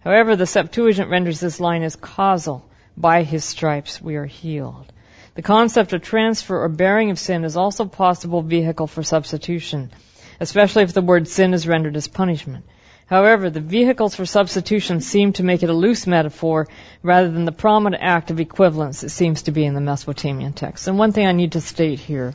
However, 0.00 0.36
the 0.36 0.46
Septuagint 0.46 1.10
renders 1.10 1.40
this 1.40 1.60
line 1.60 1.82
as 1.82 1.96
causal. 1.96 2.67
By 3.00 3.22
his 3.22 3.44
stripes 3.44 4.02
we 4.02 4.16
are 4.16 4.26
healed. 4.26 4.92
The 5.36 5.42
concept 5.42 5.92
of 5.92 6.02
transfer 6.02 6.64
or 6.64 6.68
bearing 6.68 7.12
of 7.12 7.18
sin 7.20 7.44
is 7.44 7.56
also 7.56 7.84
a 7.84 7.88
possible 7.88 8.42
vehicle 8.42 8.88
for 8.88 9.04
substitution, 9.04 9.92
especially 10.40 10.82
if 10.82 10.94
the 10.94 11.00
word 11.00 11.28
sin 11.28 11.54
is 11.54 11.68
rendered 11.68 11.96
as 11.96 12.08
punishment. 12.08 12.64
However, 13.06 13.50
the 13.50 13.60
vehicles 13.60 14.16
for 14.16 14.26
substitution 14.26 15.00
seem 15.00 15.32
to 15.34 15.44
make 15.44 15.62
it 15.62 15.70
a 15.70 15.74
loose 15.74 16.08
metaphor 16.08 16.66
rather 17.00 17.30
than 17.30 17.44
the 17.44 17.52
prominent 17.52 18.02
act 18.02 18.32
of 18.32 18.40
equivalence 18.40 19.04
it 19.04 19.10
seems 19.10 19.42
to 19.42 19.52
be 19.52 19.64
in 19.64 19.74
the 19.74 19.80
Mesopotamian 19.80 20.52
text. 20.52 20.88
And 20.88 20.98
one 20.98 21.12
thing 21.12 21.28
I 21.28 21.32
need 21.32 21.52
to 21.52 21.60
state 21.60 22.00
here 22.00 22.34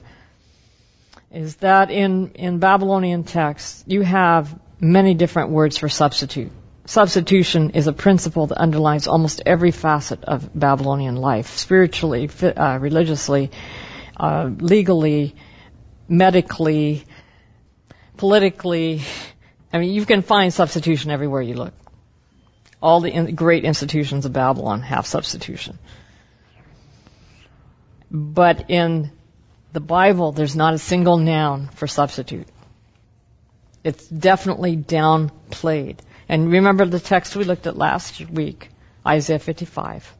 is 1.29 1.57
that 1.57 1.91
in, 1.91 2.31
in 2.35 2.59
Babylonian 2.59 3.25
texts, 3.25 3.83
you 3.85 4.01
have 4.01 4.57
many 4.79 5.13
different 5.13 5.49
words 5.49 5.77
for 5.77 5.89
substitute 5.89 6.53
substitution 6.85 7.71
is 7.71 7.87
a 7.87 7.93
principle 7.93 8.47
that 8.47 8.57
underlies 8.57 9.07
almost 9.07 9.41
every 9.45 9.71
facet 9.71 10.23
of 10.23 10.49
Babylonian 10.53 11.15
life, 11.15 11.57
spiritually, 11.57 12.29
uh, 12.41 12.77
religiously, 12.79 13.51
uh, 14.17 14.49
legally, 14.57 15.35
medically, 16.07 17.05
politically. 18.17 19.01
I 19.71 19.79
mean, 19.79 19.93
you 19.93 20.05
can 20.05 20.21
find 20.21 20.53
substitution 20.53 21.11
everywhere 21.11 21.41
you 21.41 21.55
look. 21.55 21.73
All 22.81 22.99
the 22.99 23.11
in- 23.11 23.35
great 23.35 23.63
institutions 23.63 24.25
of 24.25 24.33
Babylon 24.33 24.81
have 24.81 25.07
substitution. 25.07 25.79
But 28.11 28.69
in 28.69 29.11
the 29.71 29.79
Bible, 29.79 30.33
there's 30.33 30.55
not 30.55 30.73
a 30.73 30.77
single 30.77 31.17
noun 31.17 31.69
for 31.69 31.87
substitute. 31.87 32.47
It's 33.83 34.05
definitely 34.07 34.77
downplayed. 34.77 35.99
And 36.33 36.51
remember 36.51 36.87
the 36.87 36.99
text 36.99 37.35
we 37.35 37.43
looked 37.43 37.67
at 37.67 37.77
last 37.77 38.19
week, 38.19 38.69
Isaiah 39.05 39.37
55. 39.37 40.11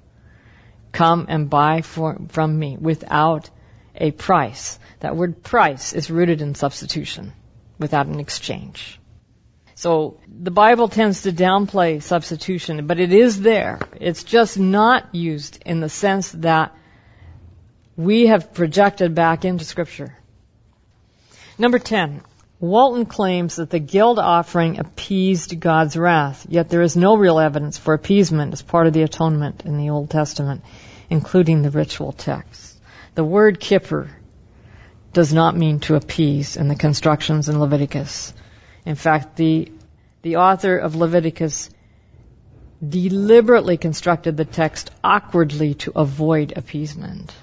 Come 0.91 1.25
and 1.27 1.49
buy 1.49 1.81
for, 1.81 2.15
from 2.27 2.59
me 2.59 2.77
without 2.79 3.49
a 3.95 4.11
price. 4.11 4.77
That 4.99 5.15
word 5.15 5.41
price 5.41 5.91
is 5.91 6.11
rooted 6.11 6.43
in 6.43 6.53
substitution, 6.53 7.33
without 7.79 8.05
an 8.05 8.19
exchange. 8.19 8.99
So 9.73 10.19
the 10.27 10.51
Bible 10.51 10.87
tends 10.87 11.23
to 11.23 11.31
downplay 11.31 11.99
substitution, 11.99 12.85
but 12.85 12.99
it 12.99 13.11
is 13.11 13.41
there. 13.41 13.79
It's 13.99 14.23
just 14.23 14.59
not 14.59 15.15
used 15.15 15.63
in 15.65 15.79
the 15.79 15.89
sense 15.89 16.31
that 16.33 16.77
we 17.97 18.27
have 18.27 18.53
projected 18.53 19.15
back 19.15 19.45
into 19.45 19.65
Scripture. 19.65 20.15
Number 21.57 21.79
10. 21.79 22.21
Walton 22.63 23.05
claims 23.05 23.57
that 23.57 23.69
the 23.69 23.79
guilt 23.79 24.19
offering 24.19 24.79
appeased 24.79 25.59
God's 25.59 25.97
wrath, 25.97 26.45
yet 26.47 26.69
there 26.69 26.81
is 26.81 26.95
no 26.95 27.17
real 27.17 27.37
evidence 27.37 27.77
for 27.77 27.93
appeasement 27.93 28.53
as 28.53 28.61
part 28.61 28.87
of 28.87 28.93
the 28.93 29.03
atonement 29.03 29.63
in 29.65 29.77
the 29.77 29.89
Old 29.89 30.09
Testament, 30.09 30.61
including 31.09 31.61
the 31.61 31.71
ritual 31.71 32.13
texts. 32.13 32.79
The 33.15 33.23
word 33.25 33.59
kippur 33.59 34.09
does 35.11 35.33
not 35.33 35.57
mean 35.57 35.81
to 35.81 35.95
appease 35.95 36.55
in 36.55 36.69
the 36.69 36.75
constructions 36.75 37.49
in 37.49 37.59
Leviticus. 37.59 38.33
In 38.85 38.95
fact, 38.95 39.35
the, 39.35 39.69
the 40.21 40.37
author 40.37 40.77
of 40.77 40.95
Leviticus 40.95 41.69
deliberately 42.81 43.75
constructed 43.75 44.37
the 44.37 44.45
text 44.45 44.89
awkwardly 45.03 45.73
to 45.73 45.91
avoid 45.97 46.53
appeasement. 46.55 47.35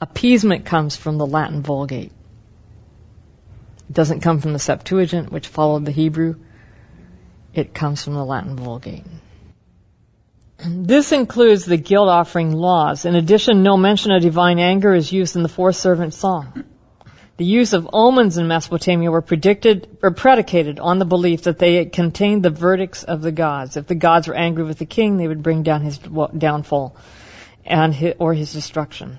Appeasement 0.00 0.64
comes 0.64 0.94
from 0.94 1.18
the 1.18 1.26
Latin 1.26 1.62
Vulgate. 1.62 2.12
It 3.88 3.94
doesn't 3.94 4.20
come 4.20 4.40
from 4.40 4.52
the 4.52 4.58
Septuagint, 4.58 5.30
which 5.30 5.48
followed 5.48 5.84
the 5.84 5.92
Hebrew. 5.92 6.36
It 7.54 7.72
comes 7.72 8.02
from 8.02 8.14
the 8.14 8.24
Latin 8.24 8.56
Vulgate. 8.56 9.04
This 10.58 11.12
includes 11.12 11.64
the 11.64 11.76
guilt 11.76 12.08
offering 12.08 12.52
laws. 12.52 13.04
In 13.04 13.14
addition, 13.14 13.62
no 13.62 13.76
mention 13.76 14.12
of 14.12 14.22
divine 14.22 14.58
anger 14.58 14.94
is 14.94 15.12
used 15.12 15.36
in 15.36 15.42
the 15.42 15.48
fourth 15.48 15.76
servant 15.76 16.14
song. 16.14 16.64
The 17.36 17.44
use 17.44 17.74
of 17.74 17.90
omens 17.92 18.38
in 18.38 18.48
Mesopotamia 18.48 19.10
were 19.10 19.20
predicted 19.20 19.98
or 20.02 20.10
predicated 20.10 20.80
on 20.80 20.98
the 20.98 21.04
belief 21.04 21.42
that 21.42 21.58
they 21.58 21.84
contained 21.84 22.42
the 22.42 22.50
verdicts 22.50 23.04
of 23.04 23.20
the 23.20 23.32
gods. 23.32 23.76
If 23.76 23.86
the 23.86 23.94
gods 23.94 24.26
were 24.26 24.34
angry 24.34 24.64
with 24.64 24.78
the 24.78 24.86
king, 24.86 25.18
they 25.18 25.28
would 25.28 25.42
bring 25.42 25.62
down 25.62 25.82
his 25.82 25.98
downfall 25.98 26.96
and 27.66 27.94
his, 27.94 28.14
or 28.18 28.32
his 28.32 28.54
destruction. 28.54 29.18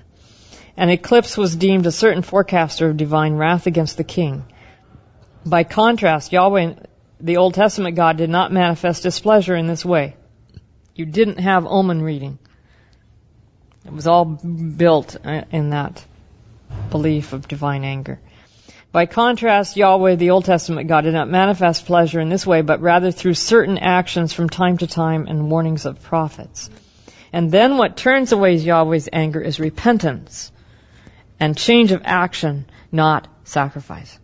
An 0.76 0.90
eclipse 0.90 1.36
was 1.36 1.54
deemed 1.54 1.86
a 1.86 1.92
certain 1.92 2.22
forecaster 2.22 2.90
of 2.90 2.96
divine 2.96 3.34
wrath 3.34 3.68
against 3.68 3.96
the 3.96 4.04
king. 4.04 4.44
By 5.48 5.64
contrast, 5.64 6.32
Yahweh, 6.32 6.74
the 7.20 7.38
Old 7.38 7.54
Testament 7.54 7.96
God, 7.96 8.18
did 8.18 8.28
not 8.28 8.52
manifest 8.52 9.02
displeasure 9.02 9.56
in 9.56 9.66
this 9.66 9.84
way. 9.84 10.16
You 10.94 11.06
didn't 11.06 11.38
have 11.38 11.66
omen 11.66 12.02
reading. 12.02 12.38
It 13.86 13.92
was 13.92 14.06
all 14.06 14.24
built 14.26 15.16
in 15.24 15.70
that 15.70 16.04
belief 16.90 17.32
of 17.32 17.48
divine 17.48 17.84
anger. 17.84 18.20
By 18.92 19.06
contrast, 19.06 19.76
Yahweh, 19.76 20.16
the 20.16 20.30
Old 20.30 20.44
Testament 20.44 20.88
God, 20.88 21.02
did 21.02 21.14
not 21.14 21.28
manifest 21.28 21.86
pleasure 21.86 22.20
in 22.20 22.28
this 22.28 22.46
way, 22.46 22.62
but 22.62 22.80
rather 22.80 23.10
through 23.10 23.34
certain 23.34 23.78
actions 23.78 24.32
from 24.32 24.50
time 24.50 24.78
to 24.78 24.86
time 24.86 25.26
and 25.28 25.50
warnings 25.50 25.86
of 25.86 26.02
prophets. 26.02 26.68
And 27.32 27.50
then 27.50 27.78
what 27.78 27.96
turns 27.96 28.32
away 28.32 28.54
Yahweh's 28.54 29.08
anger 29.12 29.40
is 29.40 29.60
repentance 29.60 30.52
and 31.40 31.56
change 31.56 31.92
of 31.92 32.02
action, 32.04 32.66
not 32.92 33.28
sacrifice. 33.44 34.18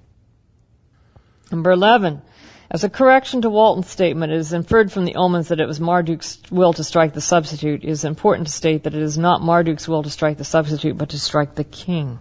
Number 1.55 1.71
11. 1.71 2.21
As 2.69 2.83
a 2.83 2.89
correction 2.89 3.43
to 3.43 3.49
Walton's 3.49 3.89
statement, 3.89 4.33
it 4.33 4.39
is 4.39 4.53
inferred 4.53 4.91
from 4.91 5.05
the 5.05 5.15
omens 5.15 5.49
that 5.49 5.61
it 5.61 5.69
was 5.69 5.79
Marduk's 5.79 6.43
will 6.51 6.73
to 6.73 6.83
strike 6.83 7.13
the 7.13 7.21
substitute. 7.21 7.85
It 7.85 7.91
is 7.91 8.05
important 8.05 8.49
to 8.49 8.53
state 8.53 8.83
that 8.83 8.95
it 8.97 9.01
is 9.01 9.17
not 9.17 9.41
Marduk's 9.41 9.87
will 9.87 10.03
to 10.03 10.11
strike 10.11 10.37
the 10.37 10.43
substitute, 10.43 10.99
but 10.99 11.11
to 11.11 11.19
strike 11.21 11.55
the 11.55 11.63
king. 11.63 12.19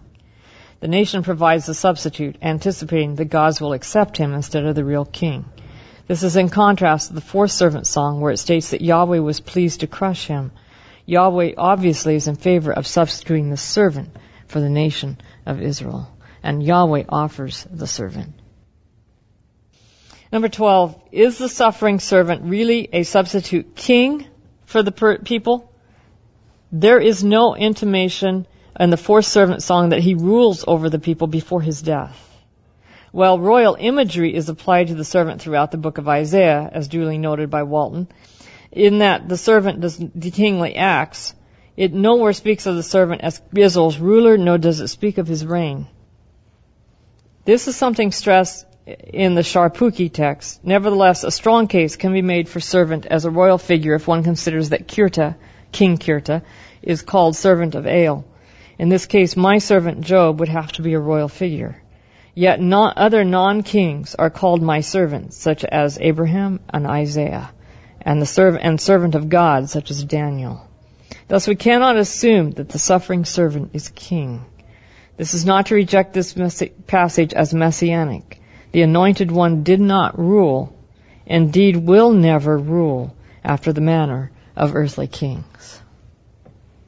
The 0.81 0.87
nation 0.87 1.23
provides 1.23 1.65
the 1.65 1.73
substitute, 1.73 2.37
anticipating 2.43 3.15
that 3.15 3.25
gods 3.25 3.59
will 3.59 3.73
accept 3.73 4.17
him 4.17 4.35
instead 4.35 4.65
of 4.65 4.75
the 4.75 4.85
real 4.85 5.03
king. 5.03 5.45
This 6.05 6.21
is 6.21 6.35
in 6.35 6.49
contrast 6.49 7.07
to 7.07 7.15
the 7.15 7.19
fourth 7.19 7.49
servant 7.49 7.87
song 7.87 8.21
where 8.21 8.33
it 8.33 8.37
states 8.37 8.69
that 8.69 8.81
Yahweh 8.81 9.17
was 9.17 9.39
pleased 9.39 9.79
to 9.79 9.87
crush 9.87 10.27
him. 10.27 10.51
Yahweh 11.07 11.53
obviously 11.57 12.13
is 12.13 12.27
in 12.27 12.35
favor 12.35 12.71
of 12.71 12.85
substituting 12.85 13.49
the 13.49 13.57
servant 13.57 14.15
for 14.45 14.59
the 14.59 14.69
nation 14.69 15.17
of 15.43 15.59
Israel. 15.59 16.07
And 16.43 16.61
Yahweh 16.61 17.05
offers 17.09 17.65
the 17.71 17.87
servant. 17.87 18.35
Number 20.33 20.49
12, 20.49 20.99
is 21.11 21.37
the 21.37 21.47
suffering 21.47 21.99
servant 21.99 22.41
really 22.45 22.89
a 22.91 23.03
substitute 23.03 23.75
king 23.75 24.25
for 24.65 24.81
the 24.81 24.91
per- 24.91 25.19
people? 25.19 25.71
There 26.71 26.99
is 26.99 27.23
no 27.23 27.55
intimation 27.55 28.47
in 28.79 28.89
the 28.89 28.97
fourth 28.97 29.25
servant 29.25 29.61
song 29.61 29.89
that 29.89 29.99
he 29.99 30.15
rules 30.15 30.65
over 30.67 30.89
the 30.89 30.97
people 30.97 31.27
before 31.27 31.61
his 31.61 31.83
death. 31.83 32.17
While 33.11 33.37
royal 33.37 33.77
imagery 33.79 34.33
is 34.33 34.49
applied 34.49 34.87
to 34.87 34.95
the 34.95 35.03
servant 35.03 35.39
throughout 35.39 35.69
the 35.69 35.77
book 35.77 35.99
of 35.99 36.07
Isaiah, 36.07 36.67
as 36.73 36.87
duly 36.87 37.19
noted 37.19 37.51
by 37.51 37.61
Walton, 37.61 38.07
in 38.71 38.97
that 38.97 39.29
the 39.29 39.37
servant 39.37 39.81
does 39.81 39.99
the 39.99 40.31
kingly 40.31 40.75
acts, 40.75 41.35
it 41.77 41.93
nowhere 41.93 42.33
speaks 42.33 42.65
of 42.65 42.75
the 42.75 42.81
servant 42.81 43.21
as 43.21 43.39
Israel's 43.55 43.99
ruler, 43.99 44.35
nor 44.39 44.57
does 44.57 44.79
it 44.79 44.87
speak 44.87 45.19
of 45.19 45.27
his 45.27 45.45
reign. 45.45 45.85
This 47.45 47.67
is 47.67 47.75
something 47.75 48.11
stressed 48.11 48.65
in 48.85 49.35
the 49.35 49.41
Sharpuki 49.41 50.11
text. 50.11 50.63
Nevertheless, 50.63 51.23
a 51.23 51.31
strong 51.31 51.67
case 51.67 51.95
can 51.95 52.11
be 52.11 52.21
made 52.21 52.49
for 52.49 52.59
servant 52.59 53.05
as 53.05 53.25
a 53.25 53.31
royal 53.31 53.57
figure 53.57 53.95
if 53.95 54.07
one 54.07 54.23
considers 54.23 54.69
that 54.69 54.87
Kirta, 54.87 55.35
King 55.71 55.97
Kirta, 55.97 56.41
is 56.81 57.01
called 57.01 57.35
servant 57.35 57.75
of 57.75 57.87
El. 57.87 58.25
In 58.77 58.89
this 58.89 59.05
case, 59.05 59.37
my 59.37 59.59
servant 59.59 60.01
Job 60.01 60.39
would 60.39 60.49
have 60.49 60.71
to 60.73 60.81
be 60.81 60.93
a 60.93 60.99
royal 60.99 61.29
figure. 61.29 61.81
Yet 62.35 62.59
not 62.59 62.97
other 62.97 63.23
non-kings 63.23 64.15
are 64.15 64.29
called 64.29 64.61
my 64.61 64.81
servants, 64.81 65.37
such 65.37 65.63
as 65.63 65.99
Abraham 66.01 66.59
and 66.69 66.87
Isaiah, 66.87 67.51
and 68.01 68.21
the 68.21 68.25
serv- 68.25 68.57
and 68.59 68.81
servant 68.81 69.15
of 69.15 69.29
God, 69.29 69.69
such 69.69 69.91
as 69.91 70.03
Daniel. 70.03 70.67
Thus 71.27 71.47
we 71.47 71.55
cannot 71.55 71.95
assume 71.95 72.51
that 72.51 72.69
the 72.69 72.79
suffering 72.79 73.23
servant 73.23 73.69
is 73.73 73.89
king. 73.89 74.43
This 75.15 75.35
is 75.35 75.45
not 75.45 75.67
to 75.67 75.75
reject 75.75 76.13
this 76.13 76.35
passage 76.87 77.33
as 77.33 77.53
messianic. 77.53 78.41
The 78.73 78.81
anointed 78.81 79.31
one 79.31 79.63
did 79.63 79.79
not 79.79 80.17
rule, 80.19 80.75
and 81.27 81.45
indeed 81.45 81.77
will 81.77 82.11
never 82.11 82.57
rule 82.57 83.15
after 83.43 83.71
the 83.71 83.81
manner 83.81 84.31
of 84.55 84.75
earthly 84.75 85.07
kings. 85.07 85.79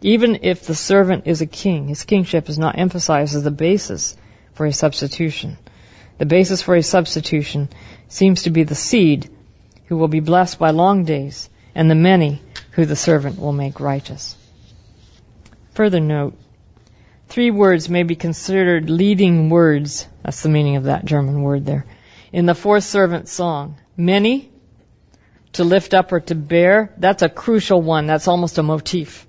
Even 0.01 0.39
if 0.41 0.65
the 0.65 0.75
servant 0.75 1.27
is 1.27 1.41
a 1.41 1.45
king, 1.45 1.87
his 1.87 2.03
kingship 2.03 2.49
is 2.49 2.57
not 2.57 2.77
emphasized 2.77 3.35
as 3.35 3.43
the 3.43 3.51
basis 3.51 4.17
for 4.53 4.65
a 4.65 4.73
substitution. 4.73 5.57
The 6.17 6.25
basis 6.25 6.61
for 6.63 6.75
a 6.75 6.81
substitution 6.81 7.69
seems 8.07 8.43
to 8.43 8.49
be 8.49 8.63
the 8.63 8.75
seed 8.75 9.29
who 9.85 9.97
will 9.97 10.07
be 10.07 10.19
blessed 10.19 10.57
by 10.57 10.71
long 10.71 11.03
days 11.05 11.49
and 11.75 11.89
the 11.89 11.95
many 11.95 12.41
who 12.71 12.85
the 12.85 12.95
servant 12.95 13.39
will 13.39 13.53
make 13.53 13.79
righteous. 13.79 14.35
Further 15.73 15.99
note, 15.99 16.35
three 17.27 17.51
words 17.51 17.89
may 17.89 18.03
be 18.03 18.15
considered 18.15 18.89
leading 18.89 19.49
words. 19.49 20.07
That's 20.23 20.43
the 20.43 20.49
meaning 20.49 20.75
of 20.75 20.85
that 20.85 21.05
German 21.05 21.41
word 21.41 21.65
there. 21.65 21.85
In 22.31 22.45
the 22.45 22.55
fourth 22.55 22.83
servant 22.83 23.27
song, 23.27 23.77
many, 23.95 24.49
to 25.53 25.63
lift 25.63 25.93
up 25.93 26.11
or 26.11 26.19
to 26.19 26.35
bear, 26.35 26.93
that's 26.97 27.23
a 27.23 27.29
crucial 27.29 27.81
one. 27.81 28.07
That's 28.07 28.27
almost 28.27 28.57
a 28.57 28.63
motif 28.63 29.25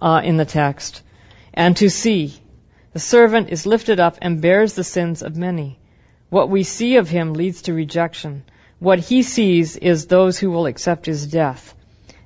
uh, 0.00 0.22
in 0.24 0.36
the 0.36 0.44
text. 0.44 1.02
And 1.52 1.76
to 1.76 1.90
see, 1.90 2.34
the 2.92 2.98
servant 2.98 3.50
is 3.50 3.66
lifted 3.66 4.00
up 4.00 4.18
and 4.22 4.40
bears 4.40 4.74
the 4.74 4.84
sins 4.84 5.22
of 5.22 5.36
many. 5.36 5.78
What 6.30 6.48
we 6.48 6.62
see 6.62 6.96
of 6.96 7.08
him 7.08 7.34
leads 7.34 7.62
to 7.62 7.74
rejection. 7.74 8.44
What 8.78 8.98
he 8.98 9.22
sees 9.22 9.76
is 9.76 10.06
those 10.06 10.38
who 10.38 10.50
will 10.50 10.66
accept 10.66 11.06
his 11.06 11.26
death. 11.26 11.74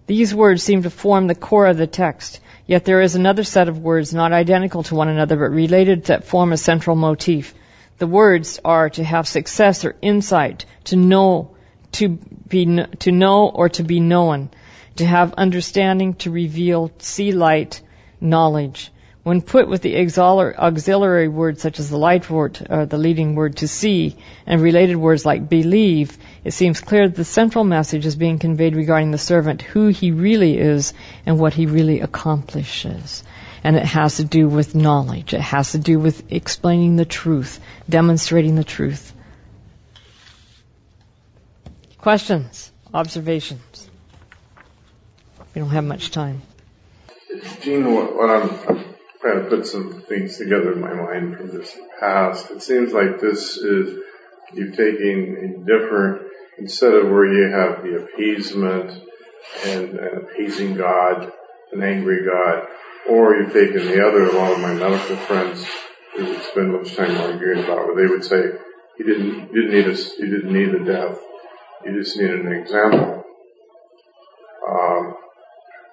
These 0.07 0.35
words 0.35 0.63
seem 0.63 0.85
to 0.85 0.91
form 0.91 1.27
the 1.27 1.35
core 1.35 1.67
of 1.67 1.77
the 1.77 1.89
text, 1.89 2.41
yet 2.67 2.85
there 2.85 3.01
is 3.01 3.17
another 3.17 3.43
set 3.43 3.69
of 3.69 3.81
words 3.81 4.15
not 4.15 4.33
identical 4.33 4.85
to 4.85 4.95
one 4.95 5.09
another 5.09 5.37
but 5.37 5.51
related 5.51 6.05
that 6.05 6.25
form 6.25 6.53
a 6.53 6.57
central 6.57 6.95
motif. 6.95 7.55
The 7.99 8.07
words 8.07 8.61
are 8.65 8.89
to 8.91 9.03
have 9.03 9.27
success 9.27 9.85
or 9.85 9.97
insight, 10.01 10.65
to 10.85 10.97
know, 10.97 11.57
to 11.93 12.09
be, 12.09 12.85
to 13.01 13.11
know 13.11 13.49
or 13.49 13.69
to 13.71 13.83
be 13.83 13.99
known, 13.99 14.51
to 14.97 15.05
have 15.05 15.35
understanding, 15.35 16.15
to 16.15 16.31
reveal, 16.31 16.93
see 16.99 17.33
light, 17.33 17.81
knowledge. 18.21 18.93
When 19.25 19.43
put 19.43 19.69
with 19.69 19.83
the 19.83 19.97
auxiliary 19.97 21.27
words 21.27 21.61
such 21.61 21.81
as 21.81 21.91
the 21.91 21.99
light 21.99 22.31
word, 22.31 22.65
or 22.71 22.83
uh, 22.83 22.85
the 22.85 22.97
leading 22.97 23.35
word 23.35 23.57
to 23.57 23.67
see, 23.67 24.15
and 24.47 24.61
related 24.61 24.97
words 24.97 25.27
like 25.27 25.49
believe, 25.49 26.17
it 26.47 26.53
seems 26.53 26.81
clear 26.81 27.09
that 27.09 27.17
the 27.17 27.25
central 27.25 27.65
message 27.65 28.07
is 28.07 28.15
being 28.15 28.39
conveyed 28.39 28.77
regarding 28.77 29.11
the 29.11 29.19
servant, 29.19 29.63
who 29.63 29.89
he 29.89 30.13
really 30.13 30.57
is 30.57 30.95
and 31.27 31.41
what 31.41 31.55
he 31.55 31.67
really 31.67 32.03
accomplishes. 32.03 33.25
And 33.65 33.75
it 33.75 33.85
has 33.85 34.19
to 34.19 34.25
do 34.25 34.49
with 34.49 34.77
knowledge. 34.77 35.35
It 35.35 35.41
has 35.41 35.73
to 35.73 35.79
do 35.79 35.99
with 35.99 36.33
explaining 36.33 36.95
the 36.95 37.05
truth, 37.05 37.59
demonstrating 37.89 38.55
the 38.55 38.63
truth. 38.63 39.13
Questions? 41.99 42.71
Observations? 42.95 43.91
We 45.53 45.63
don't 45.63 45.71
have 45.71 45.83
much 45.83 46.13
time. 46.13 46.43
What 47.65 48.31
I'm, 48.31 48.51
I'm 48.69 48.85
trying 49.21 49.43
to 49.43 49.47
put 49.49 49.67
some 49.67 50.01
things 50.03 50.39
together 50.39 50.75
in 50.75 50.81
my 50.81 50.95
mind 50.95 51.39
from 51.39 51.49
this 51.49 51.77
past. 51.99 52.53
It 52.53 52.63
seems 52.63 52.93
like 52.93 53.21
this 53.21 53.57
is 53.57 53.99
you 54.53 54.71
taking 54.71 55.37
a 55.37 55.59
different, 55.67 56.23
instead 56.59 56.93
of 56.93 57.11
where 57.11 57.27
you 57.27 57.51
have 57.51 57.83
the 57.83 57.97
appeasement 57.97 59.03
and, 59.65 59.99
and 59.99 60.19
appeasing 60.19 60.77
God, 60.77 61.33
an 61.73 61.83
angry 61.83 62.25
God, 62.25 62.67
or 63.09 63.37
you've 63.37 63.53
taken 63.53 63.87
the 63.87 64.07
other, 64.07 64.25
a 64.25 64.33
lot 64.33 64.53
of 64.53 64.61
my 64.61 64.75
medical 64.75 65.17
friends 65.17 65.65
who 66.17 66.27
would 66.27 66.43
spend 66.43 66.73
much 66.73 66.95
time 66.95 67.17
arguing 67.17 67.65
about 67.65 67.87
where 67.87 67.97
they 67.97 68.11
would 68.11 68.25
say, 68.25 68.43
you 68.99 69.05
didn't, 69.05 69.53
didn't 69.53 69.73
need 69.73 69.87
a, 69.87 69.95
you 69.95 70.31
didn't 70.31 70.53
need 70.53 70.75
a 70.75 70.85
death. 70.85 71.19
You 71.85 72.03
just 72.03 72.17
needed 72.17 72.41
an 72.41 72.53
example. 72.53 73.25
Um, 74.69 75.15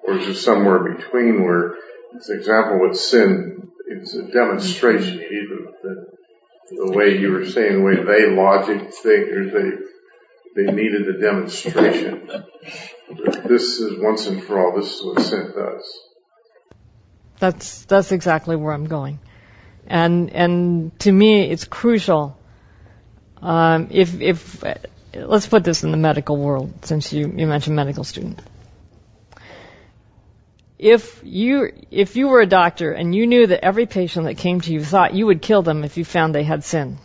or 0.06 0.18
there 0.18 0.34
somewhere 0.34 0.94
between 0.94 1.44
where 1.44 1.74
it's 2.14 2.28
an 2.28 2.38
example 2.38 2.80
with 2.80 2.98
sin, 2.98 3.70
it's 3.86 4.14
a 4.14 4.22
demonstration, 4.22 5.20
even 5.20 5.68
the, 5.82 6.06
the 6.70 6.92
way 6.92 7.18
you 7.18 7.30
were 7.30 7.46
saying, 7.46 7.76
the 7.76 7.82
way 7.82 7.96
they 7.96 8.30
logic 8.30 8.92
think, 8.94 9.28
they, 9.52 9.83
they 10.54 10.64
needed 10.64 11.08
a 11.08 11.20
demonstration. 11.20 12.28
This 13.44 13.80
is 13.80 13.98
once 14.00 14.26
and 14.26 14.42
for 14.42 14.58
all, 14.58 14.76
this 14.76 14.94
is 14.94 15.04
what 15.04 15.20
sin 15.20 15.52
does. 15.54 16.00
That's, 17.38 17.84
that's 17.84 18.12
exactly 18.12 18.56
where 18.56 18.72
I'm 18.72 18.86
going. 18.86 19.18
And, 19.86 20.30
and 20.30 20.98
to 21.00 21.12
me, 21.12 21.50
it's 21.50 21.64
crucial. 21.64 22.38
Um, 23.42 23.88
if, 23.90 24.20
if, 24.20 24.64
let's 25.14 25.46
put 25.46 25.64
this 25.64 25.82
in 25.82 25.90
the 25.90 25.96
medical 25.96 26.36
world, 26.36 26.86
since 26.86 27.12
you, 27.12 27.26
you 27.36 27.46
mentioned 27.46 27.76
medical 27.76 28.04
student. 28.04 28.40
If 30.78 31.20
you, 31.24 31.72
if 31.90 32.16
you 32.16 32.28
were 32.28 32.40
a 32.40 32.46
doctor 32.46 32.92
and 32.92 33.14
you 33.14 33.26
knew 33.26 33.46
that 33.46 33.64
every 33.64 33.86
patient 33.86 34.26
that 34.26 34.36
came 34.36 34.60
to 34.62 34.72
you 34.72 34.84
thought 34.84 35.14
you 35.14 35.26
would 35.26 35.42
kill 35.42 35.62
them 35.62 35.84
if 35.84 35.96
you 35.96 36.04
found 36.04 36.34
they 36.34 36.44
had 36.44 36.64
sin, 36.64 36.98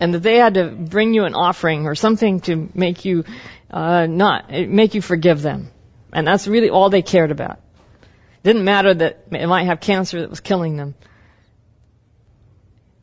and 0.00 0.14
that 0.14 0.22
they 0.22 0.36
had 0.36 0.54
to 0.54 0.68
bring 0.68 1.14
you 1.14 1.24
an 1.24 1.34
offering 1.34 1.86
or 1.86 1.94
something 1.94 2.40
to 2.40 2.68
make 2.74 3.04
you 3.04 3.24
uh, 3.70 4.06
not 4.06 4.50
make 4.50 4.94
you 4.94 5.02
forgive 5.02 5.42
them, 5.42 5.70
and 6.12 6.26
that's 6.26 6.46
really 6.46 6.70
all 6.70 6.90
they 6.90 7.02
cared 7.02 7.30
about. 7.30 7.60
Didn't 8.42 8.64
matter 8.64 8.94
that 8.94 9.24
it 9.32 9.46
might 9.46 9.64
have 9.64 9.80
cancer 9.80 10.20
that 10.20 10.30
was 10.30 10.40
killing 10.40 10.76
them. 10.76 10.94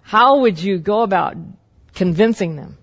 How 0.02 0.40
would 0.40 0.62
you 0.62 0.78
go 0.78 1.02
about 1.02 1.36
convincing 1.96 2.56
them 2.56 2.78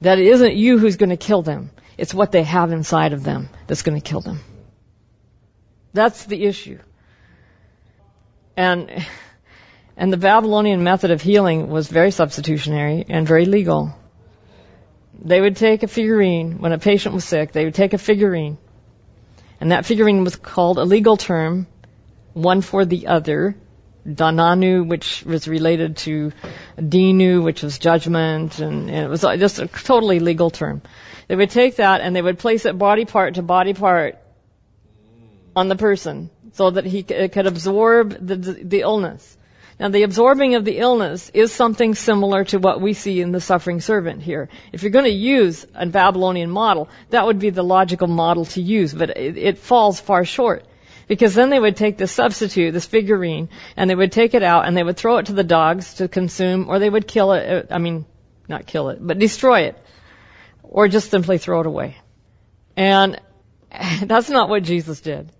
that 0.00 0.18
it 0.18 0.26
isn't 0.26 0.54
you 0.54 0.78
who's 0.78 0.96
going 0.96 1.10
to 1.10 1.16
kill 1.16 1.42
them? 1.42 1.70
It's 1.98 2.12
what 2.12 2.32
they 2.32 2.42
have 2.42 2.72
inside 2.72 3.12
of 3.12 3.22
them 3.22 3.48
that's 3.66 3.82
going 3.82 4.00
to 4.00 4.06
kill 4.06 4.20
them. 4.20 4.40
That's 5.92 6.26
the 6.26 6.44
issue. 6.44 6.78
And, 8.56 9.06
and 9.96 10.12
the 10.12 10.16
Babylonian 10.16 10.84
method 10.84 11.10
of 11.10 11.22
healing 11.22 11.68
was 11.68 11.88
very 11.88 12.10
substitutionary 12.10 13.04
and 13.08 13.26
very 13.26 13.46
legal. 13.46 13.94
They 15.22 15.40
would 15.40 15.56
take 15.56 15.82
a 15.82 15.88
figurine, 15.88 16.58
when 16.60 16.72
a 16.72 16.78
patient 16.78 17.14
was 17.14 17.24
sick, 17.24 17.52
they 17.52 17.64
would 17.64 17.74
take 17.74 17.94
a 17.94 17.98
figurine, 17.98 18.58
and 19.60 19.72
that 19.72 19.86
figurine 19.86 20.24
was 20.24 20.36
called 20.36 20.78
a 20.78 20.84
legal 20.84 21.16
term, 21.16 21.66
one 22.34 22.60
for 22.60 22.84
the 22.84 23.06
other. 23.06 23.56
Dananu, 24.06 24.86
which 24.86 25.24
was 25.24 25.48
related 25.48 25.96
to 25.96 26.30
Dinu, 26.78 27.42
which 27.42 27.62
was 27.64 27.78
judgment, 27.78 28.60
and, 28.60 28.88
and 28.88 29.04
it 29.04 29.08
was 29.08 29.22
just 29.22 29.58
a 29.58 29.66
totally 29.66 30.20
legal 30.20 30.50
term. 30.50 30.82
They 31.26 31.34
would 31.34 31.50
take 31.50 31.76
that 31.76 32.02
and 32.02 32.14
they 32.14 32.22
would 32.22 32.38
place 32.38 32.66
it 32.66 32.78
body 32.78 33.04
part 33.04 33.34
to 33.34 33.42
body 33.42 33.74
part 33.74 34.16
on 35.56 35.68
the 35.68 35.74
person 35.74 36.30
so 36.52 36.70
that 36.70 36.84
he 36.84 37.02
could 37.02 37.46
absorb 37.46 38.10
the, 38.10 38.36
the 38.36 38.80
illness. 38.82 39.36
Now 39.78 39.88
the 39.88 40.04
absorbing 40.04 40.54
of 40.54 40.64
the 40.64 40.78
illness 40.78 41.30
is 41.34 41.52
something 41.52 41.94
similar 41.94 42.44
to 42.44 42.58
what 42.58 42.80
we 42.80 42.94
see 42.94 43.20
in 43.20 43.32
the 43.32 43.40
suffering 43.40 43.80
servant 43.80 44.22
here. 44.22 44.48
If 44.72 44.82
you're 44.82 44.90
going 44.90 45.04
to 45.04 45.10
use 45.10 45.66
a 45.74 45.86
Babylonian 45.86 46.50
model, 46.50 46.88
that 47.10 47.26
would 47.26 47.38
be 47.38 47.50
the 47.50 47.62
logical 47.62 48.06
model 48.08 48.46
to 48.46 48.62
use, 48.62 48.94
but 48.94 49.10
it, 49.10 49.36
it 49.36 49.58
falls 49.58 50.00
far 50.00 50.24
short. 50.24 50.64
Because 51.08 51.34
then 51.34 51.50
they 51.50 51.60
would 51.60 51.76
take 51.76 51.98
this 51.98 52.10
substitute, 52.10 52.72
this 52.72 52.86
figurine, 52.86 53.48
and 53.76 53.88
they 53.88 53.94
would 53.94 54.12
take 54.12 54.34
it 54.34 54.42
out 54.42 54.66
and 54.66 54.76
they 54.76 54.82
would 54.82 54.96
throw 54.96 55.18
it 55.18 55.26
to 55.26 55.34
the 55.34 55.44
dogs 55.44 55.94
to 55.94 56.08
consume, 56.08 56.68
or 56.68 56.78
they 56.78 56.90
would 56.90 57.06
kill 57.06 57.32
it, 57.32 57.70
uh, 57.70 57.74
I 57.74 57.78
mean, 57.78 58.06
not 58.48 58.66
kill 58.66 58.88
it, 58.88 58.98
but 59.00 59.18
destroy 59.18 59.62
it. 59.62 59.78
Or 60.62 60.88
just 60.88 61.10
simply 61.10 61.38
throw 61.38 61.60
it 61.60 61.66
away. 61.66 61.96
And 62.76 63.20
that's 64.02 64.30
not 64.30 64.48
what 64.48 64.62
Jesus 64.62 65.00
did. 65.00 65.30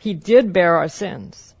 He 0.00 0.12
did 0.12 0.52
bear 0.52 0.76
our 0.76 0.88
sins, 0.88 1.53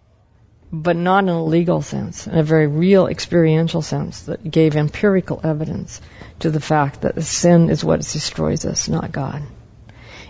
but 0.74 0.96
not 0.96 1.22
in 1.22 1.30
a 1.30 1.44
legal 1.44 1.82
sense, 1.82 2.26
in 2.26 2.36
a 2.36 2.42
very 2.42 2.66
real 2.66 3.06
experiential 3.06 3.80
sense 3.80 4.22
that 4.22 4.50
gave 4.50 4.74
empirical 4.74 5.40
evidence 5.44 6.00
to 6.40 6.50
the 6.50 6.60
fact 6.60 7.02
that 7.02 7.22
sin 7.22 7.70
is 7.70 7.84
what 7.84 8.00
destroys 8.00 8.64
us, 8.64 8.88
not 8.88 9.12
God. 9.12 9.42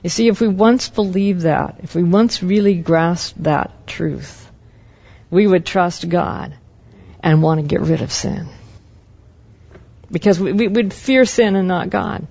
You 0.02 0.10
see, 0.10 0.28
if 0.28 0.42
we 0.42 0.48
once 0.48 0.90
believed 0.90 1.42
that, 1.42 1.76
if 1.82 1.94
we 1.94 2.02
once 2.02 2.42
really 2.42 2.74
grasped 2.74 3.42
that 3.44 3.86
truth, 3.86 4.50
we 5.30 5.46
would 5.46 5.64
trust 5.64 6.06
God 6.10 6.54
and 7.20 7.42
want 7.42 7.62
to 7.62 7.66
get 7.66 7.80
rid 7.80 8.02
of 8.02 8.12
sin. 8.12 8.48
Because 10.10 10.38
we, 10.38 10.52
we 10.52 10.68
would 10.68 10.92
fear 10.92 11.24
sin 11.24 11.56
and 11.56 11.66
not 11.66 11.88
God. 11.88 12.26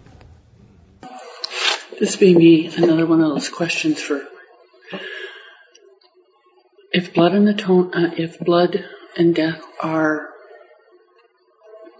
This 1.99 2.21
may 2.21 2.35
be 2.35 2.67
another 2.77 3.07
one 3.07 3.21
of 3.21 3.29
those 3.31 3.49
questions 3.49 3.99
for 3.99 4.21
if 6.93 7.13
blood 7.13 7.33
and 7.33 7.49
atone, 7.49 7.93
uh, 7.93 8.13
if 8.15 8.39
blood 8.39 8.85
and 9.17 9.33
death 9.33 9.61
are 9.81 10.29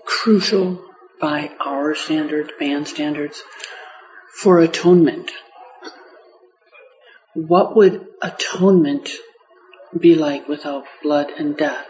crucial 0.06 0.86
by 1.20 1.52
our 1.60 1.96
standard, 1.96 2.52
man 2.60 2.86
standards, 2.86 3.44
for 4.39 4.60
atonement, 4.60 5.32
what 7.34 7.76
would 7.76 8.06
atonement 8.22 9.10
be 9.98 10.16
like 10.16 10.48
without 10.48 10.86
blood 11.02 11.32
and 11.32 11.58
death 11.58 11.88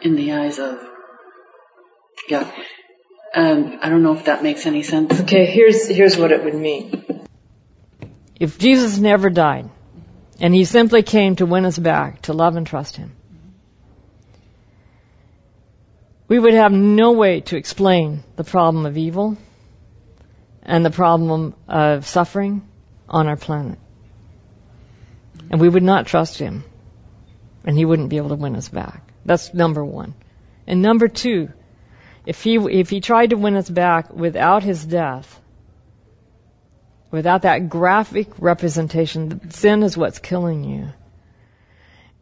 in 0.00 0.16
the 0.16 0.32
eyes 0.32 0.58
of 0.58 0.78
yeah 2.28 2.50
um, 3.34 3.78
I 3.82 3.88
don't 3.88 4.02
know 4.02 4.14
if 4.14 4.24
that 4.24 4.42
makes 4.42 4.64
any 4.64 4.82
sense. 4.82 5.20
Okay, 5.20 5.44
here's 5.46 5.86
here's 5.86 6.16
what 6.16 6.32
it 6.32 6.42
would 6.44 6.54
mean. 6.54 7.26
If 8.40 8.58
Jesus 8.58 8.98
never 8.98 9.28
died, 9.28 9.68
And 10.40 10.54
he 10.54 10.64
simply 10.64 11.02
came 11.02 11.36
to 11.36 11.46
win 11.46 11.64
us 11.64 11.78
back, 11.78 12.22
to 12.22 12.32
love 12.32 12.56
and 12.56 12.66
trust 12.66 12.96
him. 12.96 13.12
We 16.28 16.38
would 16.38 16.54
have 16.54 16.72
no 16.72 17.12
way 17.12 17.40
to 17.40 17.56
explain 17.56 18.22
the 18.36 18.44
problem 18.44 18.86
of 18.86 18.96
evil 18.96 19.36
and 20.62 20.84
the 20.84 20.90
problem 20.90 21.54
of 21.66 22.06
suffering 22.06 22.68
on 23.08 23.26
our 23.26 23.36
planet. 23.36 23.78
And 25.50 25.60
we 25.60 25.68
would 25.68 25.82
not 25.82 26.06
trust 26.06 26.38
him. 26.38 26.64
And 27.64 27.76
he 27.76 27.84
wouldn't 27.84 28.10
be 28.10 28.18
able 28.18 28.28
to 28.28 28.34
win 28.34 28.56
us 28.56 28.68
back. 28.68 29.02
That's 29.24 29.52
number 29.54 29.84
one. 29.84 30.14
And 30.66 30.82
number 30.82 31.08
two, 31.08 31.48
if 32.26 32.42
he, 32.42 32.56
if 32.56 32.90
he 32.90 33.00
tried 33.00 33.30
to 33.30 33.36
win 33.36 33.56
us 33.56 33.70
back 33.70 34.12
without 34.12 34.62
his 34.62 34.84
death, 34.84 35.40
without 37.10 37.42
that 37.42 37.68
graphic 37.68 38.28
representation, 38.38 39.50
sin 39.50 39.82
is 39.82 39.96
what's 39.96 40.18
killing 40.18 40.64
you. 40.64 40.88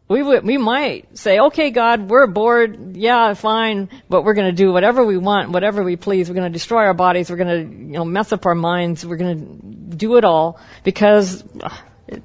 We 0.09 0.23
we 0.23 0.57
might 0.57 1.17
say, 1.17 1.37
okay, 1.37 1.69
God, 1.69 2.09
we're 2.09 2.27
bored. 2.27 2.95
Yeah, 2.95 3.33
fine, 3.33 3.89
but 4.07 4.23
we're 4.23 4.35
going 4.35 4.47
to 4.47 4.55
do 4.55 4.71
whatever 4.71 5.03
we 5.03 5.17
want, 5.17 5.49
whatever 5.51 5.83
we 5.83 5.97
please. 5.97 6.29
We're 6.29 6.35
going 6.35 6.51
to 6.51 6.53
destroy 6.53 6.83
our 6.85 6.93
bodies. 6.93 7.29
We're 7.29 7.35
going 7.35 7.69
to, 7.69 7.75
you 7.75 7.91
know, 7.91 8.05
mess 8.05 8.31
up 8.31 8.45
our 8.45 8.55
minds. 8.55 9.05
We're 9.05 9.17
going 9.17 9.59
to 9.89 9.97
do 9.97 10.15
it 10.15 10.23
all 10.23 10.61
because 10.85 11.43
uh, 11.61 11.75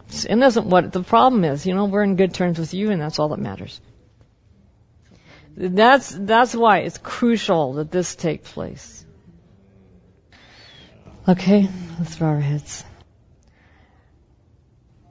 sin 0.06 0.44
isn't 0.44 0.66
what 0.66 0.92
the 0.92 1.02
problem 1.02 1.44
is. 1.44 1.66
You 1.66 1.74
know, 1.74 1.86
we're 1.86 2.04
in 2.04 2.14
good 2.14 2.32
terms 2.32 2.56
with 2.56 2.72
you, 2.72 2.92
and 2.92 3.02
that's 3.02 3.18
all 3.18 3.30
that 3.30 3.40
matters. 3.40 3.80
That's 5.56 6.08
that's 6.16 6.54
why 6.54 6.78
it's 6.78 6.98
crucial 6.98 7.74
that 7.74 7.90
this 7.90 8.14
take 8.14 8.44
place. 8.44 9.01
Okay, 11.28 11.68
let's 12.00 12.16
bow 12.16 12.26
our 12.26 12.40
heads. 12.40 12.84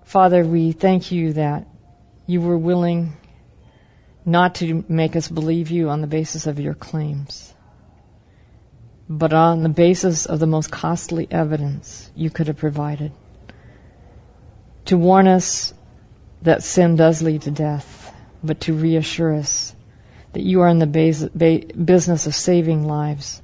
Father, 0.03 0.43
we 0.43 0.73
thank 0.73 1.13
you 1.13 1.31
that 1.33 1.69
you 2.27 2.41
were 2.41 2.57
willing 2.57 3.13
not 4.25 4.55
to 4.55 4.83
make 4.89 5.15
us 5.15 5.29
believe 5.29 5.71
you 5.71 5.87
on 5.87 6.01
the 6.01 6.07
basis 6.07 6.47
of 6.47 6.59
your 6.59 6.73
claims, 6.73 7.53
but 9.07 9.31
on 9.31 9.63
the 9.63 9.69
basis 9.69 10.25
of 10.25 10.39
the 10.39 10.47
most 10.47 10.69
costly 10.69 11.29
evidence 11.31 12.11
you 12.13 12.29
could 12.29 12.47
have 12.47 12.57
provided. 12.57 13.13
To 14.87 14.97
warn 14.97 15.29
us 15.29 15.73
that 16.41 16.61
sin 16.61 16.97
does 16.97 17.21
lead 17.21 17.43
to 17.43 17.51
death, 17.51 18.13
but 18.43 18.59
to 18.61 18.73
reassure 18.73 19.33
us 19.33 19.73
that 20.33 20.43
you 20.43 20.59
are 20.59 20.67
in 20.67 20.79
the 20.79 21.71
business 21.73 22.27
of 22.27 22.35
saving 22.35 22.85
lives, 22.85 23.41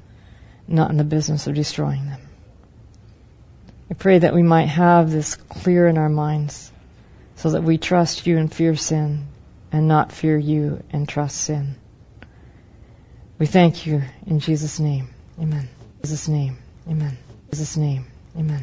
not 0.67 0.91
in 0.91 0.97
the 0.97 1.05
business 1.05 1.47
of 1.47 1.55
destroying 1.55 2.07
them. 2.07 2.26
I 3.89 3.93
pray 3.93 4.19
that 4.19 4.33
we 4.33 4.43
might 4.43 4.65
have 4.65 5.11
this 5.11 5.35
clear 5.35 5.87
in 5.87 5.97
our 5.97 6.09
minds 6.09 6.71
so 7.35 7.51
that 7.51 7.63
we 7.63 7.77
trust 7.77 8.27
you 8.27 8.37
and 8.37 8.53
fear 8.53 8.75
sin 8.75 9.27
and 9.71 9.87
not 9.87 10.11
fear 10.11 10.37
you 10.37 10.83
and 10.91 11.07
trust 11.07 11.37
sin. 11.37 11.75
We 13.39 13.45
thank 13.45 13.85
you 13.85 14.01
in 14.25 14.39
Jesus' 14.39 14.79
name. 14.79 15.09
Amen. 15.39 15.69
Jesus' 16.01 16.27
name. 16.27 16.57
Amen. 16.89 17.17
Jesus' 17.51 17.77
name. 17.77 18.05
Amen. 18.35 18.55